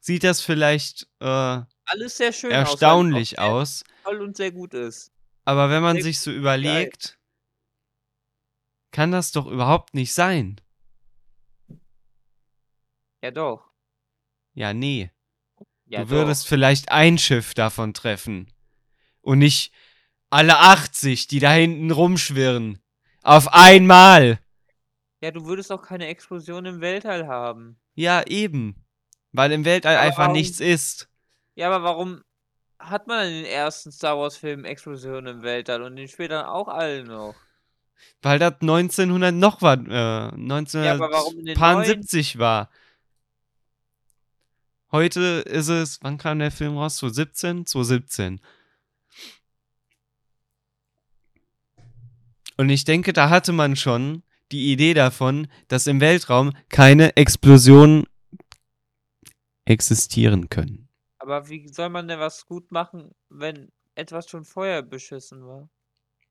sieht 0.01 0.25
das 0.25 0.41
vielleicht 0.41 1.07
äh, 1.21 1.61
alles 1.85 2.17
sehr 2.17 2.33
schön 2.33 2.51
erstaunlich 2.51 3.39
aus. 3.39 3.83
aus. 3.83 3.85
Toll 4.05 4.21
und 4.23 4.37
sehr 4.37 4.53
gut 4.53 4.75
ist. 4.75 5.13
Aber 5.45 5.71
wenn 5.71 5.83
man 5.83 5.97
Sehr 5.97 6.05
sich 6.05 6.21
so 6.21 6.31
überlegt, 6.31 7.19
kann 8.93 9.11
das 9.13 9.33
doch 9.33 9.47
überhaupt 9.47 9.95
nicht 9.95 10.15
sein. 10.15 10.61
Ja, 13.23 13.31
doch. 13.31 13.71
Ja, 14.55 14.73
nee. 14.73 15.11
Ja, 15.87 16.05
du 16.05 16.11
würdest 16.11 16.47
vielleicht 16.49 16.91
ein 16.91 17.19
Schiff 17.19 17.55
davon 17.55 17.95
treffen. 17.95 18.53
Und 19.21 19.39
nicht 19.39 19.73
alle 20.31 20.59
80, 20.59 21.27
die 21.27 21.41
da 21.41 21.53
hinten 21.53 21.91
rumschwirren. 21.91 22.79
Auf 23.23 23.53
einmal. 23.53 24.37
doch. 24.37 24.41
Ja, 25.23 25.31
du 25.31 25.47
würdest 25.47 25.73
auch 25.73 25.83
keine 25.83 26.07
Explosion 26.09 26.67
im 26.67 26.81
Weltall 26.83 27.27
haben. 27.27 27.81
Ja, 27.95 28.23
eben. 28.27 28.85
Weil 29.33 29.53
im 29.53 29.65
Weltall 29.65 29.97
Aber 29.97 30.03
einfach 30.07 30.19
warum- 30.25 30.33
nichts 30.35 30.61
ist. 30.61 31.09
Ja, 31.55 31.69
aber 31.73 31.83
warum 31.83 32.23
hat 32.91 33.07
man 33.07 33.27
in 33.27 33.33
den 33.35 33.45
ersten 33.47 33.93
Star 33.93 34.19
Wars 34.19 34.37
Filmen 34.37 34.65
Explosionen 34.65 35.39
im 35.39 35.43
Weltall 35.43 35.83
und 35.83 35.93
in 35.93 35.97
den 35.97 36.09
späteren 36.09 36.47
auch 36.47 36.69
allen 36.69 37.07
noch? 37.07 37.35
Weil 38.23 38.39
das 38.39 38.55
1900 38.61 39.35
noch 39.35 39.63
war, 39.63 39.79
äh, 39.79 39.89
aber 39.89 41.11
warum 41.11 41.39
in 41.39 41.47
den 41.47 41.57
1970 41.57 42.39
war. 42.39 42.71
Heute 44.91 45.21
ist 45.47 45.69
es, 45.69 45.99
wann 46.03 46.19
kam 46.19 46.39
der 46.39 46.51
Film 46.51 46.77
raus? 46.77 46.97
2017? 46.99 47.67
2017. 47.67 48.41
Und 52.57 52.71
ich 52.71 52.85
denke, 52.85 53.13
da 53.13 53.31
hatte 53.31 53.53
man 53.53 53.77
schon 53.77 54.23
die 54.53 54.73
Idee 54.73 54.95
davon, 54.95 55.49
dass 55.69 55.87
im 55.87 56.01
Weltraum 56.01 56.53
keine 56.69 57.17
Explosionen 57.17 58.05
existieren 59.65 60.49
können. 60.49 60.84
Aber 61.25 61.49
wie 61.49 61.67
soll 61.69 61.89
man 61.89 62.07
denn 62.07 62.21
was 62.21 62.45
gut 62.45 62.71
machen, 62.71 63.15
wenn 63.31 63.73
etwas 63.95 64.29
schon 64.29 64.45
vorher 64.45 64.83
beschissen 64.83 65.47
war? 65.47 65.71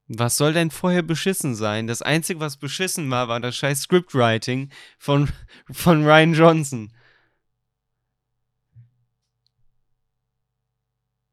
Was 0.07 0.37
soll 0.37 0.53
denn 0.53 0.69
vorher 0.69 1.01
beschissen 1.01 1.55
sein? 1.55 1.87
Das 1.87 2.03
Einzige, 2.03 2.39
was 2.39 2.57
beschissen 2.57 3.09
war, 3.09 3.27
war 3.27 3.39
das 3.39 3.55
scheiß 3.55 3.81
Scriptwriting 3.81 4.69
von, 4.99 5.29
von 5.71 6.05
Ryan 6.05 6.35
Johnson. 6.35 6.93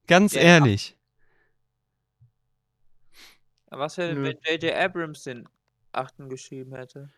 Ganz 0.06 0.32
Ja. 0.32 0.40
ehrlich. 0.40 0.96
Aber 3.66 3.82
Was 3.82 3.98
wäre, 3.98 4.16
wenn 4.22 4.38
J.J. 4.46 4.74
Abrams 4.74 5.24
den 5.24 5.46
achten 5.92 6.30
geschrieben 6.30 6.74
hätte? 6.74 7.10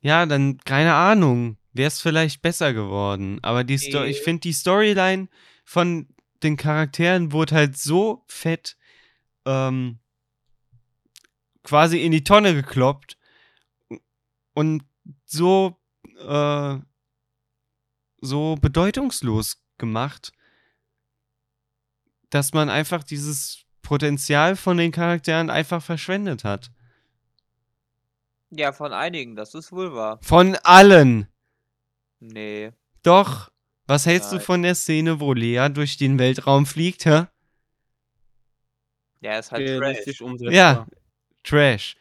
Ja, 0.00 0.24
dann, 0.24 0.56
keine 0.64 0.94
Ahnung, 0.94 1.58
wäre 1.74 1.88
es 1.88 2.00
vielleicht 2.00 2.40
besser 2.40 2.72
geworden. 2.72 3.38
Aber 3.42 3.64
die 3.64 3.78
Sto 3.78 4.04
ich 4.04 4.16
Nee. 4.16 4.22
finde, 4.22 4.40
die 4.40 4.54
Storyline 4.54 5.28
von 5.70 6.08
den 6.42 6.56
Charakteren 6.56 7.30
wurde 7.30 7.54
halt 7.54 7.78
so 7.78 8.24
fett 8.26 8.76
ähm, 9.44 10.00
quasi 11.62 12.02
in 12.02 12.10
die 12.10 12.24
Tonne 12.24 12.54
gekloppt 12.54 13.16
und 14.52 14.82
so, 15.26 15.80
äh, 16.26 16.76
so 18.20 18.56
bedeutungslos 18.56 19.62
gemacht, 19.78 20.32
dass 22.30 22.52
man 22.52 22.68
einfach 22.68 23.04
dieses 23.04 23.64
Potenzial 23.80 24.56
von 24.56 24.76
den 24.76 24.90
Charakteren 24.90 25.50
einfach 25.50 25.84
verschwendet 25.84 26.42
hat. 26.42 26.72
Ja, 28.50 28.72
von 28.72 28.92
einigen, 28.92 29.36
das 29.36 29.54
ist 29.54 29.70
wohl 29.70 29.94
wahr. 29.94 30.18
Von 30.20 30.56
allen. 30.64 31.28
Nee. 32.18 32.72
Doch. 33.04 33.49
Was 33.90 34.06
hältst 34.06 34.30
du 34.30 34.36
Nein. 34.36 34.44
von 34.44 34.62
der 34.62 34.76
Szene, 34.76 35.18
wo 35.18 35.32
Lea 35.32 35.68
durch 35.68 35.96
den 35.96 36.16
Weltraum 36.20 36.64
fliegt, 36.64 37.06
hä? 37.06 37.24
Ja, 39.20 39.36
ist 39.40 39.50
halt 39.50 39.66
Trash. 39.66 39.80
Realistisch 39.80 40.20
umsetzbar. 40.20 40.54
Ja. 40.54 40.86
Trash. 41.42 41.96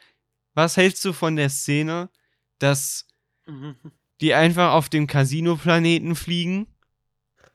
Was 0.53 0.77
hältst 0.77 1.03
du 1.03 1.13
von 1.13 1.35
der 1.35 1.49
Szene, 1.49 2.11
dass 2.59 3.07
Mhm. 3.47 3.75
die 4.21 4.35
einfach 4.35 4.73
auf 4.73 4.89
dem 4.89 5.07
Casino-Planeten 5.07 6.15
fliegen? 6.15 6.67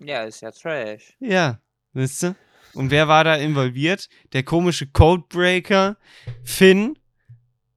Ja, 0.00 0.24
ist 0.24 0.40
ja 0.40 0.50
Trash. 0.50 1.14
Ja, 1.20 1.60
wisst 1.92 2.24
ihr? 2.24 2.34
Und 2.72 2.90
wer 2.90 3.06
war 3.06 3.22
da 3.22 3.36
involviert? 3.36 4.08
Der 4.32 4.42
komische 4.42 4.88
Codebreaker, 4.88 5.96
Finn 6.42 6.98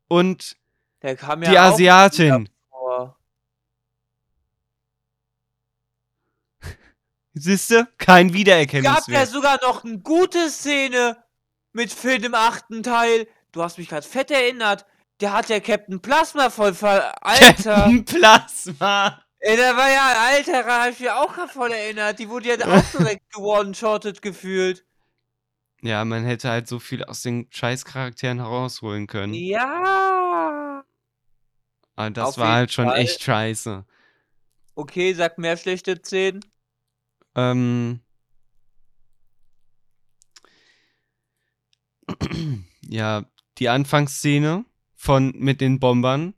und 0.07 0.57
Der 1.03 1.15
kam 1.15 1.43
ja 1.43 1.51
die 1.51 1.59
auch 1.59 1.73
Asiatin. 1.73 2.49
vor. 2.71 3.15
Siehst 7.39 7.71
du? 7.71 7.87
Kein 7.97 8.27
Gab 8.27 8.33
ja 8.33 8.39
Wiedererkennungswert. 8.39 9.29
sogar 9.29 9.59
noch 9.61 9.83
eine 9.83 9.99
gute 9.99 10.49
Szene 10.49 11.17
mit 11.73 11.91
Finn 11.91 12.23
im 12.23 12.33
achten 12.35 12.83
Teil. 12.83 13.27
Du 13.51 13.63
hast 13.63 13.77
mich 13.77 13.89
gerade 13.89 14.07
fett 14.07 14.31
erinnert. 14.31 14.85
Der 15.19 15.33
hat 15.33 15.49
ja 15.49 15.59
Captain 15.59 15.99
Plasma 15.99 16.49
voll 16.49 16.73
ver... 16.73 17.13
Alter. 17.25 17.75
Captain 17.75 18.05
Plasma. 18.05 19.23
Ey, 19.39 19.55
der 19.55 19.75
war 19.77 19.89
ja, 19.89 20.13
Alter, 20.29 20.63
da 20.63 20.83
hab 20.83 20.91
ich 20.91 20.99
mich 20.99 21.11
auch 21.11 21.49
voll 21.49 21.71
erinnert. 21.71 22.19
Die 22.19 22.29
wurde 22.29 22.49
ja 22.49 22.55
auch 22.55 22.83
direkt 22.97 23.31
gewone-shottet 23.33 24.21
gefühlt. 24.21 24.83
Ja, 25.81 26.03
man 26.05 26.25
hätte 26.25 26.49
halt 26.49 26.67
so 26.67 26.79
viel 26.79 27.03
aus 27.03 27.21
den 27.21 27.47
Scheißcharakteren 27.51 28.39
herausholen 28.39 29.07
können. 29.07 29.33
Ja. 29.33 30.83
Aber 31.95 32.09
das 32.11 32.29
Auf 32.29 32.37
war 32.37 32.53
halt 32.53 32.73
schon 32.73 32.85
Fall. 32.87 32.99
echt 32.99 33.23
scheiße. 33.23 33.85
Okay, 34.75 35.13
sag 35.13 35.37
mehr 35.37 35.57
schlechte 35.57 35.97
Szenen. 36.03 36.41
Ähm. 37.37 38.01
ja, 42.81 43.25
die 43.59 43.69
Anfangsszene 43.69 44.65
von 44.95 45.31
mit 45.37 45.61
den 45.61 45.79
Bombern. 45.79 46.33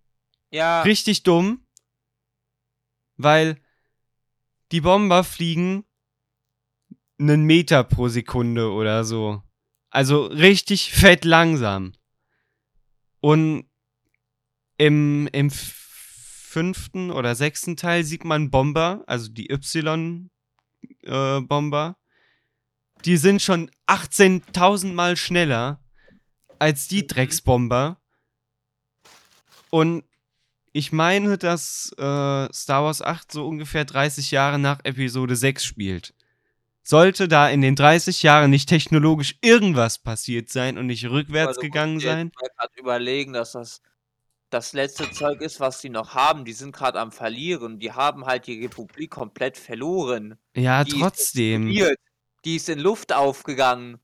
Ja. 0.52 0.82
Richtig 0.84 1.24
dumm. 1.24 1.66
Weil 3.18 3.62
die 4.72 4.82
Bomber 4.82 5.24
fliegen 5.24 5.86
einen 7.20 7.44
Meter 7.44 7.84
pro 7.84 8.08
Sekunde 8.08 8.72
oder 8.72 9.04
so. 9.04 9.42
Also 9.90 10.26
richtig 10.26 10.92
fett 10.92 11.26
langsam. 11.26 11.94
Und 13.20 13.70
im, 14.78 15.28
im 15.34 15.50
fünften 15.52 17.12
oder 17.12 17.36
sechsten 17.36 17.76
Teil 17.76 18.04
sieht 18.04 18.24
man 18.24 18.50
Bomber, 18.50 19.04
also 19.08 19.30
die 19.30 19.50
Y-Bomber. 21.04 21.96
die 23.06 23.18
sind 23.18 23.42
schon 23.42 23.72
18.000 23.88 24.94
Mal 24.94 25.16
schneller 25.16 25.80
als 26.60 26.88
die 26.88 27.08
Drecksbomber. 27.08 27.98
Und 29.70 30.04
ich 30.74 30.92
meine, 30.92 31.38
dass 31.38 31.92
äh, 31.98 32.54
Star 32.54 32.84
Wars 32.84 33.02
8 33.02 33.32
so 33.32 33.48
ungefähr 33.48 33.86
30 33.86 34.32
Jahre 34.32 34.60
nach 34.60 34.80
Episode 34.84 35.36
6 35.36 35.64
spielt. 35.64 36.14
Sollte 36.84 37.28
da 37.28 37.50
in 37.50 37.62
den 37.62 37.76
30 37.76 38.24
Jahren 38.24 38.50
nicht 38.50 38.68
technologisch 38.68 39.38
irgendwas 39.42 40.00
passiert 40.00 40.50
sein 40.50 40.78
und 40.78 40.88
nicht 40.88 41.06
rückwärts 41.06 41.58
du 41.58 41.62
gegangen 41.62 42.00
sein? 42.00 42.32
mal 42.40 42.50
grad 42.58 42.78
überlegen, 42.78 43.34
dass 43.34 43.52
das 43.52 43.82
das 44.50 44.74
letzte 44.74 45.12
Zeug 45.12 45.42
ist, 45.42 45.60
was 45.60 45.82
die 45.82 45.90
noch 45.90 46.16
haben. 46.16 46.44
Die 46.46 46.54
sind 46.54 46.76
gerade 46.76 47.00
am 47.00 47.12
Verlieren. 47.12 47.80
Die 47.80 47.92
haben 47.92 48.26
halt 48.26 48.48
die 48.48 48.62
Republik 48.64 49.12
komplett 49.12 49.58
verloren. 49.58 50.38
Ja, 50.56 50.84
Die 50.84 50.92
ist 50.92 51.00
trotzdem. 51.00 51.68
explodiert. 51.68 52.00
Die 52.46 52.56
ist 52.56 52.70
in 52.70 52.80
Luft 52.80 53.14
aufgegangen. 53.14 54.00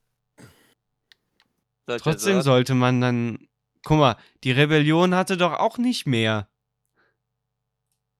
Sollte 1.87 2.03
Trotzdem 2.03 2.35
so- 2.37 2.41
sollte 2.41 2.73
man 2.75 3.01
dann. 3.01 3.47
Guck 3.83 3.99
mal, 3.99 4.17
die 4.43 4.51
Rebellion 4.51 5.13
hatte 5.13 5.37
doch 5.37 5.53
auch 5.53 5.77
nicht 5.77 6.07
mehr. 6.07 6.47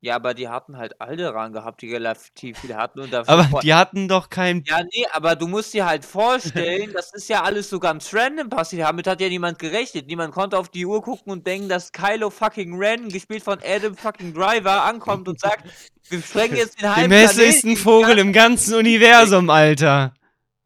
Ja, 0.06 0.18
aber 0.18 0.36
die 0.36 0.48
hatten 0.48 0.78
halt 0.78 1.02
Alderan 1.02 1.52
gehabt, 1.52 1.82
die 1.82 1.92
relativ 1.92 2.60
viel 2.60 2.76
hatten. 2.76 3.00
Und 3.00 3.12
dafür 3.12 3.34
Aber 3.34 3.60
die 3.62 3.74
hatten 3.74 4.08
doch 4.08 4.30
kein. 4.30 4.64
Ja, 4.68 4.84
nee, 4.84 5.04
aber 5.12 5.36
du 5.36 5.48
musst 5.48 5.74
dir 5.74 5.88
halt 5.88 6.06
vorstellen, 6.06 6.94
das 6.94 7.12
ist 7.12 7.28
ja 7.28 7.42
alles 7.42 7.72
so 7.72 7.80
ganz 7.80 8.14
random 8.14 8.52
passiert. 8.52 8.84
Damit 8.84 9.08
hat 9.08 9.20
ja 9.20 9.30
niemand 9.30 9.58
gerechnet. 9.58 10.06
Niemand 10.06 10.32
konnte 10.32 10.60
auf 10.60 10.70
die 10.70 10.86
Uhr 10.86 11.02
gucken 11.02 11.32
und 11.32 11.48
denken, 11.48 11.70
dass 11.70 11.92
Kylo 11.92 12.30
fucking 12.30 12.78
Ren, 12.78 13.10
gespielt 13.10 13.42
von 13.42 13.58
Adam 13.66 13.98
fucking 13.98 14.36
Driver, 14.36 14.84
ankommt 14.84 15.28
und 15.28 15.40
sagt, 15.40 15.64
wir 16.10 16.22
sprengen 16.22 16.56
jetzt 16.56 16.80
den 16.80 16.84
Dem 16.84 16.96
halben 16.96 17.12
hässlichsten. 17.12 17.76
Vogel 17.76 18.20
im 18.20 18.32
ganzen 18.32 18.76
Universum, 18.76 19.50
Alter. 19.50 20.14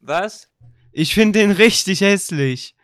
Was? 0.02 0.50
Ich 0.92 1.14
finde 1.14 1.40
den 1.40 1.52
richtig 1.52 2.02
hässlich. 2.02 2.76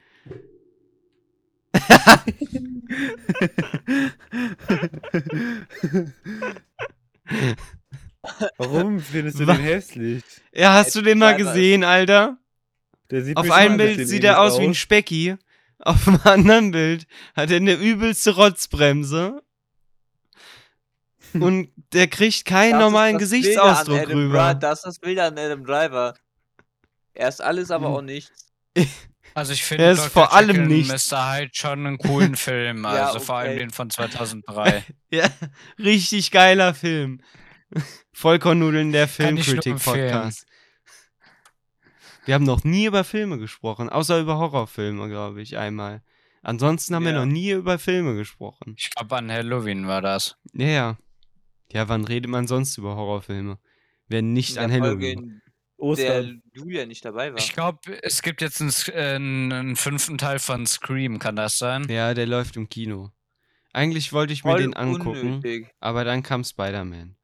Warum 8.58 9.00
findest 9.00 9.40
du 9.40 9.46
den 9.46 9.56
hässlich? 9.58 10.24
Ja, 10.54 10.74
hast 10.74 10.96
du 10.96 11.02
den 11.02 11.20
mal 11.20 11.36
gesehen, 11.36 11.84
Alter? 11.84 12.38
Der 13.12 13.24
sieht 13.24 13.38
Auf 13.38 13.52
einem 13.52 13.78
Bild 13.78 14.08
sieht 14.08 14.24
er 14.24 14.42
aus 14.42 14.60
wie 14.60 14.64
ein 14.64 14.74
Specki. 14.76 15.36
Auf 15.80 16.06
dem 16.06 16.20
anderen 16.24 16.72
Bild 16.72 17.06
hat 17.36 17.52
er 17.52 17.58
eine 17.58 17.74
übelste 17.74 18.32
Rotzbremse. 18.36 19.42
Und 21.34 21.70
der 21.92 22.08
kriegt 22.08 22.46
keinen 22.46 22.80
normalen 22.80 23.18
Gesichtsausdruck 23.18 24.08
rüber. 24.08 24.54
Das 24.56 24.80
ist 24.80 24.86
das 24.86 25.00
Bilde 25.00 25.24
an 25.24 25.38
Adam 25.38 25.66
Driver. 25.66 26.14
Er 27.14 27.28
ist 27.30 27.42
alles, 27.42 27.72
aber 27.72 27.90
Mhm. 27.90 27.96
auch 27.96 28.02
nichts. 28.02 28.48
Also 29.36 29.52
ich 29.54 29.64
finde 29.64 29.84
Er 29.84 29.92
ist 29.92 30.00
Dr. 30.00 30.10
vor 30.12 30.34
allem 30.34 30.56
Jekyll 30.56 30.68
nichts. 30.68 31.12
Mr. 31.12 31.34
Hyde 31.34 31.52
schon 31.54 31.86
einen 31.86 31.98
coolen 31.98 32.36
Film, 32.38 32.84
Ja, 32.84 33.08
also 33.08 33.20
vor 33.20 33.36
allem 33.36 33.52
okay. 33.52 33.60
den 33.60 33.70
von 33.70 33.90
2003. 33.90 34.84
Ja, 35.12 35.30
richtig 35.78 36.32
geiler 36.32 36.74
Film. 36.74 37.22
Vollkornnudeln, 38.14 38.92
der 38.94 39.08
Filmkritik-Podcast. 39.10 40.46
Wir 42.26 42.34
haben 42.34 42.46
noch 42.46 42.64
nie 42.64 42.86
über 42.86 43.04
Filme 43.04 43.38
gesprochen, 43.38 43.90
außer 43.90 44.20
über 44.20 44.38
Horrorfilme, 44.38 45.10
glaube 45.10 45.42
ich, 45.42 45.58
einmal. 45.58 46.02
Ansonsten 46.42 46.96
haben 46.96 47.04
wir 47.06 47.12
Ja. 47.12 47.20
noch 47.20 47.32
nie 47.32 47.52
über 47.52 47.78
Filme 47.78 48.16
gesprochen. 48.16 48.76
Ich 48.78 48.90
glaube, 48.92 49.16
an 49.18 49.32
Halloween 49.32 49.88
war 49.88 50.02
das. 50.02 50.38
Ja, 50.54 50.68
ja. 50.68 50.98
Ja, 51.72 51.90
wann 51.90 52.06
redet 52.06 52.30
man 52.32 52.48
sonst 52.48 52.78
über 52.78 52.96
Horrorfilme? 52.96 53.60
Wenn 54.08 54.34
nicht 54.34 54.58
an 54.58 54.72
Halloween. 54.72 55.42
In 55.78 55.96
der 55.96 56.16
Ostern. 56.18 56.44
Julia 56.54 56.86
nicht 56.86 57.04
dabei 57.04 57.32
war. 57.32 57.38
Ich 57.40 57.54
glaube, 57.54 57.80
es 58.04 58.22
gibt 58.22 58.42
jetzt 58.42 58.62
einen, 58.62 58.72
äh, 58.88 59.16
einen, 59.16 59.52
einen 59.54 59.76
fünften 59.76 60.18
Teil 60.18 60.40
von 60.40 60.66
Scream, 60.66 61.20
kann 61.20 61.36
das 61.36 61.58
sein? 61.58 61.88
Ja, 61.90 62.14
der 62.14 62.28
läuft 62.28 62.56
im 62.56 62.70
Kino. 62.70 63.12
Eigentlich 63.74 64.14
wollte 64.14 64.32
ich 64.34 64.44
mir 64.46 64.52
Voll 64.52 64.62
den 64.62 64.74
angucken, 64.74 65.10
unnötig. 65.34 65.70
aber 65.82 66.06
dann 66.06 66.24
kam 66.24 66.44
Spider-Man. 66.46 67.18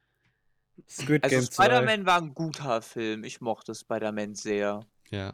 Squid 0.89 1.23
Also 1.23 1.35
Game 1.37 1.45
2. 1.49 1.63
Spider-Man 1.63 2.05
war 2.05 2.17
ein 2.21 2.33
guter 2.33 2.81
Film. 2.81 3.23
Ich 3.23 3.39
mochte 3.39 3.73
Spider-Man 3.73 4.35
sehr. 4.35 4.85
Ja. 5.09 5.33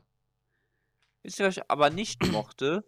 Wisst 1.23 1.39
ihr, 1.39 1.47
was 1.47 1.57
ich 1.57 1.71
aber 1.71 1.89
nicht 1.89 2.21
mochte? 2.31 2.83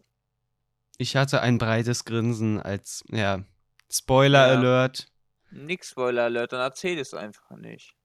Ich 0.97 1.15
hatte 1.15 1.41
ein 1.41 1.57
breites 1.57 2.05
Grinsen 2.05 2.59
als, 2.61 3.03
ja, 3.09 3.43
Spoiler 3.91 4.47
Ja. 4.51 4.59
Alert. 4.59 5.07
Nix 5.51 5.89
Spoiler 5.89 6.25
Alert, 6.25 6.53
dann 6.53 6.59
erzähl 6.59 6.99
es 6.99 7.15
einfach 7.15 7.49
nicht. 7.57 7.95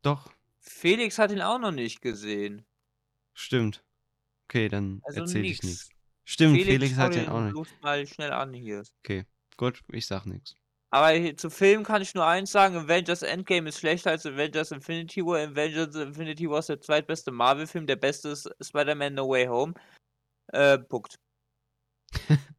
Doch, 0.00 0.30
Felix 0.66 1.18
hat 1.18 1.30
ihn 1.30 1.42
auch 1.42 1.58
noch 1.58 1.72
nicht 1.72 2.00
gesehen. 2.00 2.64
Stimmt. 3.34 3.84
Okay, 4.48 4.68
dann 4.68 5.00
Also 5.04 5.20
erzähle 5.20 5.46
ich 5.46 5.62
nichts. 5.62 5.88
Stimmt, 6.24 6.56
Felix, 6.56 6.72
Felix, 6.72 6.96
hat 6.96 7.14
den 7.14 7.28
auch 7.28 7.40
nicht. 7.42 7.52
bloß 7.52 7.68
mal 7.82 8.06
schnell 8.06 8.32
an 8.32 8.54
hier. 8.54 8.82
Okay, 9.04 9.24
gut, 9.56 9.82
ich 9.92 10.06
sag 10.06 10.24
nichts. 10.26 10.56
Aber 10.90 11.36
zu 11.36 11.50
Film 11.50 11.82
kann 11.82 12.02
ich 12.02 12.14
nur 12.14 12.24
eins 12.24 12.52
sagen: 12.52 12.76
Avengers 12.76 13.22
Endgame 13.22 13.68
ist 13.68 13.80
schlechter 13.80 14.10
als 14.10 14.24
Avengers 14.24 14.70
Infinity 14.70 15.24
War. 15.26 15.40
Avengers 15.40 15.94
Infinity 15.96 16.48
War 16.48 16.60
ist 16.60 16.68
der 16.68 16.80
zweitbeste 16.80 17.30
Marvel-Film, 17.32 17.86
der 17.86 17.96
beste 17.96 18.28
ist 18.30 18.48
Spider-Man 18.60 19.14
No 19.14 19.28
Way 19.28 19.46
Home. 19.46 19.74
Äh, 20.48 20.78
Punkt. 20.78 21.18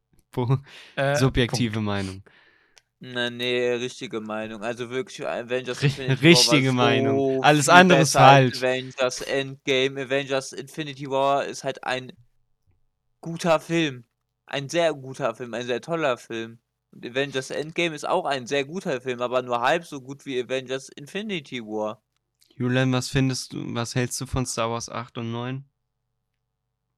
Äh, 0.96 1.16
Subjektive 1.16 1.80
Meinung. 1.80 2.22
Na, 2.98 3.28
nee, 3.30 3.68
richtige 3.72 4.20
Meinung. 4.20 4.62
Also 4.62 4.88
wirklich, 4.90 5.26
Avengers 5.26 5.82
Ri- 5.82 5.84
Infinity 5.84 6.26
richtige 6.26 6.68
War 6.68 6.72
Meinung. 6.72 7.18
so 7.36 7.42
Alles 7.42 7.66
viel 7.66 7.74
andere 7.74 8.00
ist 8.00 8.12
falsch. 8.12 8.56
Avengers 8.58 9.20
Endgame. 9.22 10.00
Avengers 10.02 10.52
Infinity 10.52 11.08
War 11.10 11.44
ist 11.44 11.62
halt 11.64 11.84
ein 11.84 12.12
guter 13.20 13.60
Film. 13.60 14.04
Ein 14.46 14.68
sehr 14.68 14.94
guter 14.94 15.34
Film, 15.34 15.52
ein 15.54 15.66
sehr 15.66 15.80
toller 15.80 16.16
Film. 16.16 16.58
Und 16.92 17.04
Avengers 17.04 17.50
Endgame 17.50 17.94
ist 17.94 18.08
auch 18.08 18.24
ein 18.24 18.46
sehr 18.46 18.64
guter 18.64 19.00
Film, 19.00 19.20
aber 19.20 19.42
nur 19.42 19.60
halb 19.60 19.84
so 19.84 20.00
gut 20.00 20.24
wie 20.24 20.40
Avengers 20.40 20.88
Infinity 20.88 21.60
War. 21.62 22.02
Julian, 22.56 22.92
was 22.92 23.08
findest 23.10 23.52
du, 23.52 23.74
was 23.74 23.94
hältst 23.94 24.18
du 24.20 24.26
von 24.26 24.46
Star 24.46 24.70
Wars 24.70 24.88
8 24.88 25.18
und 25.18 25.30
9? 25.32 25.64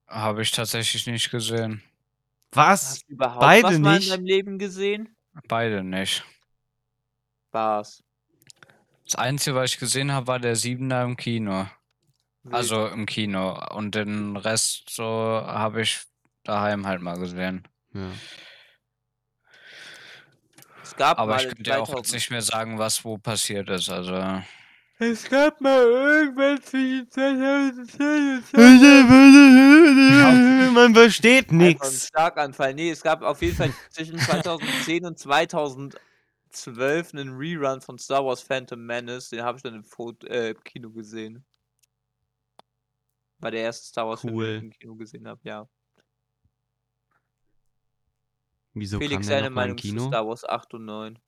Habe 0.07 0.43
ich 0.43 0.53
tatsächlich 0.53 1.07
nicht 1.07 1.31
gesehen. 1.31 1.83
Was? 2.53 2.91
Hast 2.91 3.09
du 3.09 3.15
überhaupt 3.15 3.41
Beide 3.41 3.65
was 3.65 3.79
mal 3.79 3.95
in 3.95 3.99
nicht? 3.99 4.11
deinem 4.13 4.25
Leben 4.25 4.59
gesehen? 4.59 5.15
Beide 5.47 5.83
nicht. 5.83 6.25
Spaß. 7.49 8.03
Das 9.05 9.15
Einzige, 9.15 9.57
was 9.57 9.73
ich 9.73 9.79
gesehen 9.79 10.13
habe, 10.13 10.27
war 10.27 10.39
der 10.39 10.57
Siebener 10.57 11.03
im 11.03 11.17
Kino. 11.17 11.67
Wild. 12.43 12.55
Also 12.55 12.87
im 12.87 13.07
Kino. 13.07 13.59
Und 13.75 13.95
den 13.95 14.37
Rest 14.37 14.91
so 14.91 15.05
habe 15.05 15.83
ich 15.83 16.03
daheim 16.45 16.87
halt 16.87 17.01
mal 17.01 17.19
gesehen. 17.19 17.67
Ja. 17.95 18.11
es 20.83 20.97
gab 20.97 21.19
Aber 21.19 21.37
mal 21.37 21.43
ich 21.43 21.49
könnte 21.49 21.71
ja 21.71 21.79
auch 21.79 21.89
jetzt 21.89 22.11
2000 22.11 22.15
nicht 22.15 22.31
mehr 22.31 22.43
sagen, 22.43 22.79
was 22.79 23.05
wo 23.05 23.19
passiert 23.19 23.71
ist. 23.71 23.89
Also. 23.89 24.43
Es 25.01 25.29
gab 25.31 25.61
mal 25.61 25.81
irgendwann 25.81 26.61
zwischen 26.61 27.09
2010 27.09 28.43
und 30.69 30.75
Man 30.75 30.93
versteht 30.93 31.53
nichts. 31.53 32.09
Starkanfall. 32.09 32.75
Nee, 32.75 32.91
es 32.91 33.01
gab 33.03 33.23
auf 33.23 33.41
jeden 33.41 33.57
Fall 33.57 33.73
zwischen 33.91 34.19
2010 34.19 35.07
und 35.07 35.17
2012 35.17 37.15
einen 37.15 37.37
Rerun 37.37 37.81
von 37.81 37.97
Star 37.99 38.25
Wars 38.25 38.43
Phantom 38.43 38.85
Menace. 38.85 39.29
Den 39.31 39.43
habe 39.43 39.59
ich 39.59 39.63
dann 39.63 39.75
im, 39.75 39.85
Foto, 39.85 40.27
äh, 40.27 40.51
im 40.51 40.65
Kino 40.65 40.91
gesehen. 40.91 41.45
War 43.39 43.53
der 43.53 43.61
erste 43.61 43.87
Star 43.87 44.09
Wars 44.09 44.23
Film, 44.23 44.35
den 44.35 44.41
Cool. 44.41 44.49
ich 44.57 44.63
im 44.65 44.71
Kino 44.73 44.97
gesehen 44.97 45.29
habe, 45.29 45.41
ja. 45.45 45.69
Wieso 48.75 48.99
Felix, 48.99 49.29
im 49.29 49.53
Meinung 49.53 49.79
zu 49.79 49.83
Kino? 49.83 50.09
Star 50.09 50.27
Wars 50.27 50.45
8 50.45 50.75
und 50.75 50.87
9. 50.87 51.19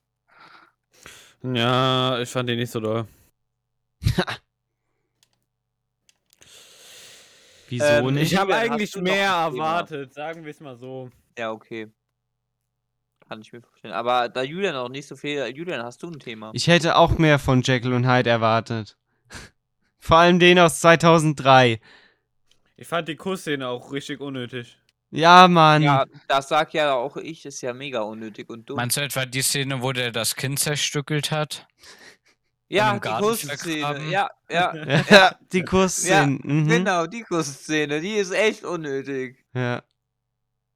Ja, 1.42 2.18
ich 2.18 2.28
fand 2.28 2.48
den 2.48 2.58
nicht 2.58 2.72
so 2.72 2.80
doll. 2.80 3.06
Wieso 7.68 7.84
Ähm, 7.84 8.14
nicht? 8.14 8.32
ich 8.32 8.38
habe 8.38 8.54
eigentlich 8.56 8.94
mehr 8.96 9.28
erwartet, 9.30 10.12
sagen 10.12 10.44
wir 10.44 10.50
es 10.50 10.60
mal 10.60 10.76
so. 10.76 11.10
Ja, 11.38 11.52
okay. 11.52 11.88
Kann 13.28 13.40
ich 13.42 13.52
mir 13.52 13.62
vorstellen. 13.62 13.94
Aber 13.94 14.28
da 14.28 14.42
Julian 14.42 14.74
auch 14.74 14.88
nicht 14.88 15.06
so 15.06 15.14
viel. 15.14 15.46
Julian, 15.54 15.84
hast 15.84 16.02
du 16.02 16.08
ein 16.08 16.18
Thema? 16.18 16.50
Ich 16.52 16.66
hätte 16.66 16.96
auch 16.96 17.16
mehr 17.16 17.38
von 17.38 17.62
Jekyll 17.62 17.92
und 17.92 18.08
Hyde 18.08 18.28
erwartet. 18.28 18.98
Vor 20.00 20.16
allem 20.16 20.40
den 20.40 20.58
aus 20.58 20.80
2003. 20.80 21.80
Ich 22.76 22.88
fand 22.88 23.06
die 23.06 23.14
Kussszene 23.14 23.68
auch 23.68 23.92
richtig 23.92 24.20
unnötig. 24.20 24.76
Ja, 25.12 25.46
Mann. 25.48 25.82
Ja, 25.82 26.06
das 26.28 26.48
sag 26.48 26.72
ja 26.72 26.94
auch 26.94 27.16
ich, 27.16 27.44
ist 27.44 27.60
ja 27.60 27.72
mega 27.72 28.00
unnötig 28.00 28.48
und 28.48 28.68
dumm. 28.68 28.76
Meinst 28.76 28.96
du 28.96 29.00
etwa 29.02 29.26
die 29.26 29.42
Szene, 29.42 29.82
wo 29.82 29.92
der 29.92 30.10
das 30.12 30.34
Kind 30.34 30.58
zerstückelt 30.58 31.30
hat? 31.30 31.68
ja, 32.76 32.98
die 32.98 33.08
Kussszene. 33.08 34.10
Ja, 34.10 34.30
ja. 34.48 34.74
Ja, 35.10 35.38
die 35.52 35.62
Kussszene. 35.64 36.38
mhm. 36.42 36.68
Genau, 36.68 37.06
die 37.06 37.22
Kussszene, 37.22 38.00
die 38.00 38.14
ist 38.16 38.30
echt 38.32 38.64
unnötig. 38.64 39.44
Ja. 39.54 39.82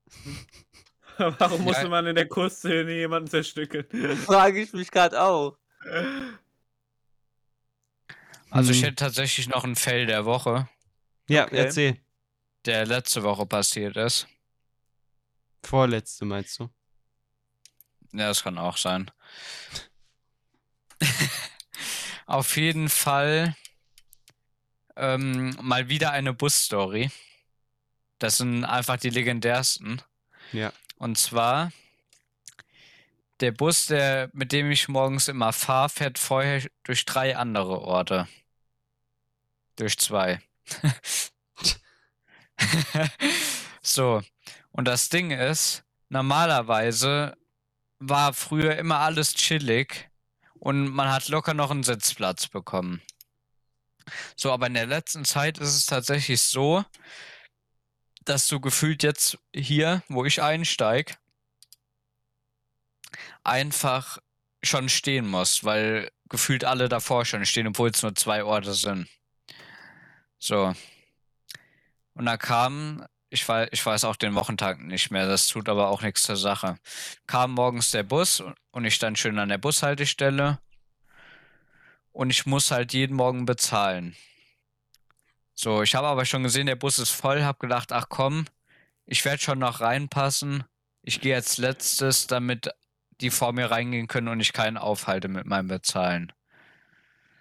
Warum 1.19 1.63
musste 1.63 1.83
Ja. 1.85 1.89
man 1.89 2.07
in 2.07 2.17
der 2.17 2.27
Kussszene 2.29 2.91
jemanden 2.93 3.29
zerstückeln? 3.31 3.87
Frage 4.27 4.61
ich 4.63 4.73
mich 4.73 4.91
gerade 4.91 5.21
auch. 5.23 5.57
Also 8.51 8.71
ich 8.73 8.81
Mhm. 8.81 8.85
hätte 8.85 8.97
tatsächlich 8.97 9.49
noch 9.49 9.65
ein 9.65 9.77
Fell 9.77 10.07
der 10.07 10.25
Woche, 10.25 10.69
Ja, 11.29 11.45
Okay. 11.45 11.57
erzähl. 11.57 11.97
der 12.65 12.87
letzte 12.87 13.23
Woche 13.23 13.47
passiert 13.47 13.97
ist. 13.97 14.27
Vorletzte 15.63 16.25
meinst 16.25 16.59
du? 16.59 16.69
Ja, 18.13 18.29
das 18.29 18.43
kann 18.43 18.59
auch 18.59 18.77
sein. 18.77 19.11
Auf 22.27 22.57
jeden 22.57 22.89
Fall 22.89 23.55
ähm, 24.97 25.57
mal 25.61 25.89
wieder 25.89 26.13
eine 26.13 26.33
Busstory. 26.33 27.11
Das 28.19 28.39
sind 28.39 28.65
einfach 28.65 28.97
die 28.97 29.11
legendärsten. 29.11 30.01
Ja. 30.53 30.73
Und 30.97 31.19
zwar, 31.19 31.73
der 33.41 33.53
Bus, 33.53 33.87
der, 33.87 34.31
mit 34.33 34.53
dem 34.53 34.71
ich 34.71 34.89
morgens 34.89 35.29
immer 35.29 35.53
fahre, 35.53 35.89
fährt 35.89 36.19
vorher 36.19 36.63
durch 36.85 37.05
drei 37.05 37.37
andere 37.37 37.81
Orte. 37.81 38.29
Durch 39.77 39.99
zwei. 39.99 40.41
so, 43.83 44.23
und 44.71 44.87
das 44.87 45.09
Ding 45.09 45.31
ist, 45.31 45.85
normalerweise 46.09 47.37
war 47.99 48.33
früher 48.33 48.77
immer 48.77 49.01
alles 49.01 49.35
chillig 49.35 50.09
und 50.65 50.89
man 50.89 51.13
hat 51.13 51.29
locker 51.29 51.53
noch 51.53 51.71
einen 51.71 51.83
Sitzplatz 51.83 52.49
bekommen. 52.49 53.03
So, 54.35 54.51
aber 54.51 54.67
in 54.67 54.75
der 54.75 54.87
letzten 54.87 55.27
Zeit 55.27 55.59
ist 55.59 55.77
es 55.77 55.85
tatsächlich 55.85 56.41
so, 56.41 56.85
dass 58.25 58.49
du 58.49 58.61
gefühlt 58.61 59.03
jetzt 59.03 59.39
hier, 59.55 60.03
wo 60.09 60.25
ich 60.25 60.43
einsteig, 60.43 61.19
einfach 63.43 64.19
schon 64.63 64.89
stehen 64.89 65.29
musst, 65.29 65.65
weil 65.65 66.11
gefühlt 66.31 66.65
alle 66.65 66.89
davor 66.89 67.27
schon 67.27 67.45
stehen, 67.45 67.67
obwohl 67.67 67.91
es 67.91 68.03
nur 68.03 68.15
zwei 68.15 68.43
Orte 68.43 68.73
sind. 68.73 69.07
So. 70.39 70.75
Und 72.15 72.25
da 72.25 72.39
kam, 72.39 73.05
ich 73.35 73.49
weiß, 73.49 73.69
ich 73.73 73.85
weiß 73.85 74.05
auch 74.05 74.15
den 74.15 74.37
Wochentag 74.37 74.81
nicht 74.81 75.11
mehr, 75.11 75.27
das 75.27 75.49
tut 75.49 75.69
aber 75.69 75.89
auch 75.89 76.03
nichts 76.03 76.23
zur 76.23 76.37
Sache. 76.37 76.79
Kam 77.27 77.51
morgens 77.51 77.91
der 77.91 78.05
Bus 78.05 78.43
und 78.71 78.85
ich 78.85 78.95
stand 78.95 79.19
schön 79.19 79.41
an 79.41 79.49
der 79.49 79.59
Bushaltestelle 79.59 80.61
und 82.13 82.31
ich 82.31 82.47
muss 82.47 82.71
halt 82.71 82.93
jeden 82.93 83.17
Morgen 83.17 83.45
bezahlen. 83.45 84.15
So, 85.57 85.83
ich 85.83 85.97
habe 85.97 86.07
aber 86.07 86.25
schon 86.25 86.45
gesehen, 86.45 86.67
der 86.67 86.77
Bus 86.77 87.01
ist 87.01 87.11
voll, 87.11 87.43
habe 87.43 87.59
gedacht, 87.59 87.91
ach 87.91 88.07
komm, 88.09 88.47
ich 89.05 89.25
werde 89.25 89.43
schon 89.43 89.59
noch 89.59 89.81
reinpassen. 89.81 90.63
Ich 91.03 91.21
gehe 91.21 91.35
als 91.35 91.59
letztes, 91.59 92.29
damit 92.29 92.71
die 93.21 93.31
vor 93.31 93.53
mir 93.53 93.69
reingehen 93.69 94.07
können 94.07 94.29
und 94.29 94.39
ich 94.39 94.53
keinen 94.53 94.77
aufhalte 94.77 95.27
mit 95.27 95.45
meinem 95.45 95.69
Bezahlen. 95.69 96.33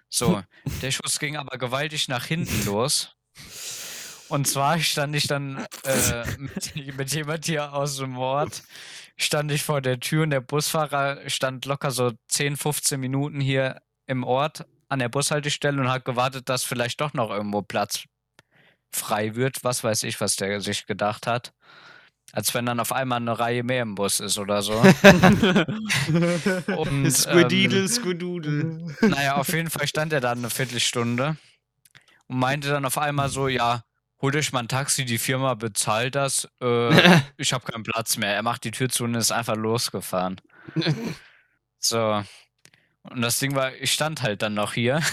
So, 0.08 0.42
der 0.82 0.90
Schuss 0.90 1.20
ging 1.20 1.36
aber 1.36 1.56
gewaltig 1.56 2.08
nach 2.08 2.24
hinten 2.24 2.64
los. 2.64 3.14
Und 4.28 4.46
zwar 4.48 4.78
stand 4.78 5.14
ich 5.16 5.26
dann 5.26 5.66
äh, 5.84 6.24
mit, 6.38 6.96
mit 6.96 7.14
jemand 7.14 7.44
hier 7.44 7.72
aus 7.72 7.96
dem 7.98 8.16
Ort, 8.16 8.62
stand 9.16 9.52
ich 9.52 9.62
vor 9.62 9.80
der 9.80 10.00
Tür 10.00 10.24
und 10.24 10.30
der 10.30 10.40
Busfahrer 10.40 11.28
stand 11.28 11.66
locker 11.66 11.90
so 11.90 12.12
10, 12.28 12.56
15 12.56 12.98
Minuten 12.98 13.40
hier 13.40 13.80
im 14.06 14.24
Ort 14.24 14.66
an 14.88 14.98
der 14.98 15.08
Bushaltestelle 15.08 15.80
und 15.80 15.90
hat 15.90 16.04
gewartet, 16.04 16.48
dass 16.48 16.64
vielleicht 16.64 17.00
doch 17.00 17.14
noch 17.14 17.30
irgendwo 17.30 17.62
Platz 17.62 18.04
frei 18.92 19.34
wird. 19.34 19.64
Was 19.64 19.82
weiß 19.82 20.02
ich, 20.04 20.20
was 20.20 20.36
der 20.36 20.60
sich 20.60 20.86
gedacht 20.86 21.26
hat. 21.26 21.52
Als 22.32 22.54
wenn 22.54 22.66
dann 22.66 22.80
auf 22.80 22.92
einmal 22.92 23.20
eine 23.20 23.38
Reihe 23.38 23.62
mehr 23.62 23.82
im 23.82 23.94
Bus 23.94 24.18
ist 24.18 24.38
oder 24.38 24.60
so. 24.62 24.72
Und, 26.76 27.10
Squididel, 27.12 27.82
ähm, 27.82 27.88
Squidudel. 27.88 28.96
naja, 29.02 29.36
auf 29.36 29.52
jeden 29.52 29.70
Fall 29.70 29.86
stand 29.86 30.12
er 30.12 30.20
dann 30.20 30.38
eine 30.38 30.50
Viertelstunde 30.50 31.36
und 32.26 32.38
meinte 32.38 32.70
dann 32.70 32.84
auf 32.84 32.98
einmal 32.98 33.28
so, 33.28 33.46
ja, 33.46 33.84
hol 34.24 34.34
euch 34.34 34.52
mal 34.52 34.60
ein 34.60 34.68
Taxi, 34.68 35.04
die 35.04 35.18
Firma 35.18 35.52
bezahlt 35.52 36.14
das, 36.14 36.48
äh, 36.62 37.20
ich 37.36 37.52
habe 37.52 37.70
keinen 37.70 37.82
Platz 37.82 38.16
mehr. 38.16 38.34
Er 38.34 38.42
macht 38.42 38.64
die 38.64 38.70
Tür 38.70 38.88
zu 38.88 39.04
und 39.04 39.14
ist 39.14 39.32
einfach 39.32 39.56
losgefahren. 39.56 40.40
So. 41.86 42.24
Und 43.02 43.20
das 43.20 43.38
Ding 43.38 43.54
war, 43.54 43.74
ich 43.74 43.92
stand 43.92 44.22
halt 44.22 44.40
dann 44.40 44.54
noch 44.54 44.72
hier. 44.72 45.02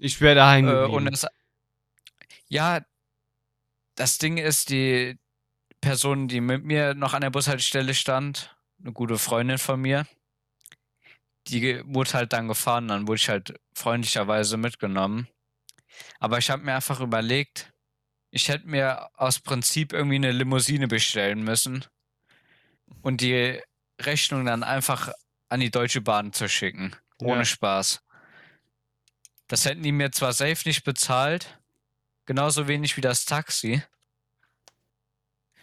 Ich 0.00 0.20
wäre 0.20 0.34
daheim 0.34 0.66
Äh, 0.66 0.86
und 0.86 1.06
es, 1.06 1.24
ja, 2.48 2.80
das 3.94 4.18
Ding 4.18 4.38
ist, 4.38 4.70
die 4.70 5.18
Person, 5.80 6.26
die 6.26 6.40
mit 6.40 6.64
mir 6.64 6.94
noch 6.94 7.14
an 7.14 7.20
der 7.20 7.30
Bushaltestelle 7.30 7.94
stand, 7.94 8.56
eine 8.80 8.92
gute 8.92 9.18
Freundin 9.18 9.58
von 9.58 9.80
mir, 9.80 10.06
die 11.46 11.80
wurde 11.86 12.14
halt 12.14 12.32
dann 12.32 12.48
gefahren, 12.48 12.88
dann 12.88 13.06
wurde 13.06 13.16
ich 13.16 13.28
halt 13.28 13.54
freundlicherweise 13.74 14.56
mitgenommen. 14.56 15.28
Aber 16.18 16.38
ich 16.38 16.50
habe 16.50 16.64
mir 16.64 16.74
einfach 16.74 17.00
überlegt, 17.00 17.73
ich 18.34 18.48
hätte 18.48 18.66
mir 18.68 19.08
aus 19.14 19.38
Prinzip 19.38 19.92
irgendwie 19.92 20.16
eine 20.16 20.32
Limousine 20.32 20.88
bestellen 20.88 21.44
müssen 21.44 21.84
und 23.00 23.20
die 23.20 23.60
Rechnung 24.00 24.44
dann 24.44 24.64
einfach 24.64 25.12
an 25.48 25.60
die 25.60 25.70
Deutsche 25.70 26.00
Bahn 26.00 26.32
zu 26.32 26.48
schicken. 26.48 26.96
Ohne 27.22 27.38
Ja. 27.38 27.44
Spaß. 27.44 28.02
Das 29.46 29.64
hätten 29.66 29.84
die 29.84 29.92
mir 29.92 30.10
zwar 30.10 30.32
safe 30.32 30.66
nicht 30.66 30.82
bezahlt, 30.82 31.60
genauso 32.26 32.66
wenig 32.66 32.96
wie 32.96 33.02
das 33.02 33.24
Taxi. 33.24 33.82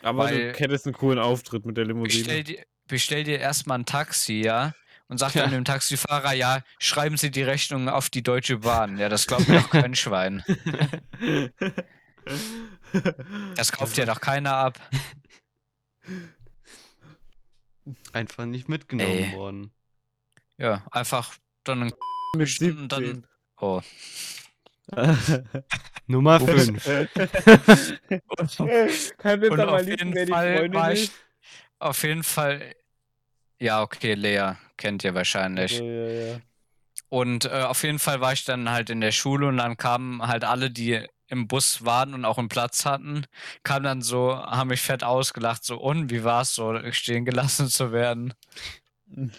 Aber 0.02 0.30
du 0.32 0.54
hättest 0.54 0.86
einen 0.86 0.94
coolen 0.96 1.20
Auftritt 1.20 1.66
mit 1.66 1.76
der 1.76 1.84
Bestell 1.86 1.94
Limousine. 1.94 2.44
dir, 2.44 2.66
bestell 2.88 3.24
dir 3.26 3.40
erstmal 3.40 3.80
ein 3.80 3.86
Taxi, 3.86 4.42
ja? 4.42 4.74
Und 5.10 5.18
sag 5.18 5.34
dann 5.34 5.52
Ja. 5.52 5.58
dem 5.58 5.66
Taxifahrer, 5.66 6.32
ja, 6.32 6.62
schreiben 6.80 7.18
Sie 7.18 7.32
die 7.32 7.44
Rechnung 7.44 7.90
auf 7.90 8.10
die 8.10 8.24
Deutsche 8.24 8.60
Bahn. 8.60 8.98
Ja, 8.98 9.10
das 9.10 9.28
glaubt 9.28 9.46
mir 9.50 9.60
doch 9.60 9.70
kein 9.70 9.94
Schwein. 9.94 10.42
Das 13.56 13.72
kauft 13.72 13.98
ja 13.98 14.06
doch 14.06 14.20
keiner 14.22 14.54
ab. 14.56 14.80
Einfach 18.14 18.46
nicht 18.46 18.70
mitgenommen 18.70 19.10
Ey. 19.12 19.34
worden. 19.34 19.72
Ja, 20.58 20.86
einfach 20.92 21.36
dann 21.64 21.84
ein 21.84 21.94
mit 22.36 22.50
Stunden 22.50 22.88
dann- 22.88 23.04
17. 23.06 23.28
Oh. 23.60 23.82
Nummer 26.08 26.40
5. 26.40 26.84
Kann 29.18 29.42
jetzt 29.42 29.52
Und 29.52 29.60
aber 29.60 29.74
auf 29.80 29.88
jeden 29.88 30.14
wer 30.14 30.26
die 30.26 30.32
Fall 30.32 30.58
Freundin 30.58 30.74
war 30.74 30.92
ich 30.94 31.04
ist. 31.04 31.14
auf 31.80 32.04
jeden 32.04 32.24
Fall. 32.24 32.76
Ja, 33.60 33.82
okay, 33.84 34.16
Lea 34.16 34.54
kennt 34.78 35.04
ihr 35.04 35.14
wahrscheinlich. 35.14 35.78
Ja, 35.80 35.84
ja, 35.86 36.10
ja. 36.34 36.40
Und 37.10 37.46
äh, 37.46 37.64
auf 37.64 37.84
jeden 37.84 38.00
Fall 38.00 38.20
war 38.22 38.34
ich 38.34 38.44
dann 38.46 38.70
halt 38.72 38.90
in 38.90 39.02
der 39.02 39.12
Schule 39.12 39.48
und 39.48 39.58
dann 39.58 39.78
kamen 39.78 40.26
halt 40.28 40.44
alle, 40.44 40.72
die 40.72 41.06
im 41.32 41.48
Bus 41.48 41.84
waren 41.86 42.14
und 42.14 42.26
auch 42.26 42.38
einen 42.38 42.50
Platz 42.50 42.86
hatten, 42.86 43.26
kamen 43.64 43.84
dann 43.84 44.02
so, 44.02 44.36
haben 44.36 44.68
mich 44.68 44.82
fett 44.82 45.04
ausgelacht, 45.04 45.64
so, 45.64 45.78
und 45.80 46.12
wie 46.12 46.24
war 46.24 46.42
es 46.42 46.54
so, 46.54 46.78
stehen 46.92 47.26
gelassen 47.26 47.68
zu 47.70 47.92
werden? 47.92 48.34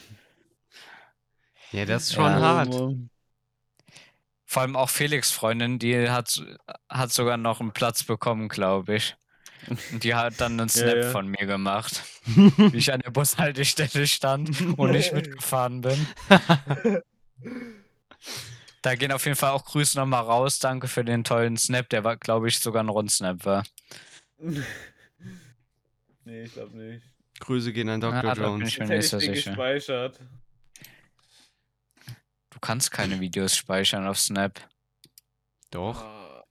Ja, 1.70 1.86
das 1.86 2.03
ist 2.03 2.14
schon 2.14 2.24
Ja. 2.26 2.40
hart. 2.40 2.68
Mann. 2.68 3.09
Vor 4.45 4.61
allem 4.61 4.76
auch 4.76 4.90
Felix 4.90 5.30
Freundin, 5.30 5.78
die 5.78 6.11
hat, 6.11 6.43
hat 6.90 7.11
sogar 7.11 7.38
noch 7.38 7.61
einen 7.61 7.72
Platz 7.72 8.05
bekommen, 8.05 8.49
glaube 8.49 8.97
ich. 8.97 9.16
Und 9.90 10.05
die 10.05 10.14
hat 10.14 10.38
dann 10.43 10.61
einen 10.61 10.68
Snap 10.68 10.97
ja. 10.97 11.11
von 11.11 11.28
mir 11.28 11.47
gemacht, 11.47 12.03
wie 12.26 12.76
ich 12.76 12.93
an 12.93 13.01
der 13.01 13.11
Bushaltestelle 13.11 14.07
stand 14.07 14.61
und 14.76 14.90
nicht 14.90 15.14
mitgefahren 15.14 15.80
bin. 15.80 16.07
Da 18.83 18.95
gehen 18.97 19.12
auf 19.12 19.24
jeden 19.24 19.37
Fall 19.37 19.51
auch 19.53 19.64
Grüße 19.64 19.97
nochmal 19.99 20.22
raus. 20.24 20.59
Danke 20.59 20.89
für 20.89 21.05
den 21.05 21.22
tollen 21.24 21.57
Snap. 21.57 21.89
Der 21.91 22.03
war, 22.05 22.16
glaube 22.16 22.49
ich, 22.49 22.59
sogar 22.59 22.83
ein 22.83 22.89
Rundsnap 22.89 23.45
war. 23.45 23.62
nee, 26.24 26.43
ich 26.43 26.53
glaube 26.53 26.76
nicht. 26.76 27.05
Grüße 27.41 27.72
gehen 27.72 27.89
an 27.89 28.01
Dr. 28.01 28.18
Ah, 28.18 28.22
da 28.22 28.35
bin 28.35 28.43
Jones. 28.45 28.68
ich 28.68 28.78
mir 28.78 28.85
Jetzt 28.87 28.91
nicht 28.91 29.09
so 29.11 29.18
ich 29.18 29.24
sicher. 29.39 29.51
gespeichert. 29.51 30.20
Du 32.51 32.59
kannst 32.61 32.91
keine 32.91 33.18
Videos 33.20 33.57
speichern 33.57 34.07
auf 34.07 34.18
Snap. 34.18 34.61
Doch, 35.70 36.03
Ah, 36.03 36.45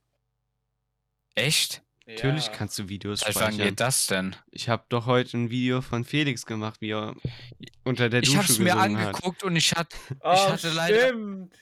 Echt? 1.34 1.82
natürlich 2.06 2.46
ja. 2.46 2.52
kannst 2.52 2.78
du 2.78 2.88
Videos 2.88 3.20
Seit 3.20 3.34
wann 3.36 3.52
speichern. 3.52 3.68
geht 3.68 3.80
das 3.80 4.06
denn? 4.08 4.36
Ich 4.50 4.68
habe 4.68 4.84
doch 4.88 5.06
heute 5.06 5.36
ein 5.38 5.50
Video 5.50 5.80
von 5.80 6.04
Felix 6.04 6.44
gemacht, 6.44 6.80
wie 6.80 6.90
er 6.90 7.14
unter 7.84 8.08
der 8.10 8.22
Ich 8.22 8.26
Dusche 8.28 8.38
habe 8.42 8.52
es 8.52 8.58
mir 8.58 8.72
gesungen 8.74 8.98
hat. 8.98 9.06
angeguckt 9.06 9.42
und 9.44 9.56
ich 9.56 9.72
hatte 9.74 9.96
Oh, 10.20 10.50
hatte 10.50 10.70
leider- 10.70 11.08
stimmt. 11.08 11.54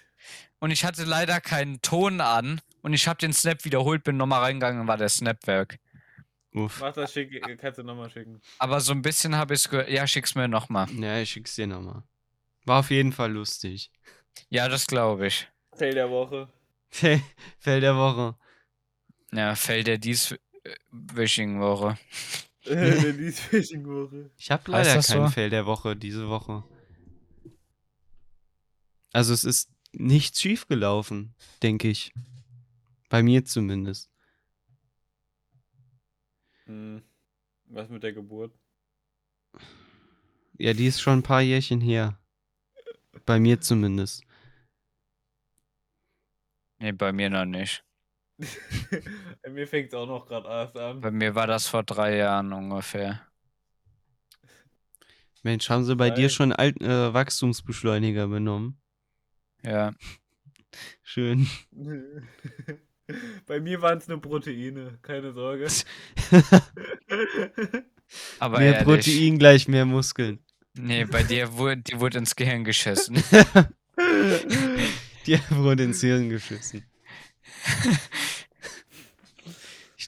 Und 0.60 0.70
ich 0.70 0.84
hatte 0.84 1.04
leider 1.04 1.40
keinen 1.40 1.82
Ton 1.82 2.20
an 2.20 2.60
und 2.82 2.92
ich 2.92 3.08
habe 3.08 3.18
den 3.18 3.32
Snap 3.32 3.64
wiederholt, 3.64 4.04
bin 4.04 4.16
nochmal 4.16 4.40
reingegangen 4.40 4.82
und 4.82 4.86
war 4.88 4.96
der 4.96 5.08
Snap 5.08 5.46
weg. 5.46 5.80
Uff. 6.52 6.80
Mach 6.80 6.92
das 6.92 7.12
schick, 7.12 7.42
kannst 7.58 7.78
du 7.78 7.82
nochmal 7.82 8.10
schicken. 8.10 8.40
Aber 8.58 8.80
so 8.80 8.92
ein 8.92 9.02
bisschen 9.02 9.36
habe 9.36 9.54
ich 9.54 9.60
es 9.60 9.68
gehört. 9.68 9.88
Ja, 9.88 10.06
schick's 10.06 10.34
mir 10.34 10.48
nochmal. 10.48 10.88
Ja, 10.90 11.18
ich 11.20 11.30
schick's 11.30 11.54
dir 11.54 11.66
nochmal. 11.66 12.02
War 12.64 12.80
auf 12.80 12.90
jeden 12.90 13.12
Fall 13.12 13.32
lustig. 13.32 13.90
Ja, 14.48 14.68
das 14.68 14.86
glaube 14.86 15.28
ich. 15.28 15.48
Fail 15.72 15.94
der 15.94 16.10
Woche. 16.10 16.48
Fell 16.90 17.80
der 17.80 17.96
Woche. 17.96 18.36
Ja, 19.32 19.54
fällt 19.54 19.86
der 19.86 19.98
dies 19.98 20.32
äh, 20.32 20.38
Wishing 20.90 21.60
Woche. 21.60 21.96
der 22.64 23.32
Fishing-Woche. 23.32 24.30
Ich 24.36 24.50
habe 24.50 24.70
leider 24.70 24.92
keinen 24.92 25.02
so? 25.02 25.28
Fail 25.28 25.50
der 25.50 25.66
Woche 25.66 25.96
diese 25.96 26.28
Woche. 26.28 26.64
Also 29.12 29.32
es 29.32 29.44
ist 29.44 29.70
nichts 29.92 30.40
schiefgelaufen, 30.40 31.34
denke 31.62 31.88
ich. 31.88 32.12
Bei 33.08 33.22
mir 33.22 33.44
zumindest. 33.44 34.10
Hm. 36.64 37.02
Was 37.66 37.88
mit 37.88 38.02
der 38.02 38.12
Geburt? 38.12 38.52
Ja, 40.58 40.72
die 40.72 40.86
ist 40.86 41.00
schon 41.00 41.20
ein 41.20 41.22
paar 41.22 41.40
Jährchen 41.40 41.80
her. 41.80 42.18
Bei 43.24 43.40
mir 43.40 43.60
zumindest. 43.60 44.24
Nee, 46.78 46.92
bei 46.92 47.12
mir 47.12 47.30
noch 47.30 47.44
nicht. 47.44 47.84
Mir 49.46 49.66
fängt 49.66 49.88
es 49.88 49.94
auch 49.94 50.06
noch 50.06 50.26
gerade 50.26 50.48
erst 50.48 50.76
an. 50.76 51.00
Bei 51.02 51.10
mir 51.10 51.34
war 51.34 51.46
das 51.46 51.66
vor 51.66 51.82
drei 51.82 52.16
Jahren 52.16 52.54
ungefähr. 52.54 53.20
Mensch, 55.42 55.68
haben 55.68 55.84
sie 55.84 55.94
bei 55.94 56.08
dir 56.08 56.22
Geil. 56.22 56.30
schon 56.30 56.52
Alt 56.52 56.80
äh, 56.80 57.12
Wachstumsbeschleuniger 57.12 58.28
benommen? 58.28 58.79
Ja. 59.62 59.92
Schön. 61.02 61.48
Bei 63.46 63.60
mir 63.60 63.82
waren 63.82 63.98
es 63.98 64.06
nur 64.06 64.20
Proteine, 64.20 64.98
keine 65.02 65.32
Sorge. 65.32 65.66
Aber 68.38 68.58
mehr 68.58 68.74
ehrlich, 68.74 68.84
Protein 68.84 69.38
gleich 69.38 69.66
mehr 69.66 69.84
Muskeln. 69.84 70.38
Nee, 70.74 71.04
bei 71.04 71.24
dir 71.24 71.52
wurde, 71.54 71.82
die 71.82 71.98
wurde 71.98 72.18
ins 72.18 72.36
Gehirn 72.36 72.62
geschissen. 72.64 73.16
Die 75.26 75.38
wurde 75.50 75.84
ins 75.84 76.00
Hirn 76.00 76.30
geschissen. 76.30 76.84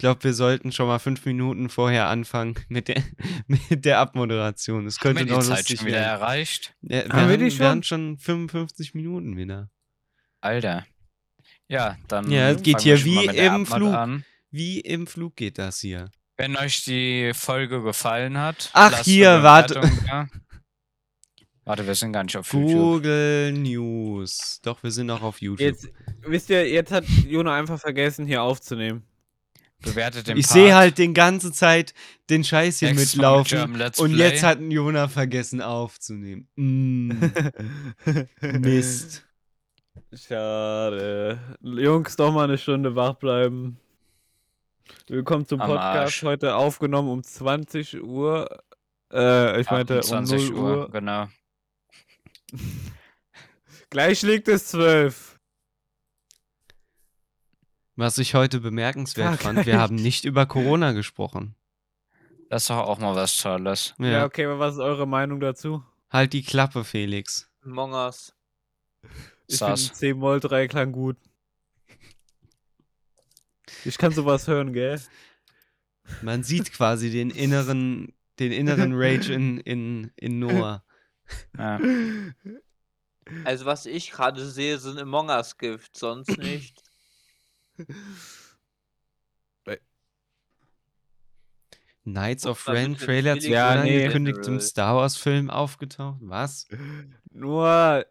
Ich 0.02 0.04
glaube, 0.04 0.24
wir 0.24 0.34
sollten 0.34 0.72
schon 0.72 0.88
mal 0.88 0.98
fünf 0.98 1.24
Minuten 1.26 1.68
vorher 1.68 2.08
anfangen 2.08 2.56
mit 2.68 2.88
der, 2.88 3.04
mit 3.46 3.84
der 3.84 4.00
Abmoderation. 4.00 4.84
Das 4.84 4.96
Haben 4.96 5.14
könnte 5.14 5.26
wir 5.26 5.32
noch 5.36 5.42
die 5.42 5.46
Zeit 5.46 5.58
lustig 5.58 5.78
schon 5.78 5.86
wieder 5.86 5.98
werden. 5.98 6.20
erreicht? 6.20 6.74
Ja, 6.82 6.88
wir, 6.88 7.02
Haben 7.04 7.28
wir 7.28 7.46
haben, 7.46 7.58
wir 7.58 7.68
haben 7.68 7.82
schon? 7.84 8.18
schon 8.18 8.18
55 8.18 8.94
Minuten 8.94 9.36
wieder. 9.36 9.70
Alter. 10.40 10.84
Ja, 11.68 11.98
dann. 12.08 12.28
Ja, 12.32 12.50
es 12.50 12.64
geht 12.64 12.80
hier 12.80 12.94
wir 13.04 13.22
schon 13.22 13.32
wie 13.32 13.38
im 13.38 13.64
Flug. 13.64 13.94
An. 13.94 14.24
Wie 14.50 14.80
im 14.80 15.06
Flug 15.06 15.36
geht 15.36 15.58
das 15.58 15.78
hier. 15.78 16.10
Wenn 16.36 16.56
euch 16.56 16.82
die 16.82 17.30
Folge 17.32 17.80
gefallen 17.80 18.38
hat. 18.38 18.70
Ach, 18.72 18.90
lasst 18.90 19.04
hier, 19.04 19.34
eine 19.34 19.42
warte. 19.44 20.28
Warte, 21.64 21.86
wir 21.86 21.94
sind 21.94 22.12
gar 22.12 22.24
nicht 22.24 22.36
auf 22.36 22.52
YouTube. 22.52 22.72
Google 22.72 23.52
News. 23.52 24.58
Doch, 24.64 24.82
wir 24.82 24.90
sind 24.90 25.08
auch 25.12 25.22
auf 25.22 25.40
YouTube. 25.40 25.60
Jetzt, 25.60 25.88
wisst 26.22 26.50
ihr, 26.50 26.68
jetzt 26.68 26.90
hat 26.90 27.04
Jona 27.28 27.54
einfach 27.54 27.78
vergessen, 27.78 28.26
hier 28.26 28.42
aufzunehmen. 28.42 29.06
Bewertet 29.82 30.28
den 30.28 30.36
ich 30.36 30.46
sehe 30.46 30.74
halt 30.74 30.98
den 30.98 31.12
ganze 31.12 31.52
Zeit 31.52 31.92
den 32.30 32.44
Scheiß 32.44 32.78
hier 32.78 32.94
Next 32.94 33.16
mitlaufen. 33.16 33.82
Und 33.98 34.16
jetzt 34.16 34.42
hat 34.42 34.58
ein 34.58 34.70
Jona 34.70 35.08
vergessen 35.08 35.60
aufzunehmen. 35.60 36.48
Mm, 36.56 37.12
Mist. 38.60 39.24
Schade. 40.12 41.38
Jungs, 41.62 42.16
doch 42.16 42.32
mal 42.32 42.44
eine 42.44 42.58
Stunde 42.58 42.94
wach 42.94 43.14
bleiben. 43.14 43.78
Willkommen 45.08 45.46
zum 45.46 45.60
Am 45.60 45.68
Podcast. 45.68 45.96
Arsch. 45.96 46.22
Heute 46.22 46.54
aufgenommen 46.54 47.08
um 47.08 47.22
20 47.22 48.02
Uhr. 48.02 48.48
Äh, 49.12 49.60
ich 49.60 49.70
meinte 49.70 49.94
um 49.94 50.00
28 50.00 50.50
0 50.50 50.58
Uhr. 50.58 50.90
Genau. 50.90 51.28
Gleich 53.90 54.20
schlägt 54.20 54.48
es 54.48 54.68
12. 54.68 55.31
Was 57.96 58.18
ich 58.18 58.34
heute 58.34 58.60
bemerkenswert 58.60 59.34
Ah, 59.34 59.36
fand, 59.36 59.66
wir 59.66 59.78
haben 59.78 59.96
nicht 59.96 60.24
über 60.24 60.46
Corona 60.46 60.92
gesprochen. 60.92 61.54
Das 62.48 62.64
ist 62.64 62.70
doch 62.70 62.78
auch 62.78 62.98
mal 62.98 63.14
was 63.14 63.36
Tolles. 63.36 63.94
Ja. 63.98 64.06
Ja. 64.06 64.24
okay, 64.24 64.46
aber 64.46 64.58
was 64.58 64.74
ist 64.74 64.80
eure 64.80 65.06
Meinung 65.06 65.40
dazu? 65.40 65.84
Halt 66.10 66.32
die 66.32 66.42
Klappe, 66.42 66.84
Felix. 66.84 67.50
Among 67.64 67.92
Us. 67.92 68.34
Ich 69.46 69.58
finde 69.58 69.76
10 69.76 70.16
Moll 70.18 70.40
Dreiklang 70.40 70.92
gut. 70.92 71.16
Ich 73.84 73.98
kann 73.98 74.12
sowas 74.12 74.46
hören, 74.48 74.72
gell? 74.72 75.00
Man 76.20 76.42
sieht 76.42 76.72
quasi 76.72 77.10
den 77.10 77.30
inneren, 77.30 78.12
den 78.38 78.52
inneren 78.52 78.92
Rage 78.94 79.32
in, 79.32 79.58
in, 79.58 80.10
in 80.16 80.38
Noah. 80.38 80.84
Ja. 81.58 81.80
Also 83.44 83.66
was 83.66 83.86
ich 83.86 84.10
gerade 84.10 84.44
sehe, 84.44 84.78
sind 84.78 84.98
Among 84.98 85.28
Us 85.30 85.56
Gift, 85.56 85.96
sonst 85.96 86.36
nicht. 86.38 86.81
Knights 92.04 92.46
of 92.46 92.66
Ren 92.68 92.96
Trailer 92.96 93.38
zu 93.38 93.48
Ja, 93.48 93.82
nee. 93.82 93.96
unangekündigtem 93.98 94.42
General. 94.42 94.60
Star 94.60 94.96
Wars 94.96 95.16
Film 95.16 95.50
aufgetaucht. 95.50 96.18
Was? 96.20 96.66
Nur 97.30 98.04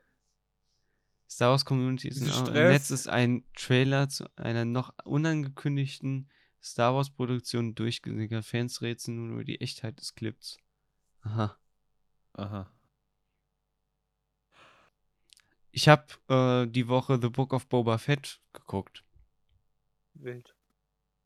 Star 1.29 1.51
Wars 1.51 1.65
Community 1.65 2.07
ist 2.07 2.21
ist 2.91 3.07
ein 3.07 3.43
Trailer 3.55 4.07
zu 4.09 4.25
einer 4.37 4.65
noch 4.65 4.93
unangekündigten 5.03 6.29
Star 6.63 6.95
Wars 6.95 7.09
Produktion 7.09 7.75
durchgesickert. 7.75 8.45
Fans 8.45 8.81
rätseln 8.81 9.17
nun 9.17 9.33
über 9.33 9.43
die 9.43 9.59
Echtheit 9.59 9.99
des 9.99 10.15
Clips. 10.15 10.57
Aha. 11.21 11.57
Aha. 12.33 12.71
Ich 15.71 15.87
habe 15.87 16.05
äh, 16.27 16.67
die 16.69 16.87
Woche 16.87 17.19
The 17.21 17.29
Book 17.29 17.53
of 17.53 17.67
Boba 17.67 17.97
Fett 17.97 18.41
geguckt. 18.53 19.03
Wild. 20.13 20.55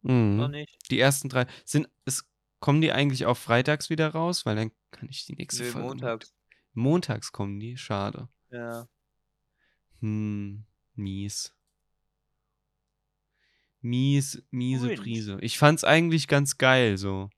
Mhm. 0.02 0.38
Noch 0.38 0.48
nicht. 0.50 0.78
Die 0.92 1.00
ersten 1.00 1.30
drei 1.30 1.48
sind 1.64 1.90
es 2.06 2.26
kommen 2.60 2.82
die 2.82 2.92
eigentlich 2.92 3.26
auch 3.26 3.38
freitags 3.38 3.90
wieder 3.90 4.10
raus, 4.10 4.46
weil 4.46 4.56
dann 4.56 4.72
kann 4.92 5.08
ich 5.10 5.26
die 5.26 5.36
nächste 5.36 5.64
Nee, 5.64 5.70
Folge. 5.70 5.88
montags. 5.88 6.34
Montags 6.74 7.32
kommen 7.32 7.60
die, 7.60 7.78
schade. 7.78 8.28
Ja. 8.50 8.88
Hm, 10.00 10.66
mies. 10.96 11.54
Mies, 13.82 14.42
miese 14.50 14.88
Cringe. 14.88 15.02
Prise. 15.02 15.38
Ich 15.42 15.58
fand's 15.60 15.84
eigentlich 15.84 16.28
ganz 16.28 16.58
geil 16.58 16.98
so, 16.98 17.30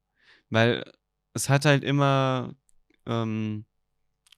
weil 0.50 0.90
es 1.34 1.50
hat 1.50 1.66
halt 1.66 1.84
immer 1.84 2.56
ähm, 3.06 3.66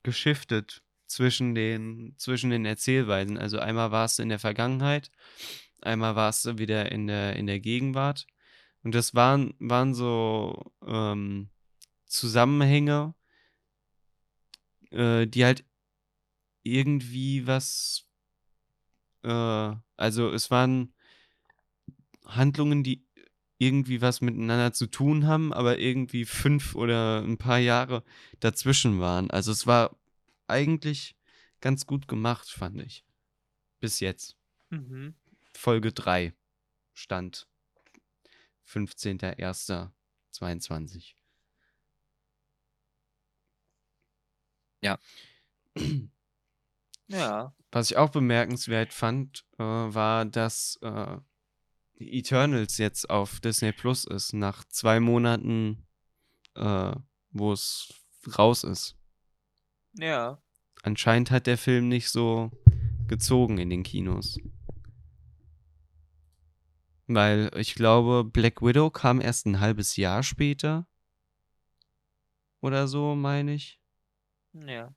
geschiftet 0.01 0.82
zwischen 1.05 1.53
den 1.53 2.16
zwischen 2.18 2.49
den 2.49 2.66
Erzählweisen. 2.66 3.38
Also 3.38 3.60
einmal 3.60 3.91
warst 3.91 4.18
du 4.18 4.24
in 4.24 4.30
der 4.30 4.39
Vergangenheit, 4.39 5.12
einmal 5.82 6.16
warst 6.16 6.46
du 6.46 6.58
wieder 6.58 6.92
in 6.92 7.08
der 7.08 7.36
in 7.36 7.48
der 7.48 7.60
Gegenwart 7.60 8.28
und 8.84 8.96
das 8.96 9.14
waren 9.16 9.54
waren 9.60 9.94
so 9.94 10.72
ähm, 10.86 11.50
Zusammenhänge, 12.06 13.14
äh, 14.92 15.28
die 15.28 15.46
halt 15.46 15.66
irgendwie 16.64 17.48
was 17.48 18.08
äh, 19.24 19.76
also 19.98 20.32
es 20.32 20.50
waren 20.52 20.94
Handlungen, 22.26 22.84
die 22.84 23.06
irgendwie 23.58 24.02
was 24.02 24.22
miteinander 24.22 24.72
zu 24.72 24.88
tun 24.88 25.28
haben, 25.28 25.52
aber 25.52 25.80
irgendwie 25.80 26.26
fünf 26.26 26.76
oder 26.76 27.22
ein 27.22 27.38
paar 27.38 27.60
Jahre 27.60 28.04
dazwischen 28.40 29.00
waren. 29.00 29.30
Also 29.32 29.52
es 29.52 29.68
war 29.68 29.98
eigentlich 30.48 31.16
ganz 31.60 31.86
gut 31.86 32.08
gemacht, 32.08 32.50
fand 32.50 32.82
ich. 32.82 33.04
Bis 33.82 34.00
jetzt. 34.00 34.38
Mhm. 34.70 35.16
Folge 35.60 35.91
3 35.91 36.34
stand 36.93 37.49
15.01.22. 38.66 41.16
Ja. 47.12 47.55
Was 47.72 47.89
ich 47.89 47.97
auch 47.97 48.12
bemerkenswert 48.12 48.93
fand, 48.93 49.43
äh, 49.57 49.64
war, 49.64 50.26
dass 50.26 50.78
äh, 50.84 51.18
Eternals 51.97 52.78
jetzt 52.78 53.10
auf 53.10 53.39
Disney 53.39 53.72
Plus 53.72 54.05
ist, 54.05 54.34
nach 54.34 54.64
zwei 54.66 54.99
Monaten, 54.99 55.88
äh, 56.53 56.93
wo 57.32 57.51
es 57.51 57.91
raus 58.38 58.64
ist. 58.64 58.95
Ja. 59.93 60.39
Anscheinend 60.84 61.32
hat 61.32 61.47
der 61.47 61.57
Film 61.57 61.89
nicht 61.89 62.10
so 62.10 62.51
gezogen 63.07 63.57
in 63.57 63.72
den 63.72 63.82
Kinos. 63.82 64.38
Weil 67.12 67.49
ich 67.55 67.74
glaube, 67.74 68.24
Black 68.24 68.62
Widow 68.62 68.91
kam 68.91 69.20
erst 69.20 69.47
ein 69.47 69.60
halbes 69.60 69.95
Jahr 69.95 70.22
später. 70.22 70.88
Oder 72.62 72.88
so, 72.88 73.16
meine 73.16 73.55
ich. 73.55 73.82
Ja. 74.53 74.93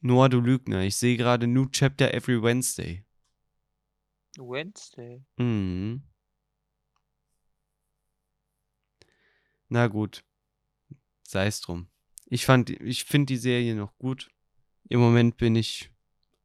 Noah, 0.00 0.28
du 0.28 0.40
Lügner. 0.40 0.82
Ich 0.82 0.96
sehe 0.96 1.16
gerade 1.16 1.46
New 1.46 1.66
Chapter 1.66 2.12
Every 2.12 2.42
Wednesday. 2.42 3.04
Wednesday. 4.36 5.24
Mhm. 5.36 6.02
Na 9.68 9.86
gut. 9.86 10.24
Sei 11.22 11.46
es 11.46 11.60
drum. 11.60 11.86
Ich 12.26 12.44
fand, 12.44 12.68
ich 12.68 13.04
finde 13.04 13.26
die 13.26 13.36
Serie 13.36 13.76
noch 13.76 13.96
gut. 13.98 14.28
Im 14.88 14.98
Moment 14.98 15.36
bin 15.36 15.54
ich 15.54 15.92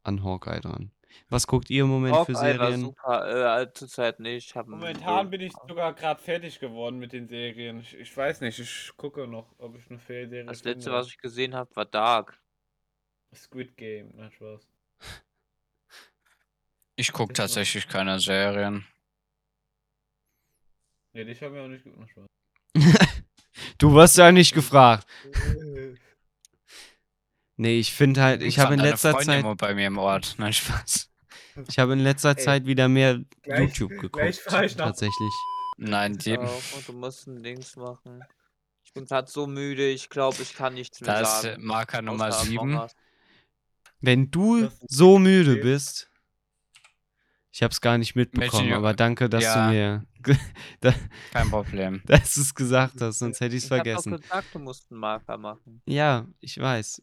an 0.03 0.23
Hawkeye 0.23 0.59
dran. 0.61 0.91
Was 1.30 1.47
guckt 1.47 1.70
ihr 1.70 1.84
im 1.84 1.89
Moment 1.89 2.16
für 2.26 2.34
Hawkeye 2.34 2.34
war 2.59 2.68
Serien? 2.68 2.82
super, 2.82 3.61
äh, 3.61 3.74
zurzeit 3.74 4.20
nicht. 4.20 4.49
Ich 4.49 4.55
hab 4.55 4.68
Momentan 4.68 5.30
bin 5.30 5.41
ich 5.41 5.53
sogar 5.68 5.93
gerade 5.93 6.22
fertig 6.22 6.59
geworden 6.59 6.97
mit 6.99 7.13
den 7.13 7.28
Serien. 7.28 7.80
Ich, 7.80 7.95
ich 7.95 8.16
weiß 8.16 8.41
nicht, 8.41 8.59
ich 8.59 8.91
gucke 8.97 9.28
noch, 9.28 9.53
ob 9.57 9.76
ich 9.78 9.89
eine 9.89 9.99
Serie 9.99 10.45
Das 10.45 10.63
letzte, 10.63 10.84
finde. 10.84 10.97
was 10.99 11.07
ich 11.07 11.18
gesehen 11.18 11.55
habe, 11.55 11.76
war 11.76 11.86
Dark. 11.86 12.39
Squid 13.34 13.76
Game, 13.76 14.11
na 14.16 14.30
Spaß. 14.32 14.68
Ich 16.95 17.11
gucke 17.11 17.34
tatsächlich 17.34 17.88
keine 17.88 18.20
Serien. 18.20 18.86
Nee, 21.13 21.26
dich 21.26 21.41
haben 21.41 21.53
wir 21.55 21.63
auch 21.63 21.68
nicht 21.68 21.84
gut, 21.84 21.93
na 21.97 22.07
Spaß. 22.07 22.26
Du 23.78 23.93
wirst 23.93 24.18
ja 24.18 24.32
nicht 24.32 24.53
gefragt. 24.53 25.05
Nee, 27.58 27.80
ich 27.80 27.93
finde 27.93 28.22
halt, 28.22 28.41
ich 28.43 28.60
habe 28.60 28.74
in 28.74 28.80
letzter 28.80 29.12
Freundin 29.12 29.28
Zeit, 29.28 29.39
immer 29.41 29.56
bei 29.56 29.74
mir 29.74 29.88
im 29.88 29.97
Ort. 29.97 30.36
Nein, 30.38 30.51
Spaß. 30.53 31.10
ich 31.70 31.80
habe 31.80 31.93
in 31.93 31.99
letzter 31.99 32.32
Ey, 32.38 32.43
Zeit 32.43 32.66
wieder 32.66 32.88
mehr 32.89 33.20
gleich- 33.43 33.60
YouTube 33.62 33.91
geguckt. 33.91 34.26
ich 34.26 34.76
tatsächlich. 34.76 35.32
Nein, 35.78 36.18
die, 36.18 36.38
du 36.88 36.93
musst 36.93 37.28
ein 37.28 37.43
Dings 37.43 37.76
machen. 37.76 38.24
Ich 38.84 38.93
bin 38.93 39.06
gerade 39.06 39.30
so 39.30 39.45
müde, 39.47 39.89
ich 39.89 40.10
glaube, 40.10 40.41
ich 40.41 40.53
kann 40.56 40.74
nichts 40.74 41.01
mehr 41.01 41.14
da 41.14 41.20
ist 41.22 41.43
äh, 41.45 41.51
sagen. 41.51 41.66
Marker 41.66 42.01
Nummer 42.01 42.28
außer 42.30 42.45
7. 42.45 42.60
Among 42.60 42.80
Us. 42.82 42.95
Wenn 44.01 44.30
du 44.32 44.62
Das 44.64 44.74
ist 44.74 44.80
so 44.89 45.18
müde 45.20 45.56
bist, 45.58 46.10
ich 47.51 47.64
habe 47.64 47.72
es 47.72 47.80
gar 47.82 47.97
nicht 47.97 48.16
mitbekommen, 48.16 48.72
aber 48.74 48.93
danke, 48.93 49.30
dass 49.30 49.43
Ja. 49.43 49.68
du 49.68 49.74
mir 49.74 50.06
da, 50.82 50.93
Kein 51.32 51.49
Problem. 51.49 52.01
dass 52.06 52.36
du 52.36 52.41
es 52.41 52.53
gesagt 52.53 53.01
hast, 53.01 53.20
sonst 53.20 53.39
hätte 53.39 53.56
ich 53.56 53.64
es 53.64 53.66
Ich 53.66 53.72
hab 53.72 53.80
doch 53.80 53.86
vergessen. 53.86 54.18
gesagt, 54.22 54.47
du 54.53 54.60
musst 54.60 54.91
einen 54.91 54.99
Marker 54.99 55.38
machen. 55.38 55.82
Ja, 55.86 56.26
ich 56.39 56.58
weiß. 56.58 57.01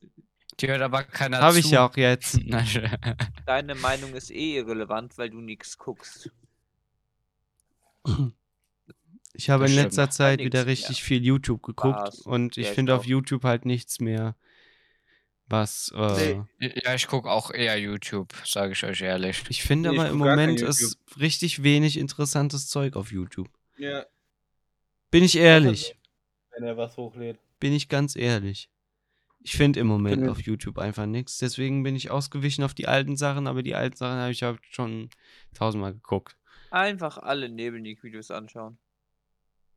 Die 0.62 0.68
hört 0.68 0.80
aber 0.80 1.02
keiner 1.02 1.38
Habe 1.40 1.58
ich 1.58 1.66
zu. 1.66 1.72
ja 1.74 1.86
auch 1.86 1.96
jetzt. 1.96 2.38
Deine 3.46 3.74
Meinung 3.74 4.14
ist 4.14 4.30
eh 4.30 4.56
irrelevant, 4.58 5.18
weil 5.18 5.30
du 5.30 5.40
nichts 5.40 5.76
guckst. 5.76 6.30
Ich 9.34 9.50
habe 9.50 9.64
Das 9.64 9.70
in 9.70 9.76
stimmt. 9.78 9.84
letzter 9.86 10.10
Zeit 10.10 10.38
nix 10.38 10.46
wieder 10.46 10.60
mehr. 10.60 10.66
richtig 10.66 11.02
viel 11.02 11.24
YouTube 11.24 11.62
geguckt 11.62 11.98
Spaß. 11.98 12.20
und 12.20 12.56
ich 12.56 12.64
Ja, 12.64 12.70
ich 12.70 12.74
finde 12.74 12.94
auf. 12.96 13.04
YouTube 13.06 13.44
halt 13.44 13.64
nichts 13.64 14.00
mehr, 14.00 14.36
was. 15.46 15.92
Äh, 15.96 16.42
Nee. 16.58 16.72
ja, 16.84 16.94
ich 16.94 17.06
gucke 17.06 17.30
auch 17.30 17.50
eher 17.50 17.78
YouTube, 17.78 18.32
sage 18.44 18.72
ich 18.72 18.84
euch 18.84 19.00
ehrlich. 19.00 19.42
Ich 19.48 19.62
finde 19.62 19.90
Nee, 19.90 19.94
ich 19.96 20.00
aber 20.00 20.10
im 20.10 20.18
gar 20.20 20.36
kein 20.36 20.46
Moment 20.50 20.60
ist 20.62 20.98
richtig 21.18 21.62
wenig 21.62 21.96
interessantes 21.96 22.68
Zeug 22.68 22.94
auf 22.96 23.10
YouTube. 23.12 23.48
Ja, 23.78 24.04
Bin 25.10 25.24
ich 25.24 25.36
ehrlich. 25.36 25.98
wenn 26.50 26.64
er 26.64 26.76
was 26.76 26.96
hochlädt. 26.96 27.38
Bin 27.58 27.72
ich 27.72 27.88
ganz 27.88 28.14
ehrlich. 28.16 28.68
Ich 29.44 29.56
finde 29.56 29.80
im 29.80 29.86
Moment 29.88 30.16
Finde- 30.16 30.30
auf 30.30 30.40
YouTube 30.40 30.78
einfach 30.78 31.06
nichts. 31.06 31.38
Deswegen 31.38 31.82
bin 31.82 31.96
ich 31.96 32.10
ausgewichen 32.10 32.62
auf 32.64 32.74
die 32.74 32.86
alten 32.88 33.16
Sachen, 33.16 33.46
aber 33.46 33.62
die 33.62 33.74
alten 33.74 33.96
Sachen 33.96 34.18
habe 34.20 34.30
ich 34.32 34.42
halt 34.42 34.60
schon 34.70 35.10
tausendmal 35.54 35.92
geguckt. 35.94 36.36
Einfach 36.70 37.18
alle 37.18 37.48
Nebelnik-Videos 37.48 38.30
anschauen. 38.30 38.78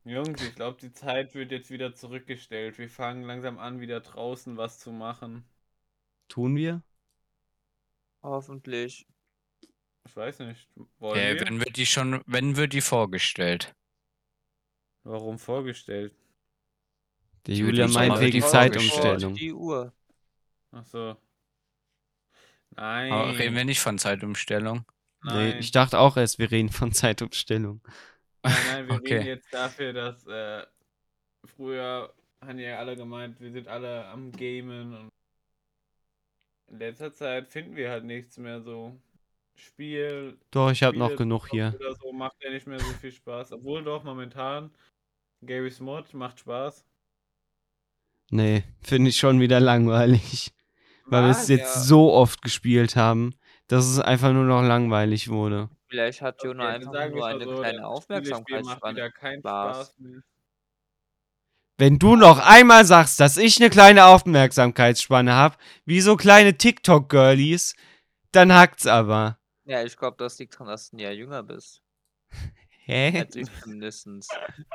Jungs, 0.04 0.40
ich 0.42 0.54
glaube, 0.54 0.78
die 0.80 0.92
Zeit 0.92 1.34
wird 1.34 1.50
jetzt 1.50 1.70
wieder 1.70 1.92
zurückgestellt. 1.94 2.78
Wir 2.78 2.88
fangen 2.88 3.24
langsam 3.24 3.58
an, 3.58 3.80
wieder 3.80 4.00
draußen 4.00 4.56
was 4.56 4.78
zu 4.78 4.92
machen. 4.92 5.44
Tun 6.28 6.54
wir? 6.54 6.82
Hoffentlich. 8.22 9.06
Ich 10.06 10.14
weiß 10.16 10.38
nicht. 10.40 10.68
Wollen 10.98 11.18
Äh, 11.18 11.34
wir? 11.34 11.46
wenn 11.46 11.58
wird 11.58 11.76
die 11.76 11.86
schon, 11.86 12.22
wenn 12.26 12.56
wird 12.56 12.72
die 12.72 12.80
vorgestellt? 12.80 13.74
Warum 15.02 15.38
vorgestellt? 15.38 16.14
Der 17.46 17.54
Die 17.54 17.60
Julia 17.60 17.84
wird 17.84 17.94
meint 17.94 18.20
wegen 18.20 18.42
Zeitumstellung. 18.42 19.34
Die 19.34 19.52
Uhr. 19.52 19.92
Ach 20.72 20.84
so. 20.84 21.16
Nein. 22.70 23.12
Aber 23.12 23.38
reden 23.38 23.56
wir 23.56 23.64
nicht 23.64 23.80
von 23.80 23.98
Zeitumstellung. 23.98 24.84
Nee, 25.22 25.52
nein. 25.52 25.58
ich 25.58 25.70
dachte 25.70 25.98
auch 25.98 26.16
erst, 26.16 26.38
wir 26.38 26.50
reden 26.50 26.70
von 26.70 26.92
Zeitumstellung. 26.92 27.80
Nein, 28.42 28.54
nein, 28.66 28.88
wir 28.88 28.94
Okay. 28.96 29.14
reden 29.14 29.26
jetzt 29.26 29.52
dafür, 29.52 29.92
dass 29.92 30.26
äh, 30.26 30.64
früher 31.44 32.12
haben 32.40 32.58
ja 32.58 32.78
alle 32.78 32.96
gemeint, 32.96 33.40
wir 33.40 33.50
sind 33.50 33.68
alle 33.68 34.06
am 34.06 34.32
Gamen 34.32 34.94
und 34.94 35.10
in 36.68 36.78
letzter 36.78 37.12
Zeit 37.12 37.48
finden 37.48 37.76
wir 37.76 37.90
halt 37.90 38.04
nichts 38.04 38.38
mehr 38.38 38.60
so. 38.60 39.00
Spiel. 39.54 40.38
Doch, 40.50 40.70
ich 40.70 40.82
habe 40.82 40.98
noch 40.98 41.16
genug 41.16 41.48
hier. 41.48 41.74
Oder 41.78 41.94
so 41.94 42.12
macht 42.12 42.36
ja 42.42 42.50
nicht 42.50 42.66
mehr 42.66 42.78
so 42.78 42.92
viel 43.00 43.12
Spaß. 43.12 43.52
Obwohl 43.52 43.82
doch 43.82 44.04
momentan 44.04 44.70
Gary's 45.42 45.80
Mod 45.80 46.12
macht 46.12 46.40
Spaß. 46.40 46.84
Nee, 48.30 48.64
finde 48.82 49.10
ich 49.10 49.18
schon 49.18 49.40
wieder 49.40 49.60
langweilig. 49.60 50.52
Weil 51.06 51.24
wir 51.24 51.30
es 51.30 51.46
jetzt 51.48 51.76
Ja. 51.76 51.82
so 51.82 52.12
oft 52.12 52.42
gespielt 52.42 52.96
haben, 52.96 53.34
dass 53.68 53.86
es 53.86 54.00
einfach 54.00 54.32
nur 54.32 54.44
noch 54.44 54.62
langweilig 54.62 55.28
wurde. 55.28 55.68
Vielleicht 55.88 56.20
hat 56.20 56.36
Okay, 56.40 56.48
Jonah 56.48 56.78
dann 56.78 56.88
einfach 56.88 56.92
nur 57.10 57.26
eine 57.26 57.44
so, 57.44 57.60
kleine 57.60 57.80
mehr. 59.98 60.22
Wenn 61.78 61.98
du 61.98 62.16
noch 62.16 62.38
einmal 62.38 62.84
sagst, 62.84 63.20
dass 63.20 63.36
ich 63.36 63.60
eine 63.60 63.70
kleine 63.70 64.06
Aufmerksamkeitsspanne 64.06 65.32
habe, 65.32 65.56
wie 65.84 66.00
so 66.00 66.16
kleine 66.16 66.56
TikTok-Girlies, 66.56 67.74
Dann 68.32 68.52
hackt's 68.52 68.86
aber. 68.86 69.38
Ja, 69.64 69.82
ich 69.82 69.96
glaube, 69.96 70.16
das 70.18 70.38
liegt 70.38 70.54
daran, 70.54 70.66
dass 70.68 70.90
du 70.90 70.96
ein 70.96 71.00
Jahr 71.00 71.12
jünger 71.12 71.42
bist. 71.42 71.82
Hä? 72.86 73.18
Als 73.20 73.34
ich 73.36 73.48
mindestens. 73.66 74.28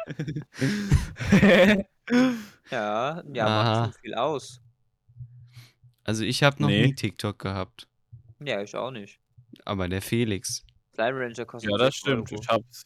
Ja, 2.70 3.24
Jahr 3.34 3.48
Aha. 3.50 3.80
macht 3.82 3.94
schon 3.94 4.02
viel 4.02 4.14
aus. 4.16 4.62
Also 6.04 6.24
ich 6.26 6.44
habe 6.44 6.62
noch 6.62 6.68
Nee. 6.68 6.88
nie 6.88 6.96
TikTok 6.96 7.40
gehabt. 7.40 7.88
Ja, 8.40 8.62
ich 8.62 8.76
auch 8.76 8.92
nicht. 8.92 9.20
Aber 9.66 9.88
der 9.88 10.02
Felix. 10.02 10.64
Slime 10.94 11.20
Ranger 11.20 11.46
kostet 11.46 11.72
ja, 11.72 11.78
das 11.78 11.86
6 11.96 11.98
stimmt. 11.98 12.32
Euro. 12.32 12.42
Ich 12.42 12.48
hab's. 12.50 12.84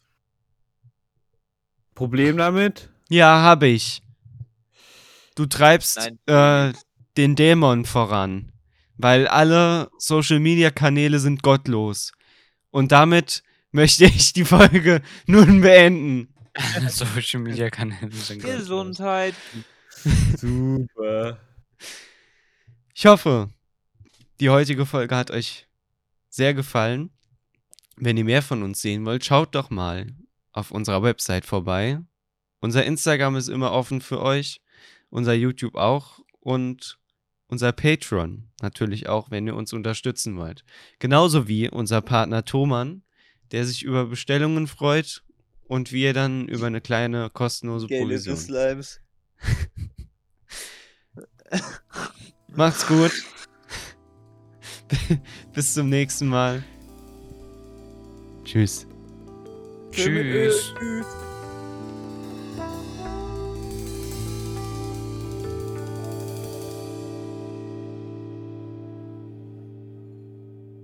Problem 1.94 2.36
damit? 2.36 2.90
Ja, 3.08 3.42
hab 3.42 3.62
ich. 3.62 4.02
Du 5.34 5.46
treibst 5.46 5.96
Nein, 5.96 6.18
äh, 6.26 6.72
den 7.16 7.34
Dämon 7.36 7.84
voran. 7.84 8.52
Weil 8.96 9.26
alle 9.28 9.90
Social 9.98 10.38
Media 10.40 10.70
Kanäle 10.70 11.18
sind 11.18 11.42
gottlos. 11.42 12.12
Und 12.70 12.92
damit 12.92 13.42
möchte 13.76 14.06
ich 14.06 14.32
die 14.32 14.44
Folge 14.44 15.02
nun 15.26 15.60
beenden. 15.60 16.34
Social 16.88 17.40
Media 17.40 17.70
Kanäle 17.70 18.10
sind. 18.10 18.42
Gesundheit. 18.42 19.34
Super. 20.36 21.38
Ich 22.94 23.06
hoffe, 23.06 23.50
die 24.40 24.48
heutige 24.48 24.86
Folge 24.86 25.14
hat 25.14 25.30
euch 25.30 25.66
sehr 26.30 26.54
gefallen. 26.54 27.10
Wenn 27.96 28.16
ihr 28.16 28.24
mehr 28.24 28.42
von 28.42 28.62
uns 28.62 28.80
sehen 28.80 29.04
wollt, 29.04 29.24
schaut 29.24 29.54
doch 29.54 29.68
mal 29.68 30.06
auf 30.52 30.70
unserer 30.70 31.02
Website 31.02 31.44
vorbei. 31.44 32.00
Unser 32.60 32.84
Instagram 32.84 33.36
ist 33.36 33.48
immer 33.48 33.72
offen 33.72 34.00
für 34.00 34.22
euch, 34.22 34.62
unser 35.10 35.34
YouTube 35.34 35.74
auch 35.74 36.20
und 36.40 36.98
unser 37.46 37.72
Patreon 37.72 38.48
natürlich 38.62 39.08
auch, 39.08 39.30
wenn 39.30 39.46
ihr 39.46 39.54
uns 39.54 39.74
unterstützen 39.74 40.38
wollt. 40.38 40.64
Genauso 40.98 41.46
wie 41.46 41.68
unser 41.68 42.00
Partner 42.00 42.44
Thoman, 42.44 43.02
der 43.52 43.64
sich 43.64 43.82
über 43.82 44.06
Bestellungen 44.06 44.66
freut 44.66 45.22
und 45.64 45.92
wir 45.92 46.12
dann 46.12 46.48
über 46.48 46.66
eine 46.66 46.80
kleine 46.80 47.30
kostenlose 47.30 47.88
Provision. 47.88 48.36
Slimes. 48.36 49.00
Macht's 52.48 52.86
gut. 52.86 53.12
Bis 55.54 55.74
zum 55.74 55.88
nächsten 55.88 56.28
Mal. 56.28 56.62
Tschüss. 58.44 58.86
Tschüss. 59.92 60.74
Tschüss. 60.78 61.06